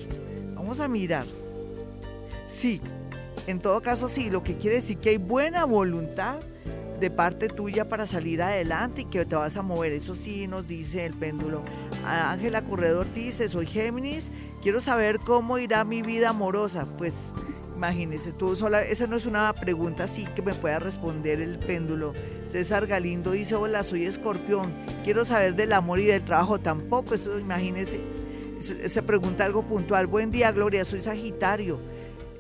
vamos 0.56 0.80
a 0.80 0.88
mirar. 0.88 1.28
Sí, 2.48 2.82
en 3.46 3.60
todo 3.60 3.80
caso 3.84 4.08
sí, 4.08 4.32
lo 4.32 4.42
que 4.42 4.58
quiere 4.58 4.78
decir 4.78 4.98
que 4.98 5.10
hay 5.10 5.18
buena 5.18 5.64
voluntad 5.66 6.40
de 7.00 7.12
parte 7.12 7.48
tuya 7.48 7.88
para 7.88 8.08
salir 8.08 8.42
adelante 8.42 9.02
y 9.02 9.06
que 9.06 9.24
te 9.26 9.36
vas 9.36 9.56
a 9.56 9.62
mover. 9.62 9.92
Eso 9.92 10.16
sí 10.16 10.48
nos 10.48 10.68
dice 10.68 11.06
el 11.06 11.14
péndulo. 11.14 11.62
Ángela 12.04 12.64
Corredor 12.64 13.06
dice, 13.14 13.50
soy 13.50 13.68
Géminis, 13.68 14.32
quiero 14.64 14.82
saber 14.82 15.20
cómo 15.20 15.60
irá 15.60 15.84
mi 15.84 16.02
vida 16.02 16.30
amorosa. 16.30 16.88
Pues 16.98 17.14
Imagínese, 17.76 18.32
tú 18.32 18.56
sola, 18.56 18.82
esa 18.84 19.06
no 19.06 19.18
es 19.18 19.26
una 19.26 19.52
pregunta 19.54 20.06
así 20.06 20.26
que 20.36 20.42
me 20.42 20.54
pueda 20.54 20.80
responder 20.80 21.42
el 21.42 21.60
péndulo. 21.60 22.14
César 22.48 22.88
Galindo 22.88 23.32
dice, 23.32 23.56
hola, 23.56 23.84
soy 23.84 24.06
escorpión, 24.06 24.74
quiero 25.04 25.26
saber 25.26 25.56
del 25.56 25.74
amor 25.74 26.00
y 26.00 26.06
del 26.06 26.24
trabajo. 26.24 26.60
Tampoco, 26.60 27.16
eso 27.16 27.38
imagínese, 27.38 28.00
se 28.60 29.04
pregunta 29.04 29.44
algo 29.44 29.64
puntual. 29.64 30.08
Buen 30.08 30.32
día, 30.32 30.52
Gloria, 30.52 30.86
soy 30.86 31.02
Sagitario. 31.02 31.80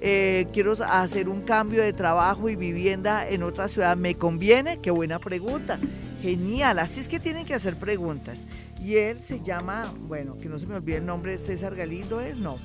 Eh, 0.02 0.48
quiero 0.54 0.74
hacer 0.88 1.28
un 1.28 1.42
cambio 1.42 1.82
de 1.82 1.92
trabajo 1.92 2.48
y 2.50 2.56
vivienda 2.56 3.28
en 3.28 3.44
otra 3.44 3.68
ciudad. 3.68 3.98
¿Me 3.98 4.16
conviene? 4.16 4.80
Qué 4.80 4.92
buena 4.92 5.20
pregunta. 5.20 5.80
Genial, 6.22 6.80
así 6.80 7.00
es 7.00 7.08
que 7.08 7.20
tienen 7.20 7.46
que 7.46 7.54
hacer 7.54 7.76
preguntas. 7.78 8.46
Y 8.80 8.96
él 8.96 9.22
se 9.22 9.42
llama, 9.42 9.94
bueno, 10.00 10.38
que 10.38 10.48
no 10.48 10.60
se 10.60 10.68
me 10.68 10.76
olvide 10.76 10.98
el 10.98 11.06
nombre, 11.06 11.38
César 11.38 11.76
Galindo 11.76 12.22
es, 12.22 12.38
no. 12.38 12.58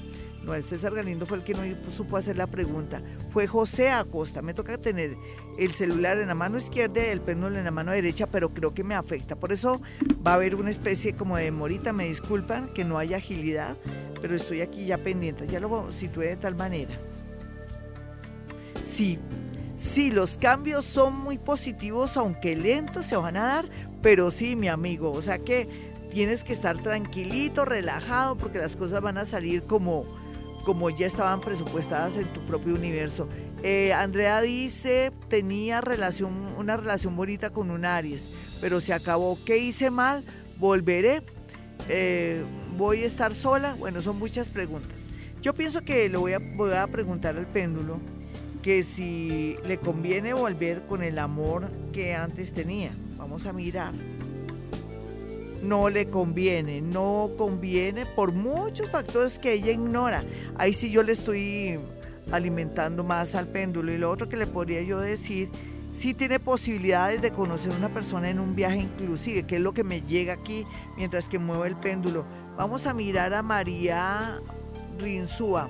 No, 0.43 0.55
el 0.55 0.64
César 0.64 0.95
Galindo 0.95 1.26
fue 1.26 1.36
el 1.36 1.45
que 1.45 1.53
no 1.53 1.62
supo 1.95 2.16
hacer 2.16 2.36
la 2.36 2.47
pregunta. 2.47 3.03
Fue 3.28 3.47
José 3.47 3.91
Acosta. 3.91 4.41
Me 4.41 4.55
toca 4.55 4.78
tener 4.78 5.16
el 5.59 5.72
celular 5.72 6.18
en 6.18 6.28
la 6.28 6.34
mano 6.34 6.57
izquierda 6.57 7.03
y 7.07 7.11
el 7.11 7.20
péndulo 7.20 7.59
en 7.59 7.64
la 7.64 7.70
mano 7.70 7.93
derecha, 7.93 8.26
pero 8.26 8.55
creo 8.55 8.72
que 8.72 8.82
me 8.82 8.95
afecta. 8.95 9.36
Por 9.36 9.53
eso 9.53 9.82
va 10.26 10.32
a 10.32 10.34
haber 10.34 10.55
una 10.55 10.70
especie 10.70 11.14
como 11.14 11.36
de 11.36 11.51
morita. 11.51 11.93
Me 11.93 12.07
disculpan 12.07 12.72
que 12.72 12.86
no 12.86 12.97
haya 12.97 13.18
agilidad, 13.18 13.76
pero 14.22 14.34
estoy 14.34 14.62
aquí 14.62 14.86
ya 14.86 14.97
pendiente. 14.97 15.47
Ya 15.47 15.61
lo 15.61 15.93
situé 15.93 16.28
de 16.28 16.36
tal 16.36 16.55
manera. 16.55 16.99
Sí, 18.82 19.18
sí, 19.76 20.11
los 20.11 20.38
cambios 20.38 20.86
son 20.86 21.16
muy 21.16 21.36
positivos, 21.36 22.16
aunque 22.16 22.57
lentos 22.57 23.05
se 23.05 23.16
van 23.16 23.36
a 23.36 23.45
dar, 23.45 23.68
pero 24.01 24.30
sí, 24.30 24.57
mi 24.57 24.68
amigo. 24.68 25.12
O 25.12 25.20
sea 25.20 25.38
que 25.38 25.68
tienes 26.11 26.45
que 26.45 26.55
estar 26.55 26.82
tranquilito, 26.82 27.66
relajado, 27.66 28.36
porque 28.36 28.59
las 28.59 28.74
cosas 28.74 29.03
van 29.03 29.18
a 29.18 29.26
salir 29.26 29.64
como 29.64 30.19
como 30.64 30.90
ya 30.90 31.06
estaban 31.06 31.40
presupuestadas 31.40 32.16
en 32.16 32.26
tu 32.32 32.40
propio 32.46 32.74
universo. 32.74 33.28
Eh, 33.62 33.92
Andrea 33.92 34.40
dice, 34.40 35.12
tenía 35.28 35.80
relación, 35.80 36.32
una 36.56 36.76
relación 36.76 37.16
bonita 37.16 37.50
con 37.50 37.70
un 37.70 37.84
Aries, 37.84 38.30
pero 38.61 38.80
se 38.80 38.92
acabó. 38.92 39.38
¿Qué 39.44 39.58
hice 39.58 39.90
mal? 39.90 40.24
¿Volveré? 40.56 41.22
Eh, 41.88 42.44
¿Voy 42.76 43.02
a 43.02 43.06
estar 43.06 43.34
sola? 43.34 43.74
Bueno, 43.78 44.00
son 44.02 44.18
muchas 44.18 44.48
preguntas. 44.48 45.02
Yo 45.42 45.54
pienso 45.54 45.80
que 45.80 46.08
lo 46.08 46.20
voy 46.20 46.34
a, 46.34 46.38
voy 46.56 46.72
a 46.74 46.86
preguntar 46.86 47.36
al 47.36 47.46
péndulo 47.46 47.98
que 48.62 48.82
si 48.82 49.56
le 49.66 49.78
conviene 49.78 50.34
volver 50.34 50.86
con 50.86 51.02
el 51.02 51.18
amor 51.18 51.70
que 51.92 52.14
antes 52.14 52.52
tenía. 52.52 52.92
Vamos 53.16 53.46
a 53.46 53.52
mirar 53.52 53.94
no 55.62 55.88
le 55.88 56.08
conviene, 56.08 56.80
no 56.80 57.30
conviene 57.36 58.06
por 58.06 58.32
muchos 58.32 58.90
factores 58.90 59.38
que 59.38 59.52
ella 59.52 59.72
ignora. 59.72 60.24
Ahí 60.56 60.72
sí 60.72 60.90
yo 60.90 61.02
le 61.02 61.12
estoy 61.12 61.78
alimentando 62.32 63.04
más 63.04 63.34
al 63.34 63.48
péndulo. 63.48 63.92
Y 63.92 63.98
lo 63.98 64.11
otro 64.11 64.28
que 64.28 64.36
le 64.36 64.46
podría 64.46 64.82
yo 64.82 65.00
decir, 65.00 65.50
sí 65.92 66.14
tiene 66.14 66.40
posibilidades 66.40 67.20
de 67.20 67.30
conocer 67.30 67.72
a 67.72 67.76
una 67.76 67.88
persona 67.88 68.30
en 68.30 68.38
un 68.38 68.54
viaje 68.54 68.78
inclusive, 68.78 69.44
que 69.44 69.56
es 69.56 69.61
lo 69.61 69.72
que 69.72 69.84
me 69.84 70.02
llega 70.02 70.34
aquí 70.34 70.64
mientras 70.96 71.28
que 71.28 71.38
mueve 71.38 71.68
el 71.68 71.76
péndulo. 71.76 72.24
Vamos 72.56 72.86
a 72.86 72.94
mirar 72.94 73.34
a 73.34 73.42
María 73.42 74.40
Rinsúa. 74.98 75.68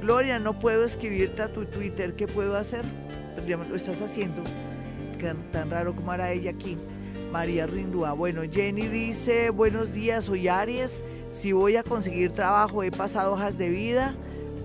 Gloria, 0.00 0.38
no 0.38 0.58
puedo 0.58 0.84
escribirte 0.84 1.42
a 1.42 1.52
tu 1.52 1.64
Twitter, 1.64 2.16
¿qué 2.16 2.26
puedo 2.26 2.56
hacer? 2.56 2.84
Lo 3.46 3.76
estás 3.76 4.02
haciendo, 4.02 4.42
tan 5.52 5.70
raro 5.70 5.94
como 5.94 6.10
hará 6.10 6.32
ella 6.32 6.50
aquí. 6.50 6.76
María 7.32 7.66
Rindúa. 7.66 8.12
Bueno, 8.12 8.42
Jenny 8.42 8.88
dice, 8.88 9.48
buenos 9.48 9.90
días, 9.90 10.24
soy 10.26 10.48
Aries. 10.48 11.02
Si 11.32 11.52
voy 11.52 11.76
a 11.76 11.82
conseguir 11.82 12.32
trabajo, 12.32 12.82
he 12.82 12.90
pasado 12.90 13.32
hojas 13.32 13.56
de 13.56 13.70
vida, 13.70 14.14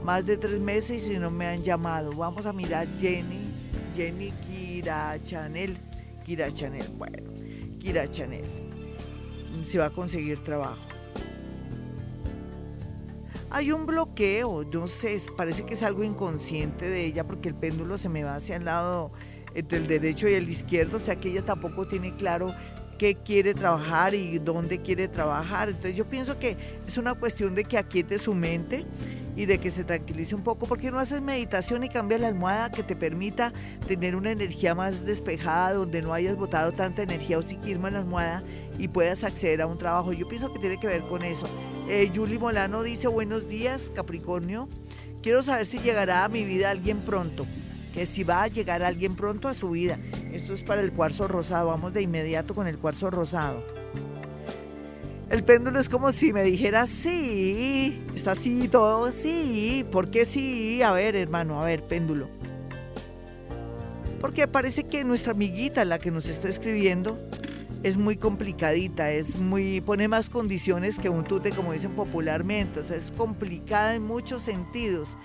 más 0.03 0.25
de 0.25 0.35
tres 0.35 0.59
meses 0.59 1.09
y 1.09 1.17
no 1.17 1.31
me 1.31 1.47
han 1.47 1.63
llamado. 1.63 2.11
Vamos 2.11 2.45
a 2.45 2.51
mirar 2.51 2.85
Jenny, 2.99 3.47
Jenny 3.95 4.31
Kira 4.31 5.17
Chanel. 5.23 5.77
Kira 6.25 6.51
Chanel, 6.51 6.89
bueno, 6.97 7.31
Kira 7.79 8.11
Chanel. 8.11 8.43
Se 9.65 9.77
va 9.77 9.85
a 9.85 9.89
conseguir 9.89 10.43
trabajo. 10.43 10.81
Hay 13.49 13.71
un 13.71 13.85
bloqueo, 13.85 14.65
no 14.65 14.87
sé, 14.87 15.15
parece 15.37 15.65
que 15.65 15.75
es 15.75 15.83
algo 15.83 16.03
inconsciente 16.03 16.89
de 16.89 17.05
ella 17.05 17.25
porque 17.25 17.47
el 17.47 17.55
péndulo 17.55 17.97
se 17.97 18.09
me 18.09 18.25
va 18.25 18.35
hacia 18.35 18.57
el 18.57 18.65
lado 18.65 19.13
entre 19.57 19.79
el 19.79 19.87
derecho 19.87 20.29
y 20.29 20.33
el 20.33 20.47
izquierdo, 20.47 20.97
o 20.97 20.99
sea 20.99 21.15
que 21.15 21.29
ella 21.29 21.41
tampoco 21.41 21.87
tiene 21.87 22.15
claro 22.15 22.53
qué 22.99 23.15
quiere 23.15 23.55
trabajar 23.55 24.13
y 24.13 24.37
dónde 24.37 24.79
quiere 24.81 25.07
trabajar. 25.07 25.69
Entonces 25.69 25.95
yo 25.95 26.05
pienso 26.05 26.37
que 26.37 26.55
es 26.87 26.97
una 26.99 27.15
cuestión 27.15 27.55
de 27.55 27.63
que 27.63 27.79
aquiete 27.79 28.19
su 28.19 28.35
mente 28.35 28.85
y 29.35 29.47
de 29.47 29.57
que 29.57 29.71
se 29.71 29.83
tranquilice 29.83 30.35
un 30.35 30.43
poco, 30.43 30.67
porque 30.67 30.91
no 30.91 30.99
haces 30.99 31.21
meditación 31.21 31.83
y 31.83 31.89
cambias 31.89 32.21
la 32.21 32.27
almohada 32.27 32.71
que 32.71 32.83
te 32.83 32.95
permita 32.95 33.51
tener 33.87 34.15
una 34.15 34.31
energía 34.31 34.75
más 34.75 35.05
despejada, 35.05 35.73
donde 35.73 36.03
no 36.03 36.13
hayas 36.13 36.35
botado 36.35 36.71
tanta 36.71 37.01
energía 37.01 37.39
o 37.39 37.41
psiquismo 37.41 37.87
en 37.87 37.93
la 37.93 37.99
almohada 37.99 38.43
y 38.77 38.87
puedas 38.87 39.23
acceder 39.23 39.61
a 39.63 39.67
un 39.67 39.79
trabajo. 39.79 40.13
Yo 40.13 40.27
pienso 40.27 40.53
que 40.53 40.59
tiene 40.59 40.79
que 40.79 40.87
ver 40.87 41.01
con 41.07 41.23
eso. 41.23 41.47
Eh, 41.89 42.11
Julie 42.13 42.37
Molano 42.37 42.83
dice, 42.83 43.07
buenos 43.07 43.47
días, 43.47 43.91
Capricornio. 43.95 44.69
Quiero 45.21 45.41
saber 45.41 45.65
si 45.65 45.79
llegará 45.79 46.25
a 46.25 46.29
mi 46.29 46.43
vida 46.43 46.69
alguien 46.71 46.99
pronto, 46.99 47.45
que 47.97 48.05
si 48.05 48.23
va 48.23 48.43
a 48.43 48.47
llegar 48.47 48.83
alguien 48.83 49.15
pronto 49.15 49.47
a 49.47 49.55
su 49.55 49.71
vida. 49.71 49.97
Esto 50.31 50.53
es 50.53 50.61
para 50.61 50.81
el 50.81 50.91
cuarzo 50.91 51.27
rosado, 51.27 51.69
vamos 51.69 51.93
de 51.93 52.03
inmediato 52.03 52.53
con 52.53 52.67
el 52.67 52.77
cuarzo 52.77 53.09
rosado. 53.09 53.63
El 55.31 55.43
péndulo 55.43 55.79
es 55.79 55.89
como 55.89 56.11
si 56.11 56.31
me 56.31 56.43
dijera 56.43 56.85
sí, 56.85 57.99
está 58.15 58.33
así 58.33 58.67
todo, 58.67 59.11
sí, 59.11 59.83
¿por 59.91 60.11
qué 60.11 60.25
sí? 60.25 60.83
A 60.83 60.91
ver, 60.91 61.15
hermano, 61.15 61.59
a 61.59 61.65
ver, 61.65 61.81
péndulo. 61.81 62.29
Porque 64.21 64.47
parece 64.47 64.83
que 64.83 65.03
nuestra 65.03 65.31
amiguita, 65.31 65.83
la 65.83 65.97
que 65.97 66.11
nos 66.11 66.29
está 66.29 66.49
escribiendo, 66.49 67.17
es 67.81 67.97
muy 67.97 68.15
complicadita, 68.15 69.11
es 69.11 69.37
muy, 69.37 69.81
pone 69.81 70.07
más 70.07 70.29
condiciones 70.29 70.99
que 70.99 71.09
un 71.09 71.23
tute, 71.23 71.49
como 71.49 71.73
dicen 71.73 71.93
popularmente, 71.93 72.79
o 72.79 72.83
sea, 72.83 72.97
es 72.97 73.11
complicada 73.17 73.95
en 73.95 74.03
muchos 74.03 74.43
sentidos. 74.43 75.17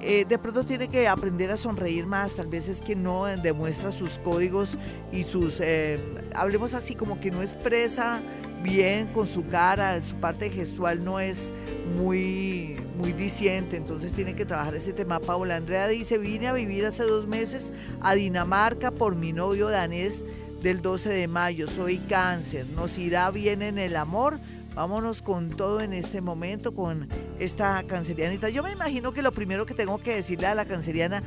Eh, 0.00 0.24
de 0.28 0.38
pronto 0.38 0.64
tiene 0.64 0.88
que 0.88 1.08
aprender 1.08 1.50
a 1.50 1.56
sonreír 1.56 2.06
más, 2.06 2.34
tal 2.34 2.46
vez 2.46 2.68
es 2.68 2.80
que 2.80 2.94
no 2.94 3.24
demuestra 3.24 3.90
sus 3.90 4.18
códigos 4.20 4.78
y 5.12 5.24
sus, 5.24 5.60
eh, 5.60 5.98
hablemos 6.34 6.74
así, 6.74 6.94
como 6.94 7.20
que 7.20 7.32
no 7.32 7.42
expresa 7.42 8.20
bien 8.62 9.08
con 9.08 9.26
su 9.26 9.46
cara, 9.48 10.00
su 10.02 10.14
parte 10.16 10.50
gestual 10.50 11.04
no 11.04 11.18
es 11.18 11.52
muy, 11.96 12.76
muy 12.96 13.12
diciente, 13.12 13.76
entonces 13.76 14.12
tiene 14.12 14.34
que 14.34 14.44
trabajar 14.44 14.74
ese 14.76 14.92
tema. 14.92 15.20
Paula 15.20 15.56
Andrea 15.56 15.88
dice, 15.88 16.18
vine 16.18 16.48
a 16.48 16.52
vivir 16.52 16.86
hace 16.86 17.02
dos 17.02 17.26
meses 17.26 17.72
a 18.00 18.14
Dinamarca 18.14 18.90
por 18.90 19.16
mi 19.16 19.32
novio 19.32 19.68
danés 19.68 20.24
del 20.62 20.82
12 20.82 21.08
de 21.08 21.28
mayo. 21.28 21.68
Soy 21.68 21.98
cáncer. 21.98 22.66
¿Nos 22.74 22.98
irá 22.98 23.30
bien 23.30 23.62
en 23.62 23.78
el 23.78 23.96
amor? 23.96 24.38
Vámonos 24.78 25.22
con 25.22 25.50
todo 25.50 25.80
en 25.80 25.92
este 25.92 26.20
momento, 26.20 26.72
con 26.72 27.08
esta 27.40 27.82
cancerianita. 27.82 28.48
Yo 28.48 28.62
me 28.62 28.70
imagino 28.70 29.12
que 29.12 29.22
lo 29.22 29.32
primero 29.32 29.66
que 29.66 29.74
tengo 29.74 29.98
que 29.98 30.14
decirle 30.14 30.46
a 30.46 30.54
la 30.54 30.66
canceriana, 30.66 31.24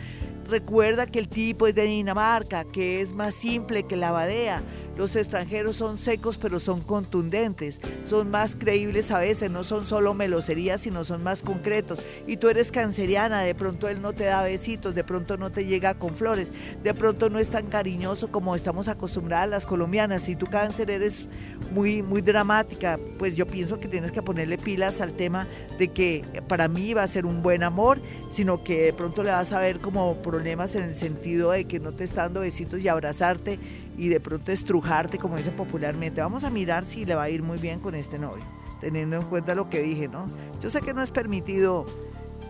recuerda 0.48 1.06
que 1.06 1.20
el 1.20 1.28
tipo 1.28 1.68
es 1.68 1.76
de 1.76 1.84
Dinamarca, 1.84 2.64
que 2.64 3.02
es 3.02 3.14
más 3.14 3.36
simple 3.36 3.84
que 3.84 3.98
la 3.98 4.12
badea. 4.12 4.64
Los 4.98 5.16
extranjeros 5.16 5.78
son 5.78 5.98
secos 5.98 6.38
pero 6.38 6.60
son 6.60 6.82
contundentes, 6.82 7.80
son 8.06 8.30
más 8.30 8.56
creíbles 8.56 9.12
a 9.12 9.20
veces, 9.20 9.50
no 9.50 9.64
son 9.64 9.86
solo 9.86 10.14
meloserías, 10.14 10.82
sino 10.82 11.04
son 11.04 11.24
más 11.24 11.42
concretos. 11.42 12.00
Y 12.28 12.38
tú 12.38 12.50
eres 12.50 12.72
canceriana, 12.72 13.42
de 13.42 13.56
pronto 13.56 13.88
él 13.88 14.02
no 14.02 14.14
te 14.14 14.26
da 14.26 14.44
besitos, 14.44 14.94
de 14.96 15.04
pronto 15.04 15.38
no 15.38 15.52
te 15.52 15.66
llega 15.66 15.96
con 15.96 16.16
flores, 16.16 16.52
de 16.84 16.94
pronto 16.94 17.30
no 17.30 17.40
es 17.40 17.50
tan 17.50 17.68
cariñoso 17.68 18.32
como 18.32 18.56
estamos 18.56 18.88
acostumbradas 18.88 19.50
las 19.50 19.66
colombianas. 19.66 20.24
Si 20.24 20.36
tú 20.36 20.48
cáncer 20.48 20.92
eres 20.92 21.28
muy, 21.72 22.02
muy 22.02 22.22
dramática, 22.22 23.00
pues 23.18 23.38
yo 23.38 23.48
pienso 23.48 23.80
que 23.80 23.88
tienes 23.88 24.12
que 24.12 24.22
ponerle 24.22 24.58
pilas 24.58 25.02
al 25.02 25.14
tema 25.14 25.48
de 25.78 25.88
que 25.90 26.24
para 26.48 26.68
mí 26.68 26.94
va 26.94 27.04
a 27.04 27.08
ser 27.08 27.26
un 27.26 27.42
buen 27.42 27.64
amor, 27.64 28.02
sino 28.30 28.64
que 28.64 28.84
de 28.84 28.94
pronto 28.94 29.24
le 29.24 29.32
vas 29.32 29.54
a 29.54 29.60
ver 29.60 29.80
como 29.80 30.22
problemas 30.22 30.76
en 30.76 30.84
el 30.84 30.96
sentido 30.96 31.52
de 31.52 31.66
que 31.66 31.80
no 31.80 31.94
te 31.94 32.04
está 32.04 32.24
dando 32.24 32.42
besitos 32.42 32.82
y 32.82 32.88
abrazarte 32.88 33.60
y 33.98 34.10
de 34.10 34.20
pronto 34.20 34.52
estrujarte, 34.52 35.18
como 35.18 35.38
dicen 35.38 35.56
popularmente. 35.56 36.22
Vamos 36.22 36.44
a 36.44 36.50
mirar 36.50 36.86
si 36.86 37.06
le 37.06 37.16
va 37.16 37.24
a 37.24 37.30
ir 37.30 37.44
muy 37.44 37.58
bien 37.58 37.80
con 37.80 37.96
este 37.96 38.18
novio, 38.18 38.44
teniendo 38.80 39.18
en 39.18 39.24
cuenta 39.24 39.56
lo 39.56 39.70
que 39.70 39.82
dije, 39.82 40.08
¿no? 40.08 40.28
Yo 40.62 40.70
sé 40.70 40.82
que 40.82 40.94
no 40.94 41.02
es 41.02 41.12
permitido 41.12 41.86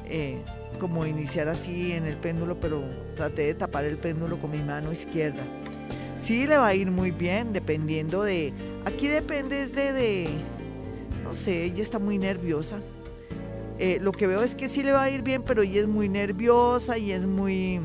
eh, 0.05 0.43
como 0.79 1.05
iniciar 1.05 1.47
así 1.47 1.91
en 1.91 2.05
el 2.05 2.17
péndulo, 2.17 2.59
pero 2.59 2.83
traté 3.15 3.43
de 3.43 3.53
tapar 3.53 3.85
el 3.85 3.97
péndulo 3.97 4.39
con 4.39 4.51
mi 4.51 4.61
mano 4.61 4.91
izquierda. 4.91 5.43
Sí 6.15 6.45
le 6.45 6.57
va 6.57 6.67
a 6.67 6.75
ir 6.75 6.91
muy 6.91 7.11
bien, 7.11 7.53
dependiendo 7.53 8.23
de... 8.23 8.53
Aquí 8.85 9.07
depende 9.07 9.65
de, 9.67 9.93
de 9.93 10.29
no 11.23 11.33
sé, 11.33 11.63
ella 11.63 11.81
está 11.81 11.97
muy 11.97 12.17
nerviosa. 12.17 12.79
Eh, 13.79 13.97
lo 13.99 14.11
que 14.11 14.27
veo 14.27 14.43
es 14.43 14.53
que 14.53 14.67
sí 14.67 14.83
le 14.83 14.91
va 14.91 15.03
a 15.03 15.09
ir 15.09 15.23
bien, 15.23 15.43
pero 15.43 15.63
ella 15.63 15.81
es 15.81 15.87
muy 15.87 16.09
nerviosa 16.09 16.97
y 16.97 17.11
es 17.11 17.25
muy 17.25 17.79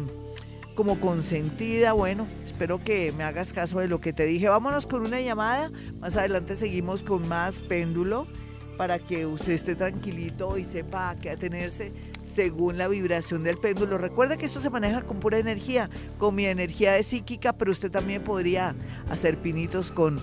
como 0.76 1.00
consentida. 1.00 1.92
Bueno, 1.92 2.28
espero 2.44 2.78
que 2.84 3.12
me 3.16 3.24
hagas 3.24 3.52
caso 3.52 3.80
de 3.80 3.88
lo 3.88 4.00
que 4.00 4.12
te 4.12 4.24
dije. 4.24 4.48
Vámonos 4.48 4.86
con 4.86 5.04
una 5.04 5.20
llamada. 5.20 5.72
Más 5.98 6.16
adelante 6.16 6.54
seguimos 6.54 7.02
con 7.02 7.26
más 7.26 7.58
péndulo 7.58 8.28
para 8.76 8.98
que 8.98 9.26
usted 9.26 9.54
esté 9.54 9.74
tranquilito 9.74 10.58
y 10.58 10.64
sepa 10.64 11.10
a 11.10 11.16
qué 11.16 11.30
atenerse 11.30 11.92
según 12.22 12.76
la 12.76 12.86
vibración 12.86 13.42
del 13.42 13.58
péndulo. 13.58 13.98
Recuerda 13.98 14.36
que 14.36 14.46
esto 14.46 14.60
se 14.60 14.70
maneja 14.70 15.02
con 15.02 15.18
pura 15.18 15.38
energía, 15.38 15.88
con 16.18 16.34
mi 16.34 16.44
energía 16.44 16.92
de 16.92 17.02
psíquica, 17.02 17.54
pero 17.54 17.72
usted 17.72 17.90
también 17.90 18.22
podría 18.22 18.76
hacer 19.08 19.38
pinitos 19.38 19.90
con 19.90 20.20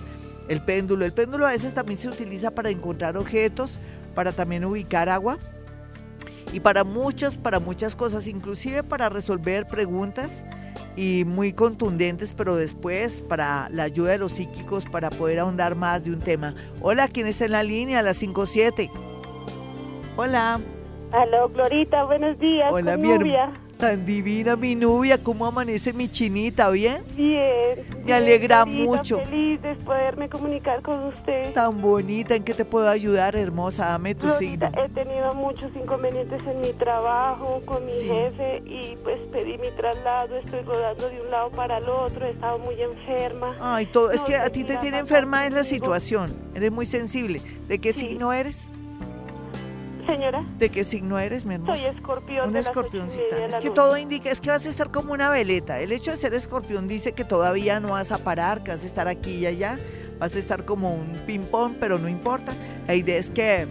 el 0.48 0.62
péndulo. 0.62 1.04
El 1.04 1.12
péndulo 1.12 1.46
a 1.46 1.50
veces 1.50 1.74
también 1.74 1.98
se 1.98 2.08
utiliza 2.08 2.52
para 2.52 2.70
encontrar 2.70 3.16
objetos, 3.16 3.72
para 4.14 4.30
también 4.30 4.64
ubicar 4.64 5.08
agua 5.08 5.38
y 6.54 6.60
para 6.60 6.84
muchas, 6.84 7.34
para 7.34 7.58
muchas 7.58 7.96
cosas, 7.96 8.28
inclusive 8.28 8.84
para 8.84 9.08
resolver 9.08 9.66
preguntas 9.66 10.44
y 10.96 11.24
muy 11.26 11.52
contundentes, 11.52 12.32
pero 12.32 12.54
después 12.54 13.22
para 13.22 13.68
la 13.70 13.82
ayuda 13.82 14.12
de 14.12 14.18
los 14.18 14.30
psíquicos 14.30 14.86
para 14.86 15.10
poder 15.10 15.40
ahondar 15.40 15.74
más 15.74 16.04
de 16.04 16.12
un 16.12 16.20
tema. 16.20 16.54
Hola, 16.80 17.08
¿quién 17.08 17.26
está 17.26 17.46
en 17.46 17.52
la 17.52 17.64
línea? 17.64 17.98
A 17.98 18.02
las 18.02 18.18
57. 18.18 18.88
Hola. 20.16 20.60
Aló, 21.10 21.48
Glorita, 21.48 22.04
buenos 22.04 22.38
días. 22.38 22.72
Hola, 22.72 22.96
mi 22.98 23.08
novia. 23.08 23.50
Tan 23.84 24.06
divina 24.06 24.56
mi 24.56 24.74
novia, 24.74 25.22
¿cómo 25.22 25.44
amanece 25.44 25.92
mi 25.92 26.08
chinita? 26.08 26.70
¿Bien? 26.70 27.02
Bien. 27.14 27.84
Me 28.02 28.14
alegra 28.14 28.64
mucho. 28.64 29.18
Feliz 29.18 29.60
de 29.60 29.74
poderme 29.74 30.26
comunicar 30.30 30.80
con 30.80 31.08
usted. 31.08 31.52
Tan 31.52 31.82
bonita, 31.82 32.34
¿en 32.34 32.44
qué 32.44 32.54
te 32.54 32.64
puedo 32.64 32.88
ayudar, 32.88 33.36
hermosa? 33.36 33.84
Dame 33.84 34.14
tu 34.14 34.30
signo. 34.38 34.70
He 34.82 34.88
tenido 34.88 35.34
muchos 35.34 35.70
inconvenientes 35.76 36.40
en 36.46 36.62
mi 36.62 36.72
trabajo, 36.72 37.60
con 37.66 37.84
mi 37.84 37.92
jefe, 37.92 38.62
y 38.64 38.96
pues 39.04 39.20
pedí 39.30 39.58
mi 39.58 39.70
traslado, 39.72 40.34
estoy 40.38 40.62
rodando 40.62 41.10
de 41.10 41.20
un 41.20 41.30
lado 41.30 41.50
para 41.50 41.76
el 41.76 41.86
otro, 41.86 42.24
he 42.24 42.30
estado 42.30 42.58
muy 42.60 42.80
enferma. 42.80 43.54
Ay, 43.60 43.84
todo, 43.84 44.12
es 44.12 44.22
que 44.22 44.34
a 44.34 44.48
ti 44.48 44.64
te 44.64 44.78
tiene 44.78 44.96
enferma 44.96 45.46
es 45.46 45.52
la 45.52 45.62
situación, 45.62 46.34
eres 46.54 46.72
muy 46.72 46.86
sensible. 46.86 47.42
¿De 47.68 47.78
qué 47.78 47.92
signo 47.92 48.32
eres? 48.32 48.66
Señora. 50.06 50.44
¿De 50.58 50.70
qué 50.70 50.84
signo 50.84 51.18
eres, 51.18 51.44
mi 51.44 51.54
hermosa? 51.54 51.74
Soy 51.74 51.86
escorpión. 51.86 52.48
Una 52.50 52.60
escorpioncita. 52.60 53.46
Es 53.46 53.56
que 53.56 53.70
todo 53.70 53.96
indica, 53.96 54.30
es 54.30 54.40
que 54.40 54.50
vas 54.50 54.66
a 54.66 54.68
estar 54.68 54.90
como 54.90 55.12
una 55.12 55.30
veleta. 55.30 55.80
El 55.80 55.92
hecho 55.92 56.10
de 56.10 56.16
ser 56.16 56.34
escorpión 56.34 56.88
dice 56.88 57.12
que 57.12 57.24
todavía 57.24 57.80
no 57.80 57.90
vas 57.90 58.12
a 58.12 58.18
parar, 58.18 58.62
que 58.62 58.70
vas 58.70 58.82
a 58.82 58.86
estar 58.86 59.08
aquí 59.08 59.38
y 59.38 59.46
allá. 59.46 59.78
Vas 60.18 60.36
a 60.36 60.38
estar 60.38 60.64
como 60.64 60.94
un 60.94 61.20
ping-pong, 61.26 61.74
pero 61.80 61.98
no 61.98 62.08
importa. 62.08 62.52
La 62.86 62.94
idea 62.94 63.16
es 63.16 63.30
que 63.30 63.66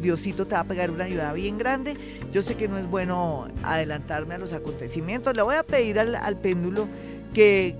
Diosito 0.00 0.46
te 0.46 0.54
va 0.54 0.62
a 0.62 0.64
pegar 0.64 0.90
una 0.90 1.04
ayuda 1.04 1.32
bien 1.32 1.58
grande. 1.58 1.96
Yo 2.32 2.42
sé 2.42 2.56
que 2.56 2.66
no 2.66 2.78
es 2.78 2.88
bueno 2.88 3.48
adelantarme 3.62 4.34
a 4.34 4.38
los 4.38 4.52
acontecimientos. 4.52 5.36
Le 5.36 5.42
voy 5.42 5.56
a 5.56 5.62
pedir 5.62 5.98
al, 5.98 6.14
al 6.14 6.36
péndulo 6.36 6.88
que, 7.34 7.76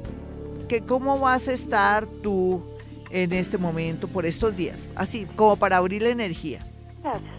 que 0.68 0.82
cómo 0.82 1.18
vas 1.18 1.48
a 1.48 1.52
estar 1.52 2.06
tú 2.06 2.62
en 3.10 3.32
este 3.32 3.56
momento, 3.56 4.08
por 4.08 4.26
estos 4.26 4.56
días. 4.56 4.84
Así, 4.94 5.26
como 5.36 5.56
para 5.56 5.78
abrir 5.78 6.02
la 6.02 6.10
energía. 6.10 6.60
Gracias 7.02 7.35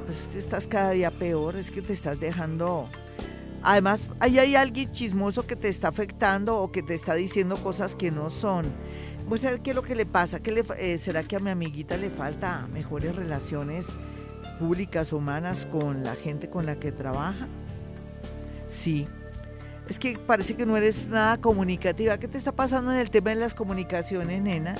pues 0.00 0.34
estás 0.34 0.66
cada 0.66 0.90
día 0.90 1.10
peor, 1.10 1.56
es 1.56 1.70
que 1.70 1.82
te 1.82 1.92
estás 1.92 2.20
dejando... 2.20 2.88
Además, 3.64 4.00
ahí 4.18 4.40
hay 4.40 4.56
alguien 4.56 4.90
chismoso 4.90 5.46
que 5.46 5.54
te 5.54 5.68
está 5.68 5.88
afectando 5.88 6.60
o 6.60 6.72
que 6.72 6.82
te 6.82 6.94
está 6.94 7.14
diciendo 7.14 7.56
cosas 7.58 7.94
que 7.94 8.10
no 8.10 8.28
son. 8.28 8.66
Muestra 9.28 9.56
qué 9.58 9.70
es 9.70 9.76
lo 9.76 9.82
que 9.82 9.94
le 9.94 10.04
pasa. 10.04 10.40
¿Qué 10.40 10.50
le, 10.50 10.64
eh, 10.78 10.98
¿Será 10.98 11.22
que 11.22 11.36
a 11.36 11.40
mi 11.40 11.50
amiguita 11.50 11.96
le 11.96 12.10
falta 12.10 12.66
mejores 12.72 13.14
relaciones 13.14 13.86
públicas, 14.58 15.12
humanas 15.12 15.64
con 15.66 16.02
la 16.02 16.16
gente 16.16 16.50
con 16.50 16.66
la 16.66 16.80
que 16.80 16.90
trabaja? 16.90 17.46
Sí. 18.68 19.06
Es 19.88 19.98
que 19.98 20.18
parece 20.18 20.54
que 20.56 20.66
no 20.66 20.76
eres 20.76 21.06
nada 21.06 21.40
comunicativa. 21.40 22.18
¿Qué 22.18 22.26
te 22.26 22.38
está 22.38 22.50
pasando 22.50 22.92
en 22.92 22.98
el 22.98 23.10
tema 23.10 23.30
de 23.30 23.36
las 23.36 23.54
comunicaciones, 23.54 24.42
nena? 24.42 24.74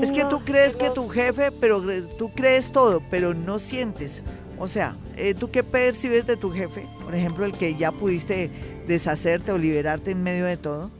Es 0.00 0.10
que 0.10 0.24
tú 0.24 0.40
crees 0.44 0.76
que 0.76 0.90
tu 0.90 1.08
jefe, 1.08 1.52
pero 1.52 1.80
tú 2.18 2.30
crees 2.34 2.72
todo, 2.72 3.02
pero 3.10 3.34
no 3.34 3.58
sientes. 3.58 4.22
O 4.58 4.68
sea, 4.68 4.96
eh, 5.16 5.34
¿tú 5.34 5.50
qué 5.50 5.62
percibes 5.62 6.26
de 6.26 6.36
tu 6.36 6.50
jefe? 6.50 6.86
Por 7.04 7.14
ejemplo, 7.14 7.44
el 7.44 7.52
que 7.52 7.74
ya 7.74 7.92
pudiste 7.92 8.50
deshacerte 8.86 9.52
o 9.52 9.58
liberarte 9.58 10.12
en 10.12 10.22
medio 10.22 10.44
de 10.44 10.56
todo. 10.56 10.90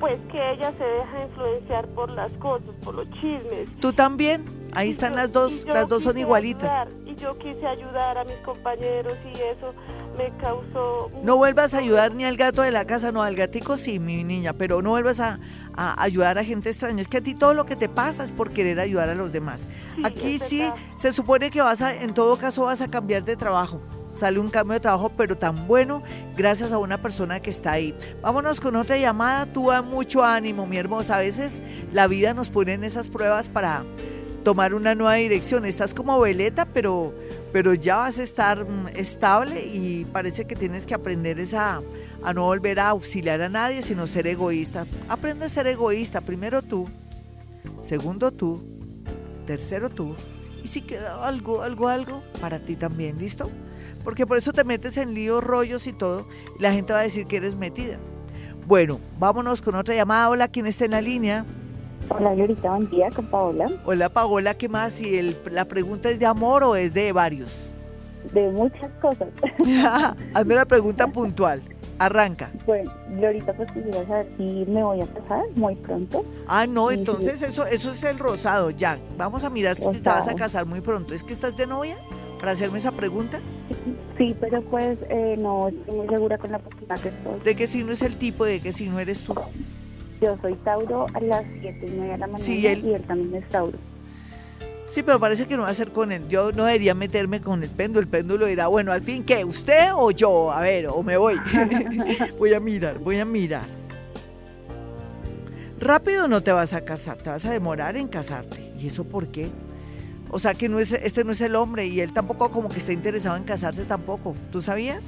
Pues 0.00 0.18
que 0.30 0.52
ella 0.52 0.72
se 0.76 0.84
deja 0.84 1.22
influenciar 1.24 1.86
por 1.88 2.10
las 2.10 2.32
cosas, 2.32 2.68
por 2.82 2.94
los 2.94 3.08
chismes. 3.10 3.68
¿Tú 3.80 3.92
también? 3.92 4.44
Ahí 4.72 4.90
están 4.90 5.14
las 5.14 5.30
dos, 5.30 5.64
las 5.66 5.88
dos 5.88 6.02
son 6.02 6.18
igualitas. 6.18 6.88
y 7.06 7.14
y 7.14 7.20
yo 7.20 7.38
quise 7.38 7.66
ayudar 7.66 8.18
a 8.18 8.24
mis 8.24 8.36
compañeros 8.38 9.16
y 9.24 9.40
eso 9.40 9.72
me 10.16 10.36
causó... 10.38 11.10
No 11.22 11.36
vuelvas 11.36 11.74
a 11.74 11.78
ayudar 11.78 12.14
ni 12.14 12.24
al 12.24 12.36
gato 12.36 12.62
de 12.62 12.70
la 12.70 12.86
casa, 12.86 13.12
no, 13.12 13.22
al 13.22 13.36
gatico 13.36 13.76
sí, 13.76 13.98
mi 13.98 14.24
niña, 14.24 14.52
pero 14.52 14.82
no 14.82 14.90
vuelvas 14.90 15.20
a, 15.20 15.38
ayudar 15.76 16.38
a 16.38 16.44
gente 16.44 16.70
extraña. 16.70 17.00
Es 17.00 17.08
que 17.08 17.18
a 17.18 17.20
ti 17.20 17.34
todo 17.34 17.54
lo 17.54 17.66
que 17.66 17.76
te 17.76 17.88
pasa 17.88 18.22
es 18.22 18.30
por 18.30 18.50
querer 18.50 18.80
ayudar 18.80 19.08
a 19.08 19.14
los 19.14 19.32
demás. 19.32 19.66
Aquí 20.04 20.38
sí 20.38 20.64
se 20.96 21.12
supone 21.12 21.50
que 21.50 21.60
vas 21.60 21.82
a, 21.82 21.94
en 21.94 22.14
todo 22.14 22.36
caso 22.36 22.64
vas 22.64 22.80
a 22.80 22.88
cambiar 22.88 23.24
de 23.24 23.36
trabajo 23.36 23.80
sale 24.14 24.38
un 24.38 24.48
cambio 24.48 24.74
de 24.74 24.80
trabajo, 24.80 25.10
pero 25.10 25.36
tan 25.36 25.66
bueno 25.66 26.02
gracias 26.36 26.72
a 26.72 26.78
una 26.78 26.98
persona 26.98 27.40
que 27.40 27.50
está 27.50 27.72
ahí. 27.72 27.94
Vámonos 28.22 28.60
con 28.60 28.76
otra 28.76 28.96
llamada. 28.96 29.46
Tú 29.46 29.70
da 29.70 29.82
mucho 29.82 30.24
ánimo, 30.24 30.66
mi 30.66 30.76
hermosa. 30.76 31.16
A 31.16 31.20
veces 31.20 31.60
la 31.92 32.06
vida 32.06 32.32
nos 32.34 32.48
pone 32.48 32.74
en 32.74 32.84
esas 32.84 33.08
pruebas 33.08 33.48
para 33.48 33.84
tomar 34.44 34.74
una 34.74 34.94
nueva 34.94 35.14
dirección. 35.14 35.64
Estás 35.64 35.94
como 35.94 36.20
veleta, 36.20 36.66
pero, 36.66 37.12
pero 37.52 37.74
ya 37.74 37.96
vas 37.96 38.18
a 38.18 38.22
estar 38.22 38.64
mm, 38.64 38.88
estable 38.94 39.66
y 39.66 40.04
parece 40.04 40.46
que 40.46 40.54
tienes 40.54 40.86
que 40.86 40.94
aprender 40.94 41.40
esa, 41.40 41.82
a 42.22 42.32
no 42.32 42.42
volver 42.42 42.78
a 42.78 42.90
auxiliar 42.90 43.40
a 43.42 43.48
nadie, 43.48 43.82
sino 43.82 44.06
ser 44.06 44.26
egoísta. 44.26 44.86
Aprende 45.08 45.46
a 45.46 45.48
ser 45.48 45.66
egoísta. 45.66 46.20
Primero 46.20 46.62
tú, 46.62 46.88
segundo 47.82 48.30
tú, 48.30 48.62
tercero 49.46 49.90
tú. 49.90 50.14
Y 50.62 50.68
si 50.68 50.82
queda 50.82 51.26
algo, 51.26 51.62
algo, 51.62 51.88
algo, 51.88 52.22
para 52.40 52.58
ti 52.60 52.76
también, 52.76 53.18
¿listo? 53.18 53.50
porque 54.04 54.26
por 54.26 54.36
eso 54.36 54.52
te 54.52 54.64
metes 54.64 54.98
en 54.98 55.14
líos, 55.14 55.42
rollos 55.42 55.86
y 55.86 55.92
todo, 55.92 56.28
la 56.60 56.72
gente 56.72 56.92
va 56.92 57.00
a 57.00 57.02
decir 57.02 57.26
que 57.26 57.38
eres 57.38 57.56
metida. 57.56 57.98
Bueno, 58.66 59.00
vámonos 59.18 59.62
con 59.62 59.74
otra 59.74 59.94
llamada. 59.94 60.28
Hola, 60.28 60.48
¿quién 60.48 60.66
está 60.66 60.84
en 60.84 60.92
la 60.92 61.00
línea? 61.00 61.44
Hola, 62.08 62.34
Glorita, 62.34 62.70
buen 62.70 62.90
día, 62.90 63.08
con 63.10 63.26
Paola. 63.26 63.70
Hola, 63.84 64.08
Paola, 64.08 64.54
¿qué 64.54 64.68
más? 64.68 65.00
¿Y 65.00 65.16
el, 65.16 65.36
la 65.50 65.64
pregunta 65.64 66.10
es 66.10 66.18
de 66.18 66.26
amor 66.26 66.62
o 66.64 66.76
es 66.76 66.92
de 66.92 67.12
varios? 67.12 67.70
De 68.32 68.50
muchas 68.50 68.90
cosas. 69.00 69.28
Hazme 70.34 70.54
una 70.54 70.64
pregunta 70.64 71.06
puntual. 71.06 71.62
Arranca. 71.98 72.50
Bueno, 72.66 72.92
Glorita, 73.08 73.52
pues 73.52 73.70
quisiera 73.70 74.04
saber 74.06 74.26
si 74.36 74.64
me 74.66 74.82
voy 74.82 75.00
a 75.00 75.06
casar 75.06 75.44
muy 75.54 75.76
pronto. 75.76 76.24
Ah, 76.48 76.66
no, 76.66 76.90
entonces 76.90 77.40
eso, 77.42 77.66
eso 77.66 77.92
es 77.92 78.02
el 78.02 78.18
rosado, 78.18 78.70
ya. 78.70 78.98
Vamos 79.16 79.44
a 79.44 79.50
mirar 79.50 79.76
si 79.76 80.00
te 80.00 80.08
vas 80.08 80.26
a 80.26 80.34
casar 80.34 80.66
muy 80.66 80.80
pronto. 80.80 81.14
¿Es 81.14 81.22
que 81.22 81.32
estás 81.32 81.56
de 81.56 81.66
novia? 81.66 81.96
para 82.44 82.52
hacerme 82.52 82.76
esa 82.76 82.92
pregunta? 82.92 83.40
Sí, 84.18 84.36
pero 84.38 84.60
pues 84.64 84.98
eh, 85.08 85.34
no 85.38 85.68
estoy 85.68 85.96
muy 85.96 86.08
segura 86.08 86.36
con 86.36 86.52
la 86.52 86.58
persona 86.58 86.94
que 86.96 87.08
estoy. 87.08 87.40
¿De 87.42 87.56
qué 87.56 87.66
signo 87.66 87.90
es 87.92 88.02
el 88.02 88.16
tipo? 88.16 88.44
¿De 88.44 88.60
qué 88.60 88.70
signo 88.70 89.00
eres 89.00 89.22
tú? 89.22 89.34
Yo 90.20 90.36
soy 90.40 90.54
Tauro 90.56 91.06
a 91.12 91.20
las 91.20 91.44
7 91.60 91.86
y 91.86 91.90
media 91.90 92.12
de 92.12 92.18
la 92.18 92.26
mañana 92.26 92.48
y 92.48 92.66
él 92.66 93.02
también 93.06 93.42
es 93.42 93.48
Tauro. 93.48 93.78
Sí, 94.90 95.02
pero 95.02 95.18
parece 95.18 95.46
que 95.46 95.56
no 95.56 95.64
va 95.64 95.70
a 95.70 95.74
ser 95.74 95.90
con 95.90 96.12
él. 96.12 96.28
Yo 96.28 96.52
no 96.52 96.66
debería 96.66 96.94
meterme 96.94 97.40
con 97.40 97.64
el 97.64 97.70
péndulo. 97.70 98.00
El 98.00 98.06
péndulo 98.06 98.46
dirá, 98.46 98.68
bueno, 98.68 98.92
al 98.92 99.00
fin, 99.00 99.24
¿qué? 99.24 99.44
¿Usted 99.44 99.88
o 99.92 100.12
yo? 100.12 100.52
A 100.52 100.60
ver, 100.60 100.86
o 100.86 101.02
me 101.02 101.16
voy. 101.16 101.34
voy 102.38 102.54
a 102.54 102.60
mirar, 102.60 102.98
voy 102.98 103.18
a 103.18 103.24
mirar. 103.24 103.64
Rápido 105.80 106.28
no 106.28 106.42
te 106.42 106.52
vas 106.52 106.72
a 106.74 106.84
casar, 106.84 107.16
te 107.16 107.28
vas 107.28 107.44
a 107.44 107.50
demorar 107.50 107.96
en 107.96 108.06
casarte. 108.06 108.72
¿Y 108.78 108.86
eso 108.86 109.02
por 109.02 109.26
qué? 109.28 109.50
O 110.30 110.38
sea 110.38 110.54
que 110.54 110.68
no 110.68 110.78
es, 110.78 110.92
este 110.92 111.24
no 111.24 111.32
es 111.32 111.40
el 111.40 111.56
hombre 111.56 111.86
y 111.86 112.00
él 112.00 112.12
tampoco 112.12 112.50
como 112.50 112.68
que 112.68 112.78
está 112.78 112.92
interesado 112.92 113.36
en 113.36 113.44
casarse 113.44 113.84
tampoco. 113.84 114.34
¿Tú 114.52 114.62
sabías? 114.62 115.04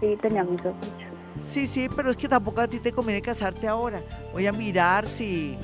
Sí, 0.00 0.16
tenía 0.22 0.44
mucho. 0.44 0.72
Sí, 1.50 1.66
sí, 1.66 1.88
pero 1.94 2.10
es 2.10 2.16
que 2.16 2.28
tampoco 2.28 2.60
a 2.60 2.68
ti 2.68 2.78
te 2.78 2.92
conviene 2.92 3.22
casarte 3.22 3.66
ahora. 3.66 4.02
Voy 4.32 4.46
a 4.46 4.52
mirar 4.52 5.06
si, 5.06 5.56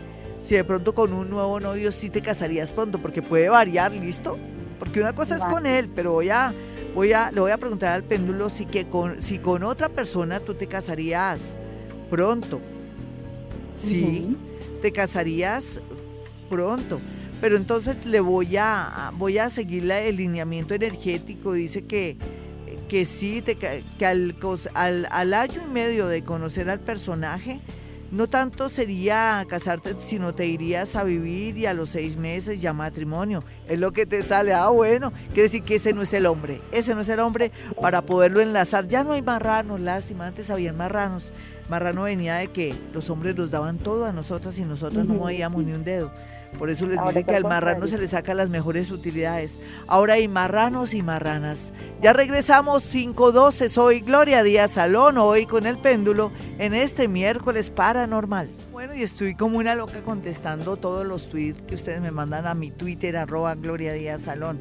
si 0.47 0.55
de 0.55 0.65
pronto 0.65 0.95
con 0.95 1.13
un 1.13 1.31
nuevo 1.31 1.61
novio 1.61 1.93
sí 1.93 2.11
te 2.11 2.21
casarías 2.23 2.73
pronto, 2.73 2.99
porque 2.99 3.23
puede 3.23 3.49
variar, 3.49 3.93
¿listo? 3.93 4.39
Porque 4.79 5.01
una 5.01 5.15
cosa 5.15 5.37
es 5.37 5.45
con 5.45 5.67
él, 5.67 5.89
pero 5.95 6.13
voy 6.13 6.31
a, 6.31 6.53
voy 6.95 7.13
a, 7.13 7.31
le 7.31 7.41
voy 7.41 7.51
a 7.51 7.59
preguntar 7.59 7.93
al 7.93 8.05
péndulo 8.05 8.49
si 8.49 8.67
que 8.67 8.89
con, 8.89 9.23
si 9.23 9.39
con 9.39 9.63
otra 9.63 9.89
persona 9.89 10.41
tú 10.41 10.55
te 10.55 10.67
casarías 10.67 11.55
pronto. 12.11 12.61
Sí, 13.77 14.37
te 14.83 14.93
casarías 14.93 15.81
pronto 16.49 17.01
pero 17.41 17.57
entonces 17.57 17.97
le 18.07 18.21
voy 18.21 18.57
a, 18.57 19.13
voy 19.17 19.39
a 19.39 19.49
seguir 19.51 19.91
el 19.91 20.17
lineamiento 20.17 20.75
energético, 20.75 21.53
dice 21.53 21.85
que, 21.85 22.17
que 22.89 23.05
sí, 23.05 23.43
que 23.43 24.07
al, 24.07 25.09
al, 25.11 25.35
año 25.35 25.63
y 25.65 25.71
medio 25.71 26.07
de 26.07 26.23
conocer 26.25 26.71
al 26.71 26.81
personaje, 26.81 27.61
no 28.11 28.29
tanto 28.29 28.69
sería 28.69 29.45
casarte, 29.49 29.97
sino 30.01 30.35
te 30.35 30.47
irías 30.47 30.95
a 30.95 31.05
vivir 31.05 31.59
y 31.59 31.67
a 31.67 31.75
los 31.75 31.91
seis 31.91 32.17
meses 32.17 32.61
ya 32.61 32.73
matrimonio. 32.73 33.43
Es 33.69 33.79
lo 33.79 33.93
que 33.93 34.07
te 34.07 34.23
sale. 34.23 34.53
Ah, 34.53 34.69
bueno, 34.69 35.13
quiere 35.29 35.45
decir 35.45 35.63
que 35.63 35.77
ese 35.77 35.93
no 35.93 36.03
es 36.03 36.13
el 36.13 36.27
hombre. 36.27 36.61
Ese 36.71 36.95
no 36.95 37.01
es 37.01 37.09
el 37.09 37.21
hombre 37.21 37.51
para 37.81 38.03
poderlo 38.03 38.41
enlazar. 38.41 38.87
Ya 38.87 39.03
no 39.03 39.13
hay 39.13 39.23
marranos, 39.23 39.81
lástima, 39.81 40.29
antes 40.29 40.51
habían 40.51 40.77
marranos. 40.77 41.33
Marrano 41.69 42.05
venía 42.05 42.37
de 42.37 42.49
que 42.49 42.75
los 42.95 43.11
hombres 43.11 43.35
nos 43.35 43.51
daban 43.51 43.79
todo 43.79 44.05
a 44.05 44.13
nosotras 44.13 44.57
y 44.59 44.63
nosotras 44.63 45.05
no 45.05 45.15
movíamos 45.15 45.65
ni 45.65 45.73
un 45.73 45.83
dedo. 45.83 46.13
Por 46.59 46.71
eso 46.71 46.87
les 46.87 46.99
dice 47.07 47.25
que 47.25 47.37
al 47.37 47.45
marrano 47.45 47.87
se 47.87 47.99
le 47.99 48.09
saca 48.09 48.35
las 48.35 48.49
mejores 48.49 48.91
utilidades. 48.91 49.59
Ahora 49.87 50.15
hay 50.15 50.27
marranos 50.27 50.95
y 50.95 51.03
marranas. 51.03 51.73
Ya 52.01 52.13
regresamos 52.13 52.83
5.12. 52.95 53.69
Soy 53.69 54.01
Gloria 54.01 54.43
Díaz 54.43 54.73
Salón, 54.73 55.19
hoy 55.19 55.47
con 55.47 55.67
el 55.67 55.79
péndulo, 55.79 56.33
en 56.59 56.75
este 56.75 57.09
miércoles 57.09 57.71
paranormal. 57.71 58.49
Bueno, 58.73 58.95
y 58.95 59.03
estoy 59.03 59.35
como 59.35 59.59
una 59.59 59.75
loca 59.75 60.03
contestando 60.03 60.77
todos 60.77 61.07
los 61.07 61.29
tweets 61.29 61.63
que 61.63 61.75
ustedes 61.75 62.01
me 62.01 62.11
mandan 62.11 62.47
a 62.47 62.55
mi 62.55 62.71
Twitter, 62.71 63.17
arroba 63.17 63.55
Gloria 63.55 63.93
Díaz 63.93 64.23
Salón. 64.23 64.59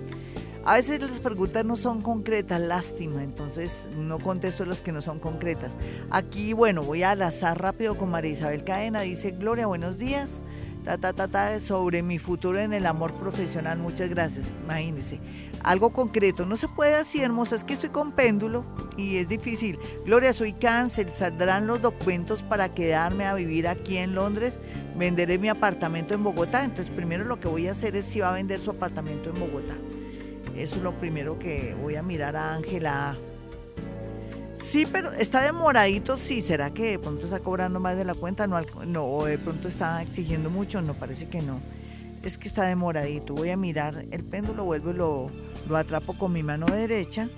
A 0.66 0.76
veces 0.76 1.00
las 1.00 1.20
preguntas 1.20 1.64
no 1.64 1.76
son 1.76 2.02
concretas, 2.02 2.60
lástima, 2.60 3.22
entonces 3.22 3.86
no 3.96 4.18
contesto 4.18 4.66
las 4.66 4.82
que 4.82 4.92
no 4.92 5.00
son 5.00 5.20
concretas. 5.20 5.78
Aquí, 6.10 6.54
bueno, 6.54 6.82
voy 6.82 7.04
a 7.04 7.12
azar 7.12 7.62
rápido 7.62 7.96
con 7.96 8.10
María 8.10 8.32
Isabel 8.32 8.64
Cadena. 8.64 9.02
Dice, 9.02 9.32
Gloria, 9.32 9.68
buenos 9.68 10.00
días 10.00 10.42
ta, 10.86 10.98
ta, 11.00 11.14
ta, 11.14 11.28
ta, 11.28 11.60
sobre 11.60 12.04
mi 12.04 12.20
futuro 12.20 12.60
en 12.60 12.72
el 12.72 12.86
amor 12.86 13.14
profesional. 13.16 13.80
Muchas 13.80 14.10
gracias. 14.10 14.54
Imagínense. 14.64 15.20
Algo 15.64 15.92
concreto. 15.92 16.46
No 16.46 16.58
se 16.58 16.68
puede 16.68 16.96
así, 16.96 17.22
hermosa. 17.22 17.56
Es 17.56 17.64
que 17.64 17.74
estoy 17.74 17.90
con 17.90 18.12
péndulo 18.12 18.64
y 18.96 19.18
es 19.18 19.28
difícil. 19.28 19.80
Gloria, 20.06 20.32
soy 20.32 20.54
cáncer. 20.54 21.12
Saldrán 21.12 21.66
los 21.66 21.82
documentos 21.82 22.44
para 22.44 22.74
quedarme 22.74 23.26
a 23.26 23.34
vivir 23.34 23.68
aquí 23.68 23.98
en 23.98 24.14
Londres. 24.14 24.62
Venderé 24.96 25.40
mi 25.40 25.50
apartamento 25.50 26.14
en 26.14 26.24
Bogotá. 26.24 26.64
Entonces, 26.64 26.94
primero 26.96 27.24
lo 27.26 27.40
que 27.40 27.48
voy 27.48 27.68
a 27.68 27.72
hacer 27.72 27.96
es 27.96 28.06
si 28.06 28.20
va 28.20 28.30
a 28.30 28.34
vender 28.34 28.60
su 28.60 28.70
apartamento 28.70 29.32
en 29.32 29.40
Bogotá. 29.40 29.76
Eso 30.56 30.76
es 30.78 30.82
lo 30.84 30.94
primero 30.94 31.40
que 31.40 31.76
voy 31.82 31.96
a 31.96 32.04
mirar 32.04 32.36
a 32.36 32.54
Ángela. 32.54 33.18
Sí, 34.66 34.88
pero 34.92 35.14
está 35.14 35.42
demoradito, 35.42 36.18
sí. 36.18 36.42
¿Será 36.42 36.74
que 36.74 36.92
de 36.92 37.00
pronto 37.00 37.26
está 37.26 37.40
cobrando 37.40 37.80
más 37.80 37.96
de 37.96 38.04
la 38.04 38.16
cuenta? 38.16 38.48
No, 38.48 38.60
no, 38.86 39.06
o 39.06 39.26
de 39.26 39.38
pronto 39.38 39.68
está 39.68 40.02
exigiendo 40.02 40.50
mucho. 40.50 40.82
No, 40.82 40.96
parece 40.96 41.30
que 41.30 41.42
no. 41.42 41.62
Es 42.24 42.38
que 42.38 42.48
está 42.48 42.64
demoradito. 42.64 43.36
Voy 43.36 43.52
a 43.52 43.58
mirar 43.58 44.06
el 44.10 44.24
péndulo, 44.24 44.66
vuelvo 44.66 44.90
y 44.90 44.94
lo, 44.94 45.28
lo 45.70 45.78
atrapo 45.78 46.18
con 46.18 46.34
mi 46.34 46.42
mano 46.42 46.66
derecha 46.66 47.30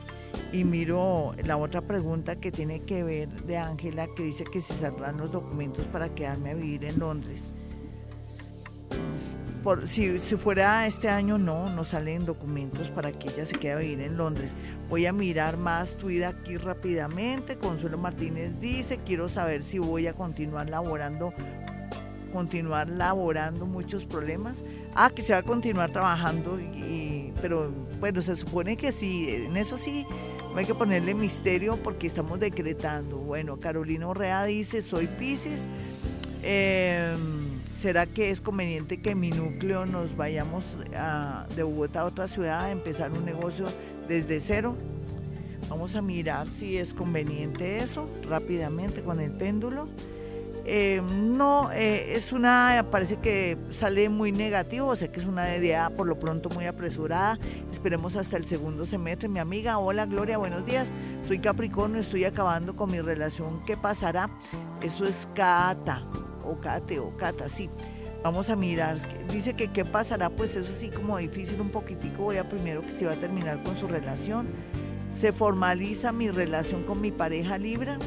y 0.53 0.63
miro 0.63 1.35
la 1.43 1.57
otra 1.57 1.81
pregunta 1.81 2.37
que 2.37 2.51
tiene 2.51 2.83
que 2.83 3.03
ver 3.03 3.29
de 3.43 3.57
Ángela, 3.57 4.07
que 4.15 4.23
dice 4.23 4.45
que 4.45 4.61
se 4.61 4.73
saldrán 4.73 5.17
los 5.17 5.31
documentos 5.31 5.85
para 5.87 6.15
quedarme 6.15 6.51
a 6.51 6.53
vivir 6.53 6.85
en 6.85 6.99
Londres 6.99 7.43
si, 9.85 10.17
fuera 10.17 10.87
este 10.87 11.09
año, 11.09 11.37
no, 11.37 11.69
no 11.69 11.83
salen 11.83 12.25
documentos 12.25 12.89
para 12.89 13.11
que 13.11 13.29
ella 13.29 13.45
se 13.45 13.57
quede 13.57 13.73
a 13.73 13.77
vivir 13.77 14.01
en 14.01 14.17
Londres. 14.17 14.51
Voy 14.89 15.05
a 15.05 15.13
mirar 15.13 15.57
más 15.57 15.97
tu 15.97 16.07
vida 16.07 16.29
aquí 16.29 16.57
rápidamente. 16.57 17.57
Consuelo 17.57 17.97
Martínez 17.97 18.59
dice, 18.59 18.99
quiero 19.05 19.29
saber 19.29 19.63
si 19.63 19.79
voy 19.79 20.07
a 20.07 20.13
continuar 20.13 20.69
laborando 20.69 21.33
continuar 22.31 22.89
laborando 22.89 23.65
muchos 23.65 24.05
problemas. 24.05 24.63
Ah, 24.95 25.09
que 25.09 25.21
se 25.21 25.33
va 25.33 25.39
a 25.39 25.43
continuar 25.43 25.91
trabajando, 25.91 26.59
y, 26.59 27.33
pero 27.41 27.71
bueno, 27.99 28.21
se 28.21 28.35
supone 28.35 28.77
que 28.77 28.91
sí, 28.91 29.27
en 29.29 29.57
eso 29.57 29.77
sí 29.77 30.05
hay 30.55 30.65
que 30.65 30.75
ponerle 30.75 31.13
misterio 31.13 31.77
porque 31.83 32.07
estamos 32.07 32.39
decretando. 32.39 33.17
Bueno, 33.17 33.59
Carolina 33.59 34.07
Orrea 34.07 34.45
dice, 34.45 34.81
soy 34.81 35.07
Pisces. 35.07 35.61
Eh, 36.43 37.15
¿Será 37.79 38.07
que 38.07 38.31
es 38.31 38.41
conveniente 38.41 39.01
que 39.01 39.13
mi 39.13 39.29
núcleo 39.29 39.85
nos 39.85 40.17
vayamos 40.17 40.65
de 41.55 41.61
Bogotá 41.61 42.01
a 42.01 42.05
otra 42.05 42.27
ciudad 42.27 42.65
a 42.65 42.71
empezar 42.71 43.11
un 43.11 43.23
negocio 43.23 43.67
desde 44.07 44.39
cero? 44.39 44.75
Vamos 45.69 45.95
a 45.95 46.01
mirar 46.01 46.47
si 46.47 46.77
es 46.77 46.95
conveniente 46.95 47.77
eso 47.77 48.09
rápidamente 48.27 49.03
con 49.03 49.19
el 49.19 49.31
péndulo. 49.31 49.89
Eh, 50.65 51.01
no, 51.01 51.71
eh, 51.71 52.15
es 52.15 52.33
una, 52.33 52.85
parece 52.89 53.17
que 53.17 53.57
sale 53.69 54.09
muy 54.09 54.31
negativo, 54.31 54.87
o 54.87 54.95
sea 54.95 55.11
que 55.11 55.19
es 55.19 55.25
una 55.25 55.55
idea 55.55 55.91
por 55.91 56.07
lo 56.07 56.17
pronto 56.17 56.49
muy 56.49 56.65
apresurada. 56.65 57.37
Esperemos 57.71 58.15
hasta 58.15 58.37
el 58.37 58.47
segundo 58.47 58.87
semestre. 58.87 59.29
Mi 59.29 59.39
amiga, 59.39 59.77
hola 59.77 60.07
Gloria, 60.07 60.39
buenos 60.39 60.65
días. 60.65 60.91
Soy 61.27 61.39
Capricornio, 61.39 62.01
estoy 62.01 62.25
acabando 62.25 62.75
con 62.75 62.91
mi 62.91 62.99
relación. 63.01 63.63
¿Qué 63.65 63.77
pasará? 63.77 64.31
Eso 64.81 65.05
es 65.05 65.27
Cata 65.35 66.03
o 66.47 66.59
Cate 66.59 66.99
o 66.99 67.11
Cata, 67.17 67.49
sí. 67.49 67.69
Vamos 68.23 68.49
a 68.49 68.55
mirar. 68.55 68.97
Dice 69.31 69.53
que 69.53 69.69
qué 69.69 69.85
pasará, 69.85 70.29
pues 70.29 70.55
eso 70.55 70.73
sí 70.73 70.89
como 70.89 71.17
difícil 71.17 71.61
un 71.61 71.69
poquitico. 71.69 72.23
Voy 72.23 72.37
a 72.37 72.49
primero 72.49 72.81
que 72.81 72.91
se 72.91 73.05
va 73.05 73.13
a 73.13 73.15
terminar 73.15 73.61
con 73.63 73.77
su 73.77 73.87
relación. 73.87 74.47
¿Se 75.19 75.31
formaliza 75.31 76.11
mi 76.11 76.29
relación 76.29 76.83
con 76.83 77.01
mi 77.01 77.11
pareja 77.11 77.57
Libra? 77.57 77.97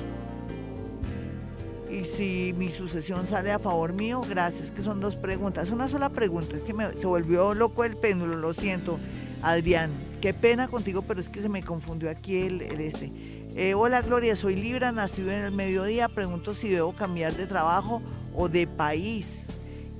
Y 1.90 2.04
si 2.04 2.54
mi 2.56 2.70
sucesión 2.70 3.26
sale 3.26 3.50
a 3.50 3.58
favor 3.58 3.92
mío, 3.92 4.20
gracias, 4.28 4.70
que 4.70 4.82
son 4.82 5.00
dos 5.00 5.16
preguntas. 5.16 5.70
Una 5.70 5.88
sola 5.88 6.10
pregunta, 6.10 6.56
es 6.56 6.62
que 6.62 6.72
me, 6.72 6.92
se 6.92 7.06
volvió 7.06 7.52
loco 7.52 7.84
el 7.84 7.96
péndulo, 7.96 8.36
lo 8.36 8.54
siento, 8.54 8.98
Adrián. 9.42 9.90
Qué 10.20 10.32
pena 10.32 10.68
contigo, 10.68 11.02
pero 11.02 11.18
es 11.18 11.28
que 11.28 11.42
se 11.42 11.48
me 11.48 11.62
confundió 11.62 12.10
aquí 12.10 12.36
el, 12.42 12.60
este. 12.62 13.10
Eh, 13.56 13.74
hola 13.74 14.02
Gloria, 14.02 14.36
soy 14.36 14.54
Libra, 14.54 14.92
nacido 14.92 15.32
en 15.32 15.42
el 15.42 15.52
mediodía. 15.52 16.08
Pregunto 16.08 16.54
si 16.54 16.68
debo 16.68 16.92
cambiar 16.92 17.34
de 17.34 17.46
trabajo 17.46 18.02
o 18.34 18.48
de 18.48 18.66
país. 18.66 19.46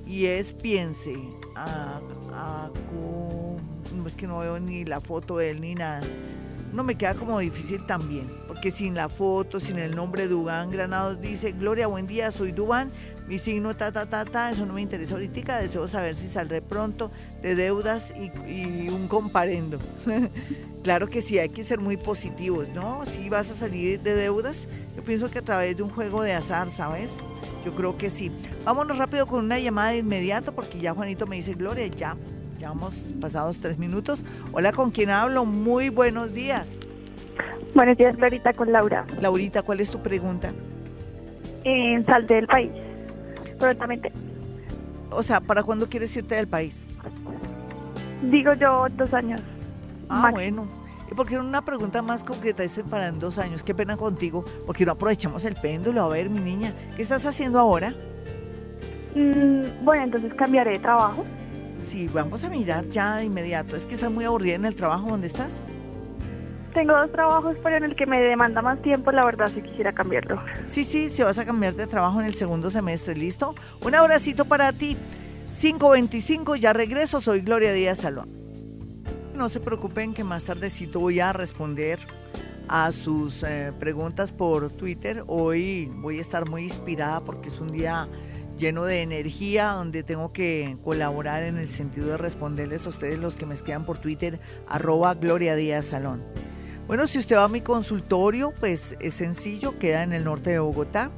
Y 0.05 0.25
es, 0.25 0.53
piense, 0.53 1.15
a, 1.55 2.01
no 3.95 4.07
es 4.07 4.15
que 4.15 4.27
no 4.27 4.39
veo 4.39 4.59
ni 4.59 4.83
la 4.83 4.99
foto 4.99 5.37
de 5.37 5.51
él 5.51 5.61
ni 5.61 5.75
nada 5.75 6.01
no 6.73 6.83
me 6.83 6.95
queda 6.95 7.15
como 7.15 7.39
difícil 7.39 7.85
también, 7.85 8.31
porque 8.47 8.71
sin 8.71 8.95
la 8.95 9.09
foto, 9.09 9.59
sin 9.59 9.77
el 9.77 9.95
nombre 9.95 10.27
Dubán 10.27 10.71
Granados 10.71 11.19
dice, 11.21 11.51
Gloria, 11.51 11.87
buen 11.87 12.07
día, 12.07 12.31
soy 12.31 12.51
Dubán, 12.51 12.91
mi 13.27 13.39
signo 13.39 13.75
ta 13.75 13.91
ta 13.91 14.05
ta 14.05 14.25
ta, 14.25 14.51
eso 14.51 14.65
no 14.65 14.73
me 14.73 14.81
interesa 14.81 15.15
ahorita, 15.15 15.59
deseo 15.59 15.87
saber 15.87 16.15
si 16.15 16.27
saldré 16.27 16.61
pronto 16.61 17.11
de 17.41 17.55
deudas 17.55 18.13
y, 18.47 18.89
un 18.89 19.07
comparendo. 19.07 19.79
claro 20.83 21.07
que 21.07 21.21
sí, 21.21 21.39
hay 21.39 21.49
que 21.49 21.63
ser 21.63 21.79
muy 21.79 21.97
positivos, 21.97 22.69
¿no? 22.69 23.03
Si 23.05 23.29
vas 23.29 23.51
a 23.51 23.55
salir 23.55 23.99
de 24.01 24.15
deudas, 24.15 24.67
yo 24.95 25.03
pienso 25.03 25.29
que 25.29 25.39
a 25.39 25.41
través 25.41 25.77
de 25.77 25.83
un 25.83 25.89
juego 25.89 26.21
de 26.21 26.33
azar, 26.33 26.69
¿sabes? 26.69 27.17
Yo 27.65 27.73
creo 27.75 27.97
que 27.97 28.09
sí. 28.09 28.31
Vámonos 28.65 28.97
rápido 28.97 29.25
con 29.27 29.45
una 29.45 29.59
llamada 29.59 29.91
de 29.91 29.99
inmediato, 29.99 30.53
porque 30.53 30.79
ya 30.79 30.93
Juanito 30.93 31.27
me 31.27 31.37
dice, 31.37 31.53
Gloria, 31.53 31.87
ya, 31.87 32.17
ya 32.57 32.73
pasados 33.19 33.59
tres 33.59 33.77
minutos. 33.77 34.23
Hola, 34.51 34.71
¿con 34.71 34.91
quién 34.91 35.09
hablo? 35.09 35.45
Muy 35.45 35.89
buenos 35.89 36.33
días. 36.33 36.79
Buenos 37.73 37.97
días, 37.97 38.15
Clarita, 38.17 38.53
con 38.53 38.71
Laura. 38.71 39.05
Laurita, 39.21 39.61
¿cuál 39.61 39.79
es 39.79 39.89
tu 39.89 40.01
pregunta? 40.01 40.51
En 41.63 42.05
salte 42.05 42.33
del 42.33 42.47
país, 42.47 42.71
prontamente. 43.57 44.11
O 45.11 45.23
sea, 45.23 45.39
¿para 45.39 45.63
cuándo 45.63 45.87
quieres 45.87 46.15
irte 46.15 46.35
del 46.35 46.47
país? 46.47 46.85
Digo 48.23 48.53
yo, 48.53 48.87
dos 48.97 49.13
años. 49.13 49.41
Ah, 50.09 50.29
bueno. 50.31 50.80
¿Y 51.11 51.15
por 51.15 51.27
qué 51.27 51.37
una 51.37 51.63
pregunta 51.63 52.01
más 52.01 52.23
concreta? 52.23 52.63
Es 52.63 52.79
para 52.89 53.07
en 53.07 53.19
dos 53.19 53.37
años. 53.37 53.63
Qué 53.63 53.75
pena 53.75 53.97
contigo, 53.97 54.45
porque 54.65 54.85
no 54.85 54.93
aprovechamos 54.93 55.43
el 55.43 55.55
péndulo. 55.55 56.01
A 56.01 56.07
ver, 56.07 56.29
mi 56.29 56.39
niña, 56.39 56.73
¿qué 56.95 57.01
estás 57.01 57.25
haciendo 57.25 57.59
ahora? 57.59 57.93
Mm, 59.13 59.83
bueno, 59.83 60.05
entonces 60.05 60.33
cambiaré 60.35 60.71
de 60.71 60.79
trabajo. 60.79 61.25
Sí, 61.77 62.09
vamos 62.13 62.45
a 62.45 62.49
mirar 62.49 62.87
ya 62.87 63.17
de 63.17 63.25
inmediato. 63.25 63.75
Es 63.75 63.85
que 63.85 63.95
estás 63.95 64.09
muy 64.09 64.23
aburrida 64.23 64.55
en 64.55 64.63
el 64.63 64.73
trabajo 64.73 65.09
donde 65.09 65.27
estás. 65.27 65.51
Tengo 66.73 66.95
dos 66.95 67.11
trabajos, 67.11 67.57
pero 67.61 67.75
en 67.75 67.83
el 67.83 67.95
que 67.97 68.05
me 68.05 68.21
demanda 68.21 68.61
más 68.61 68.81
tiempo, 68.81 69.11
la 69.11 69.25
verdad, 69.25 69.49
si 69.49 69.61
quisiera 69.61 69.91
cambiarlo. 69.91 70.41
Sí, 70.63 70.85
sí, 70.85 71.09
si 71.09 71.23
vas 71.23 71.37
a 71.37 71.43
cambiar 71.43 71.73
de 71.73 71.87
trabajo 71.87 72.21
en 72.21 72.27
el 72.27 72.35
segundo 72.35 72.69
semestre, 72.69 73.15
¿listo? 73.15 73.53
Un 73.81 73.95
abracito 73.95 74.45
para 74.45 74.71
ti. 74.71 74.95
525, 75.59 76.55
ya 76.55 76.71
regreso, 76.71 77.19
soy 77.19 77.41
Gloria 77.41 77.73
Díaz 77.73 77.97
Salón. 77.97 78.40
No 79.41 79.49
se 79.49 79.59
preocupen 79.59 80.13
que 80.13 80.23
más 80.23 80.43
tardecito 80.43 80.99
voy 80.99 81.19
a 81.19 81.33
responder 81.33 81.97
a 82.67 82.91
sus 82.91 83.41
eh, 83.41 83.73
preguntas 83.79 84.31
por 84.31 84.71
Twitter. 84.71 85.23
Hoy 85.25 85.91
voy 85.95 86.19
a 86.19 86.21
estar 86.21 86.47
muy 86.47 86.61
inspirada 86.61 87.21
porque 87.21 87.49
es 87.49 87.59
un 87.59 87.71
día 87.71 88.07
lleno 88.55 88.83
de 88.83 89.01
energía, 89.01 89.69
donde 89.69 90.03
tengo 90.03 90.29
que 90.29 90.77
colaborar 90.83 91.41
en 91.41 91.57
el 91.57 91.71
sentido 91.71 92.09
de 92.09 92.17
responderles 92.17 92.85
a 92.85 92.89
ustedes 92.89 93.17
los 93.17 93.33
que 93.33 93.47
me 93.47 93.55
escriban 93.55 93.83
por 93.83 93.97
Twitter, 93.97 94.39
arroba 94.67 95.15
Gloria 95.15 95.55
Díaz 95.55 95.85
Salón. 95.85 96.21
Bueno, 96.85 97.07
si 97.07 97.17
usted 97.17 97.37
va 97.37 97.45
a 97.45 97.47
mi 97.47 97.61
consultorio, 97.61 98.53
pues 98.59 98.95
es 98.99 99.15
sencillo, 99.15 99.79
queda 99.79 100.03
en 100.03 100.13
el 100.13 100.23
norte 100.23 100.51
de 100.51 100.59
Bogotá. 100.59 101.09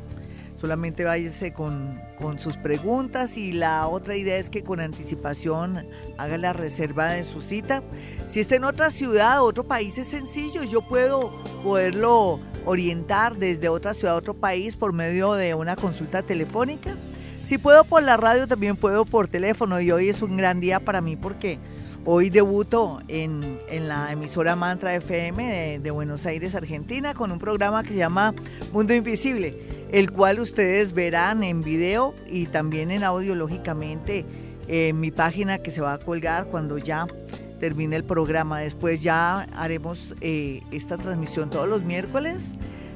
Solamente 0.63 1.03
váyase 1.03 1.51
con, 1.51 1.99
con 2.17 2.39
sus 2.39 2.55
preguntas 2.55 3.35
y 3.35 3.51
la 3.51 3.85
otra 3.89 4.15
idea 4.15 4.37
es 4.37 4.49
que 4.49 4.63
con 4.63 4.79
anticipación 4.79 5.85
haga 6.17 6.37
la 6.37 6.53
reserva 6.53 7.09
de 7.09 7.25
su 7.25 7.41
cita. 7.41 7.83
Si 8.29 8.39
está 8.39 8.55
en 8.55 8.63
otra 8.63 8.89
ciudad 8.89 9.43
otro 9.43 9.65
país 9.65 9.97
es 9.97 10.07
sencillo, 10.07 10.63
yo 10.63 10.81
puedo 10.87 11.43
poderlo 11.63 12.39
orientar 12.65 13.35
desde 13.35 13.67
otra 13.67 13.93
ciudad 13.93 14.15
a 14.15 14.17
otro 14.17 14.35
país 14.35 14.77
por 14.77 14.93
medio 14.93 15.33
de 15.33 15.53
una 15.53 15.75
consulta 15.75 16.21
telefónica 16.21 16.95
si 17.43 17.57
puedo 17.57 17.83
por 17.83 18.01
la 18.03 18.15
radio, 18.15 18.47
también 18.47 18.77
puedo 18.77 19.03
por 19.03 19.27
teléfono. 19.27 19.81
Y 19.81 19.91
hoy 19.91 20.07
es 20.07 20.21
un 20.21 20.37
gran 20.37 20.61
día 20.61 20.79
para 20.79 21.01
mí 21.01 21.17
porque 21.17 21.59
hoy 22.05 22.29
debuto 22.29 23.01
en, 23.09 23.59
la 23.69 24.11
emisora 24.13 24.55
Mantra 24.55 24.95
FM 24.95 25.79
de, 25.79 25.91
Buenos 25.91 26.25
Aires, 26.25 26.55
Argentina, 26.55 27.13
con 27.13 27.31
un 27.33 27.39
programa 27.39 27.83
que 27.83 27.89
se 27.89 27.97
llama 27.97 28.33
Mundo 28.71 28.93
Invisible, 28.93 29.82
el 29.93 30.11
cual 30.11 30.39
ustedes 30.39 30.93
verán 30.93 31.43
en 31.43 31.61
video 31.61 32.15
y 32.27 32.47
también 32.47 32.89
en 32.89 33.03
audio, 33.03 33.35
lógicamente, 33.35 34.25
en 34.67 34.99
mi 34.99 35.11
página 35.11 35.59
que 35.59 35.69
se 35.69 35.81
va 35.81 35.93
a 35.93 35.99
colgar 35.99 36.47
cuando 36.47 36.79
ya 36.79 37.05
termine 37.59 37.95
el 37.97 38.03
programa. 38.03 38.59
Después 38.59 39.03
ya 39.03 39.41
haremos 39.55 40.15
eh, 40.19 40.61
esta 40.71 40.97
transmisión 40.97 41.51
todos 41.51 41.69
los 41.69 41.83
miércoles 41.83 42.53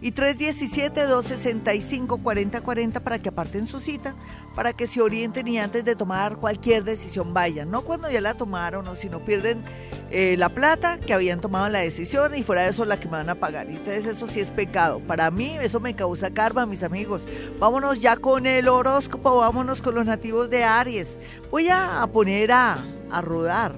y 0.00 0.12
317-265-4040 0.12 3.00
para 3.00 3.18
que 3.18 3.28
aparten 3.28 3.66
su 3.66 3.80
cita, 3.80 4.14
para 4.54 4.72
que 4.72 4.86
se 4.86 5.00
orienten 5.00 5.48
y 5.48 5.58
antes 5.58 5.84
de 5.84 5.96
tomar 5.96 6.36
cualquier 6.36 6.84
decisión 6.84 7.34
vayan, 7.34 7.70
no 7.70 7.82
cuando 7.82 8.10
ya 8.10 8.20
la 8.20 8.34
tomaron 8.34 8.86
o 8.88 8.94
si 8.94 9.08
no 9.08 9.24
pierden 9.24 9.64
eh, 10.10 10.36
la 10.38 10.48
plata 10.48 10.98
que 10.98 11.14
habían 11.14 11.40
tomado 11.40 11.68
la 11.68 11.80
decisión 11.80 12.34
y 12.34 12.42
fuera 12.42 12.62
de 12.62 12.70
eso 12.70 12.84
la 12.84 13.00
que 13.00 13.06
me 13.06 13.12
van 13.12 13.30
a 13.30 13.34
pagar. 13.34 13.68
Entonces 13.68 14.06
eso 14.06 14.26
sí 14.26 14.40
es 14.40 14.50
pecado. 14.50 15.00
Para 15.00 15.30
mí 15.30 15.56
eso 15.60 15.80
me 15.80 15.94
causa 15.94 16.30
karma, 16.30 16.66
mis 16.66 16.82
amigos. 16.82 17.26
Vámonos 17.58 18.00
ya 18.00 18.16
con 18.16 18.46
el 18.46 18.68
horóscopo, 18.68 19.38
vámonos 19.38 19.82
con 19.82 19.94
los 19.94 20.06
nativos 20.06 20.50
de 20.50 20.64
Aries. 20.64 21.18
Voy 21.50 21.68
a 21.68 22.08
poner 22.12 22.52
a, 22.52 22.78
a 23.10 23.20
rodar, 23.20 23.76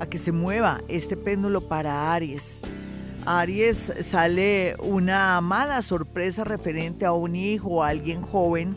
a 0.00 0.06
que 0.06 0.18
se 0.18 0.32
mueva 0.32 0.82
este 0.88 1.16
péndulo 1.16 1.60
para 1.60 2.12
Aries. 2.12 2.58
Aries 3.28 3.92
sale 4.00 4.74
una 4.78 5.38
mala 5.42 5.82
sorpresa 5.82 6.44
referente 6.44 7.04
a 7.04 7.12
un 7.12 7.36
hijo 7.36 7.68
o 7.68 7.82
a 7.82 7.88
alguien 7.88 8.22
joven 8.22 8.74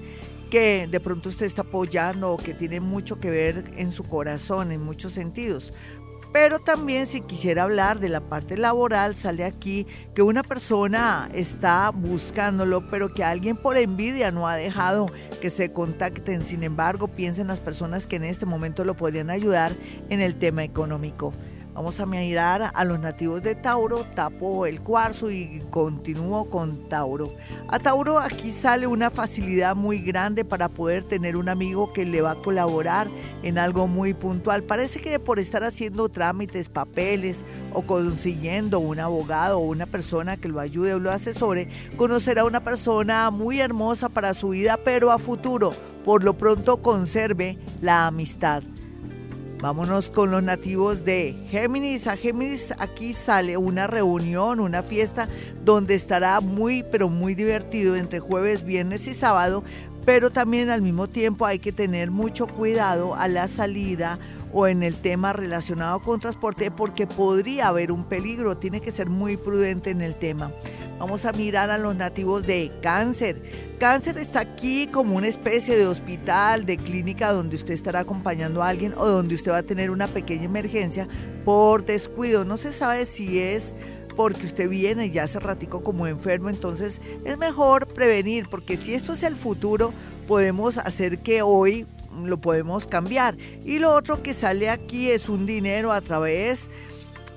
que 0.50 0.90
de 0.92 1.00
pronto 1.00 1.30
usted 1.30 1.46
está 1.46 1.62
apoyando 1.62 2.34
o 2.34 2.38
que 2.38 2.54
tiene 2.54 2.82
mucho 2.82 3.18
que 3.22 3.30
ver 3.30 3.64
en 3.78 3.94
su 3.94 4.04
corazón 4.04 4.74
en 4.74 4.84
muchos 4.84 5.14
sentidos. 5.14 5.72
Pero 6.34 6.60
también 6.60 7.08
si 7.08 7.22
quisiera 7.22 7.64
hablar 7.64 8.02
de 8.02 8.10
la 8.10 8.20
parte 8.20 8.58
laboral, 8.58 9.16
sale 9.16 9.46
aquí 9.46 9.88
que 10.14 10.22
una 10.22 10.44
persona 10.44 11.30
está 11.34 11.90
buscándolo, 11.90 12.90
pero 12.90 13.14
que 13.14 13.24
alguien 13.24 13.56
por 13.56 13.78
envidia 13.78 14.32
no 14.32 14.50
ha 14.50 14.58
dejado 14.58 15.08
que 15.40 15.50
se 15.50 15.72
contacten. 15.72 16.44
Sin 16.44 16.64
embargo, 16.64 17.08
piensen 17.08 17.48
las 17.48 17.62
personas 17.62 18.06
que 18.06 18.18
en 18.18 18.26
este 18.26 18.46
momento 18.46 18.84
lo 18.84 18.96
podrían 18.96 19.30
ayudar 19.30 19.72
en 20.10 20.20
el 20.20 20.36
tema 20.36 20.66
económico. 20.66 21.34
Vamos 21.74 22.02
a 22.02 22.06
mirar 22.06 22.70
a 22.74 22.84
los 22.84 23.00
nativos 23.00 23.42
de 23.42 23.56
Tauro, 23.56 24.04
tapo 24.14 24.66
el 24.66 24.82
cuarzo 24.82 25.32
y 25.32 25.64
continúo 25.70 26.50
con 26.50 26.90
Tauro. 26.90 27.34
A 27.70 27.80
Tauro 27.80 28.20
aquí 28.20 28.52
sale 28.52 28.88
una 28.88 29.10
facilidad 29.10 29.74
muy 29.74 30.00
grande 30.00 30.44
para 30.44 30.68
poder 30.68 31.06
tener 31.06 31.38
un 31.38 31.48
amigo 31.48 31.94
que 31.94 32.06
le 32.06 32.22
va 32.22 32.32
a 32.32 32.42
colaborar 32.42 33.10
en 33.42 33.58
algo 33.58 33.88
muy 33.88 34.14
puntual. 34.14 34.64
Parece 34.64 35.00
que 35.00 35.18
por 35.18 35.40
estar 35.40 35.64
haciendo 35.64 36.10
trámites, 36.10 36.68
papeles 36.68 37.46
o 37.74 37.84
consiguiendo 37.84 38.80
un 38.80 39.00
abogado 39.00 39.58
o 39.58 39.66
una 39.66 39.86
persona 39.86 40.36
que 40.36 40.50
lo 40.50 40.60
ayude 40.60 40.94
o 40.94 41.00
lo 41.00 41.10
asesore, 41.10 41.70
conocerá 41.96 42.44
una 42.44 42.60
persona 42.60 43.32
muy 43.32 43.62
hermosa 43.62 44.10
para 44.10 44.34
su 44.34 44.50
vida, 44.50 44.78
pero 44.84 45.10
a 45.10 45.18
futuro. 45.18 45.74
Por 46.04 46.26
lo 46.26 46.38
pronto 46.38 46.82
conserve 46.82 47.58
la 47.80 48.08
amistad. 48.08 48.62
Vámonos 49.62 50.10
con 50.10 50.32
los 50.32 50.42
nativos 50.42 51.06
de 51.06 51.36
Géminis. 51.52 52.08
A 52.08 52.18
Géminis 52.18 52.74
aquí 52.80 53.14
sale 53.14 53.58
una 53.58 53.86
reunión, 53.86 54.60
una 54.60 54.82
fiesta 54.82 55.30
donde 55.64 55.94
estará 55.94 56.42
muy, 56.42 56.82
pero 56.82 57.10
muy 57.10 57.36
divertido 57.36 57.96
entre 57.96 58.20
jueves, 58.20 58.64
viernes 58.64 59.06
y 59.06 59.14
sábado, 59.14 59.64
pero 60.04 60.32
también 60.32 60.72
al 60.72 60.82
mismo 60.82 61.08
tiempo 61.08 61.46
hay 61.46 61.60
que 61.60 61.72
tener 61.72 62.10
mucho 62.10 62.48
cuidado 62.48 63.14
a 63.14 63.28
la 63.28 63.48
salida 63.48 64.18
o 64.54 64.68
en 64.68 64.84
el 64.84 64.96
tema 64.96 65.34
relacionado 65.34 66.00
con 66.00 66.20
transporte 66.20 66.72
porque 66.72 67.08
podría 67.08 67.68
haber 67.68 67.92
un 67.92 68.06
peligro, 68.06 68.58
tiene 68.58 68.82
que 68.82 68.92
ser 68.92 69.10
muy 69.10 69.38
prudente 69.38 69.90
en 69.90 70.02
el 70.02 70.16
tema. 70.16 70.52
Vamos 71.00 71.26
a 71.26 71.32
mirar 71.32 71.72
a 71.72 71.80
los 71.80 71.96
nativos 71.96 72.44
de 72.46 72.72
cáncer. 72.82 73.42
Cáncer 73.80 74.20
está 74.20 74.42
aquí 74.42 74.86
como 74.86 75.18
una 75.18 75.28
especie 75.28 75.76
de 75.76 75.88
hospital, 75.88 76.66
de 76.66 76.78
clínica 76.78 77.34
donde 77.34 77.56
usted 77.56 77.74
estará 77.74 78.02
acompañando 78.02 78.62
a 78.62 78.70
alguien 78.70 78.94
o 78.96 79.08
donde 79.08 79.34
usted 79.34 79.52
va 79.52 79.58
a 79.58 79.64
tener 79.64 79.90
una 79.90 80.08
pequeña 80.08 80.44
emergencia 80.44 81.08
por 81.44 81.86
descuido. 81.86 82.46
No 82.46 82.56
se 82.58 82.72
sabe 82.72 83.06
si 83.06 83.40
es 83.40 83.74
porque 84.16 84.46
usted 84.46 84.70
viene 84.70 85.10
ya 85.10 85.24
hace 85.24 85.40
ratico 85.40 85.84
como 85.84 86.06
enfermo, 86.06 86.50
entonces 86.50 87.02
es 87.26 87.38
mejor 87.38 87.88
prevenir, 87.88 88.48
porque 88.50 88.78
si 88.78 88.94
esto 88.94 89.14
es 89.14 89.24
el 89.24 89.36
futuro, 89.36 89.94
podemos 90.28 90.78
hacer 90.78 91.20
que 91.20 91.42
hoy 91.42 91.88
lo 92.24 92.40
podemos 92.40 92.88
cambiar. 92.88 93.38
Y 93.66 93.80
lo 93.80 93.94
otro 93.94 94.22
que 94.24 94.34
sale 94.34 94.70
aquí 94.70 95.10
es 95.10 95.30
un 95.30 95.46
dinero 95.46 95.92
a 95.92 96.02
través 96.02 96.70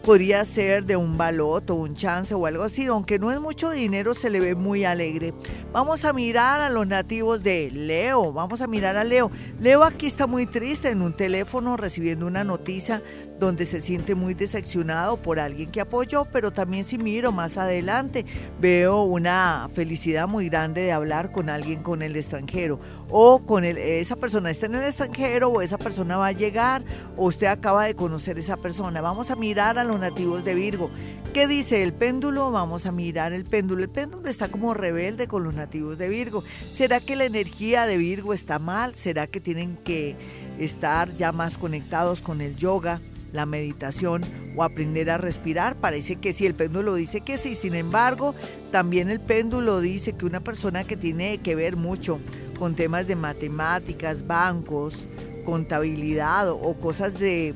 podría 0.05 0.45
ser 0.45 0.85
de 0.85 0.97
un 0.97 1.17
baloto, 1.17 1.75
un 1.75 1.97
chance 1.97 2.35
o 2.35 2.45
algo 2.45 2.63
así, 2.65 2.85
aunque 2.87 3.19
no 3.19 3.33
es 3.33 3.41
mucho 3.41 3.71
dinero, 3.71 4.15
se 4.15 4.29
le 4.29 4.39
ve 4.39 4.55
muy 4.55 4.85
alegre. 4.85 5.33
Vamos 5.73 6.05
a 6.05 6.13
mirar 6.13 6.61
a 6.61 6.69
los 6.69 6.87
nativos 6.87 7.43
de 7.43 7.71
Leo, 7.71 8.33
vamos 8.33 8.61
a 8.61 8.67
mirar 8.67 8.99
a 8.99 9.05
Leo. 9.05 9.31
Leo 9.61 9.83
aquí 9.83 10.07
está 10.07 10.27
muy 10.27 10.45
triste 10.45 10.91
en 10.91 11.01
un 11.01 11.17
teléfono 11.17 11.79
recibiendo 11.79 12.27
una 12.27 12.45
noticia 12.45 13.03
donde 13.45 13.67
se 13.67 13.81
siente 13.81 14.15
muy 14.15 14.35
decepcionado 14.35 15.17
por 15.17 15.39
alguien 15.39 15.71
que 15.71 15.81
apoyó, 15.81 16.25
pero 16.27 16.51
también 16.51 16.85
si 16.85 16.99
miro 16.99 17.33
más 17.33 17.59
adelante 17.59 18.25
veo 18.61 19.03
una 19.03 19.69
felicidad 19.73 20.27
muy 20.27 20.49
grande 20.49 20.83
de 20.83 20.93
hablar 20.93 21.33
con 21.33 21.49
alguien 21.49 21.83
con 21.83 22.03
el 22.03 22.17
extranjero 22.17 22.81
o 23.09 23.45
con 23.47 23.65
esa 23.65 24.17
persona 24.17 24.51
está 24.51 24.67
en 24.67 24.77
el 24.77 24.85
extranjero 24.85 25.49
o 25.49 25.63
esa 25.63 25.79
persona 25.79 26.17
va 26.17 26.29
a 26.29 26.33
llegar 26.33 26.85
o 27.17 27.27
usted 27.27 27.47
acaba 27.47 27.85
de 27.85 27.95
conocer 27.95 28.39
esa 28.39 28.57
persona. 28.57 29.01
Vamos 29.01 29.31
a 29.31 29.37
mirar 29.37 29.79
a 29.79 29.85
los 29.85 29.99
nativos 29.99 30.45
de 30.45 30.55
Virgo. 30.55 30.91
¿Qué 31.33 31.47
dice 31.47 31.83
el 31.83 31.93
péndulo? 31.93 32.51
Vamos 32.51 32.87
a 32.87 32.93
mirar 32.93 33.33
el 33.33 33.45
péndulo. 33.45 33.83
El 33.83 33.91
péndulo 33.91 34.29
está 34.29 34.49
como 34.49 34.75
rebelde 34.75 35.27
con 35.27 35.45
los 35.45 35.55
nativos 35.55 35.99
de 35.99 36.09
Virgo. 36.09 36.45
¿Será 36.73 37.01
que 37.01 37.17
la 37.17 37.25
energía 37.25 37.87
de 37.87 37.97
Virgo 37.97 38.33
está 38.33 38.59
mal? 38.59 38.95
¿Será 38.95 39.27
que 39.27 39.41
tienen 39.41 39.77
que 39.77 40.17
estar 40.59 41.15
ya 41.17 41.33
más 41.33 41.59
conectados 41.59 42.21
con 42.21 42.41
el 42.41 42.57
yoga? 42.57 43.01
La 43.35 43.45
meditación 43.45 44.23
o 44.57 44.63
aprender 44.63 45.11
a 45.11 45.19
respirar. 45.19 45.77
Parece 45.77 46.17
que 46.17 46.33
sí, 46.33 46.47
el 46.47 46.55
péndulo 46.55 46.95
dice 46.95 47.21
que 47.21 47.37
sí. 47.37 47.55
Sin 47.55 47.75
embargo, 47.75 48.35
también 48.71 49.11
el 49.11 49.21
péndulo 49.21 49.81
dice 49.81 50.15
que 50.15 50.25
una 50.25 50.41
persona 50.41 50.85
que 50.85 50.97
tiene 50.97 51.39
que 51.39 51.55
ver 51.55 51.77
mucho 51.77 52.21
con 52.59 52.77
temas 52.77 53.07
de 53.07 53.17
matemáticas, 53.17 54.27
bancos, 54.27 55.07
contabilidad 55.45 56.49
o 56.49 56.75
cosas 56.75 57.19
de 57.19 57.55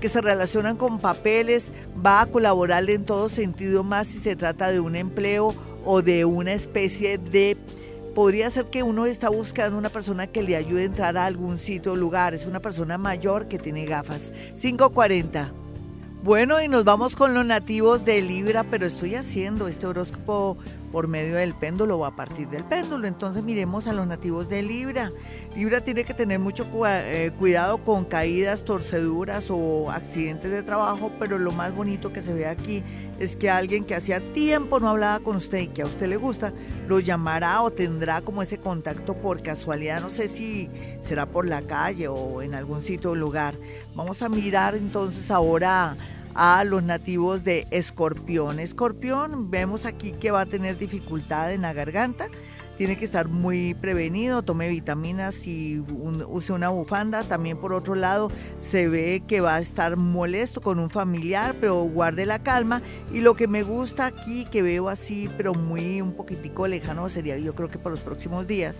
que 0.00 0.08
se 0.08 0.20
relacionan 0.20 0.76
con 0.76 1.00
papeles 1.00 1.72
va 2.06 2.20
a 2.20 2.26
colaborarle 2.26 2.94
en 2.94 3.04
todo 3.04 3.28
sentido 3.28 3.82
más 3.82 4.06
si 4.06 4.18
se 4.18 4.36
trata 4.36 4.70
de 4.70 4.78
un 4.78 4.94
empleo 4.94 5.54
o 5.84 6.02
de 6.02 6.24
una 6.24 6.52
especie 6.52 7.18
de 7.18 7.56
podría 8.14 8.50
ser 8.50 8.66
que 8.66 8.82
uno 8.82 9.06
está 9.06 9.28
buscando 9.28 9.78
una 9.78 9.90
persona 9.90 10.26
que 10.26 10.42
le 10.42 10.56
ayude 10.56 10.82
a 10.82 10.86
entrar 10.86 11.16
a 11.16 11.26
algún 11.26 11.58
sitio 11.58 11.92
o 11.92 11.96
lugar. 11.96 12.34
Es 12.34 12.46
una 12.46 12.60
persona 12.60 12.98
mayor 12.98 13.48
que 13.48 13.58
tiene 13.58 13.84
gafas. 13.84 14.32
540. 14.60 15.52
Bueno, 16.22 16.60
y 16.60 16.66
nos 16.66 16.82
vamos 16.82 17.14
con 17.14 17.32
los 17.32 17.46
nativos 17.46 18.04
de 18.04 18.20
Libra, 18.22 18.64
pero 18.64 18.86
estoy 18.86 19.14
haciendo 19.14 19.68
este 19.68 19.86
horóscopo 19.86 20.58
por 20.92 21.08
medio 21.08 21.36
del 21.36 21.54
péndulo 21.54 21.98
o 21.98 22.04
a 22.04 22.16
partir 22.16 22.48
del 22.48 22.64
péndulo. 22.64 23.06
Entonces 23.06 23.42
miremos 23.42 23.86
a 23.86 23.92
los 23.92 24.06
nativos 24.06 24.48
de 24.48 24.62
Libra. 24.62 25.12
Libra 25.54 25.82
tiene 25.82 26.04
que 26.04 26.14
tener 26.14 26.38
mucho 26.38 26.66
eh, 26.86 27.30
cuidado 27.38 27.78
con 27.84 28.04
caídas, 28.04 28.64
torceduras 28.64 29.46
o 29.50 29.90
accidentes 29.90 30.50
de 30.50 30.62
trabajo, 30.62 31.12
pero 31.18 31.38
lo 31.38 31.52
más 31.52 31.74
bonito 31.74 32.12
que 32.12 32.22
se 32.22 32.32
ve 32.32 32.46
aquí 32.46 32.82
es 33.18 33.36
que 33.36 33.50
alguien 33.50 33.84
que 33.84 33.94
hacía 33.94 34.20
tiempo 34.32 34.80
no 34.80 34.88
hablaba 34.88 35.20
con 35.20 35.36
usted 35.36 35.58
y 35.58 35.68
que 35.68 35.82
a 35.82 35.86
usted 35.86 36.08
le 36.08 36.16
gusta, 36.16 36.52
lo 36.86 37.00
llamará 37.00 37.62
o 37.62 37.70
tendrá 37.70 38.20
como 38.20 38.42
ese 38.42 38.58
contacto 38.58 39.14
por 39.14 39.42
casualidad. 39.42 40.00
No 40.00 40.10
sé 40.10 40.28
si 40.28 40.70
será 41.02 41.26
por 41.26 41.46
la 41.46 41.62
calle 41.62 42.08
o 42.08 42.42
en 42.42 42.54
algún 42.54 42.82
sitio 42.82 43.10
o 43.10 43.14
lugar. 43.14 43.54
Vamos 43.94 44.22
a 44.22 44.28
mirar 44.28 44.74
entonces 44.76 45.30
ahora 45.30 45.96
a 46.38 46.62
los 46.62 46.84
nativos 46.84 47.42
de 47.42 47.66
Escorpión. 47.72 48.60
Escorpión, 48.60 49.50
vemos 49.50 49.84
aquí 49.84 50.12
que 50.12 50.30
va 50.30 50.42
a 50.42 50.46
tener 50.46 50.78
dificultad 50.78 51.52
en 51.52 51.62
la 51.62 51.72
garganta. 51.72 52.28
Tiene 52.76 52.96
que 52.96 53.04
estar 53.04 53.26
muy 53.26 53.74
prevenido, 53.74 54.42
tome 54.42 54.68
vitaminas 54.68 55.48
y 55.48 55.80
use 56.28 56.52
una 56.52 56.68
bufanda. 56.68 57.24
También 57.24 57.58
por 57.58 57.72
otro 57.72 57.96
lado 57.96 58.30
se 58.60 58.86
ve 58.86 59.24
que 59.26 59.40
va 59.40 59.56
a 59.56 59.58
estar 59.58 59.96
molesto 59.96 60.60
con 60.60 60.78
un 60.78 60.90
familiar, 60.90 61.56
pero 61.60 61.82
guarde 61.82 62.24
la 62.24 62.40
calma. 62.40 62.82
Y 63.12 63.20
lo 63.20 63.34
que 63.34 63.48
me 63.48 63.64
gusta 63.64 64.06
aquí, 64.06 64.44
que 64.44 64.62
veo 64.62 64.88
así, 64.88 65.28
pero 65.36 65.54
muy 65.54 66.00
un 66.00 66.12
poquitico 66.12 66.68
lejano, 66.68 67.08
sería 67.08 67.36
yo 67.36 67.52
creo 67.56 67.68
que 67.68 67.80
por 67.80 67.90
los 67.90 68.00
próximos 68.00 68.46
días, 68.46 68.76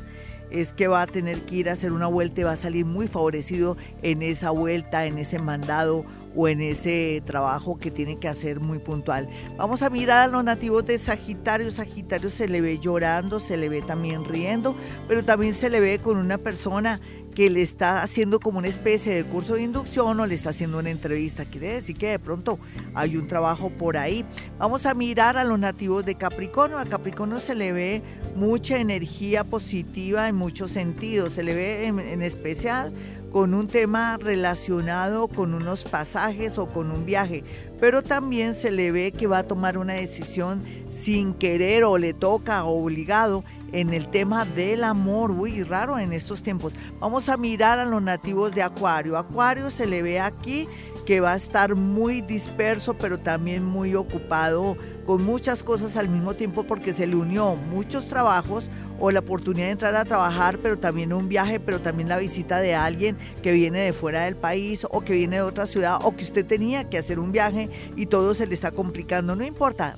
es 0.51 0.73
que 0.73 0.89
va 0.89 1.03
a 1.03 1.07
tener 1.07 1.43
que 1.43 1.57
ir 1.57 1.69
a 1.69 1.73
hacer 1.73 1.93
una 1.93 2.07
vuelta 2.07 2.41
y 2.41 2.45
va 2.45 2.53
a 2.53 2.57
salir 2.57 2.85
muy 2.85 3.09
favorecido 3.09 3.77
en 4.03 4.23
esa 4.23 4.51
vuelta, 4.51 5.07
en 5.07 5.19
ese 5.19 5.39
mandado 5.39 6.05
o 6.37 6.49
en 6.49 6.61
ese 6.61 7.23
trabajo 7.25 7.79
que 7.79 7.91
tiene 7.91 8.19
que 8.19 8.29
hacer 8.29 8.61
muy 8.61 8.79
puntual. 8.79 9.29
Vamos 9.57 9.83
a 9.83 9.91
mirar 9.91 10.19
a 10.19 10.27
los 10.27 10.45
nativos 10.45 10.85
de 10.87 10.99
Sagitario. 10.99 11.71
Sagitario 11.71 12.31
se 12.31 12.49
le 12.49 12.61
ve 12.61 12.79
llorando, 12.79 13.41
se 13.41 13.57
le 13.57 13.69
ve 13.69 13.83
también 13.83 14.25
riendo, 14.25 14.77
pero 15.09 15.25
también 15.25 15.55
se 15.55 15.71
le 15.71 15.81
ve 15.81 15.99
con 15.99 16.17
una 16.17 16.39
persona 16.39 17.01
que 17.39 17.51
le 17.51 17.63
está 17.63 18.03
haciendo 18.03 18.41
como 18.41 18.59
una 18.59 18.67
especie 18.67 19.15
de 19.15 19.23
curso 19.23 19.55
de 19.55 19.63
inducción 19.63 20.19
o 20.19 20.27
le 20.27 20.35
está 20.35 20.51
haciendo 20.51 20.81
una 20.81 20.91
entrevista. 20.91 21.45
Quiere 21.45 21.75
decir 21.75 21.97
que 21.97 22.09
de 22.09 22.19
pronto 22.19 22.59
hay 22.95 23.17
un 23.17 23.29
trabajo 23.29 23.71
por 23.71 23.97
ahí. 23.97 24.25
Vamos 24.59 24.87
a 24.87 24.95
mirar 24.95 25.37
a 25.37 25.45
los 25.45 25.57
nativos 25.57 26.05
de 26.05 26.17
Capricornio. 26.17 26.79
A 26.79 26.87
Capricornio 26.87 27.39
se 27.39 27.55
le 27.55 27.71
ve 27.71 28.03
mucha 28.35 28.79
energía 28.79 29.45
positiva 29.45 30.27
en 30.27 30.35
muchos 30.35 30.73
sentidos. 30.73 31.35
Se 31.35 31.45
le 31.45 31.55
ve 31.55 31.87
en, 31.87 32.23
especial 32.23 32.93
con 33.31 33.55
un 33.55 33.69
tema 33.69 34.17
relacionado 34.17 35.29
con 35.29 35.55
unos 35.55 35.85
pasajes 35.85 36.59
o 36.59 36.67
con 36.67 36.91
un 36.91 37.07
viaje, 37.07 37.45
pero 37.79 38.03
también 38.03 38.55
se 38.55 38.73
le 38.73 38.91
ve 38.91 39.13
que 39.13 39.29
va 39.29 39.39
a 39.39 39.47
tomar 39.47 39.79
una 39.79 39.93
decisión 39.93 40.65
sin 40.91 41.35
querer 41.35 41.85
o 41.85 41.99
le 41.99 42.15
toca 42.15 42.65
obligado 42.65 43.45
en 43.73 43.93
el 43.93 44.09
tema 44.09 44.45
del 44.45 44.85
amor, 44.85 45.31
uy, 45.31 45.63
raro 45.63 45.99
en 45.99 46.13
estos 46.13 46.43
tiempos. 46.43 46.75
Vamos 47.01 47.29
a 47.29 47.37
mirar 47.37 47.79
a 47.79 47.85
los 47.85 48.03
nativos 48.03 48.53
de 48.53 48.63
Acuario. 48.63 49.17
Acuario 49.17 49.71
se 49.71 49.87
le 49.87 50.03
ve 50.03 50.21
aquí 50.21 50.69
que 51.09 51.21
va 51.21 51.33
a 51.33 51.37
estar 51.37 51.75
muy 51.75 52.21
disperso, 52.21 52.95
pero 52.95 53.19
también 53.19 53.65
muy 53.65 53.95
ocupado 53.95 54.77
con 55.07 55.25
muchas 55.25 55.63
cosas 55.63 55.97
al 55.97 56.11
mismo 56.11 56.35
tiempo 56.35 56.65
porque 56.65 56.93
se 56.93 57.07
le 57.07 57.17
unió 57.17 57.57
muchos 57.57 58.09
trabajos 58.09 58.71
o 59.01 59.11
la 59.11 59.21
oportunidad 59.21 59.67
de 59.67 59.73
entrar 59.73 59.97
a 59.97 60.05
trabajar, 60.05 60.59
pero 60.59 60.79
también 60.79 61.15
un 61.15 61.29
viaje, 61.29 61.61
pero 61.61 61.81
también 61.81 62.11
la 62.11 62.19
visita 62.19 62.59
de 62.59 62.75
alguien 62.75 63.17
que 63.43 63.53
viene 63.53 63.81
de 63.81 63.95
fuera 63.95 64.27
del 64.27 64.37
país 64.37 64.87
o 64.91 65.01
que 65.01 65.15
viene 65.15 65.37
de 65.37 65.43
otra 65.43 65.65
ciudad 65.65 65.99
o 66.03 66.15
que 66.15 66.25
usted 66.25 66.45
tenía 66.45 66.91
que 66.91 66.99
hacer 66.99 67.19
un 67.19 67.33
viaje 67.33 67.71
y 67.97 68.05
todo 68.05 68.35
se 68.35 68.47
le 68.47 68.53
está 68.53 68.71
complicando. 68.71 69.35
No 69.35 69.47
importa, 69.47 69.97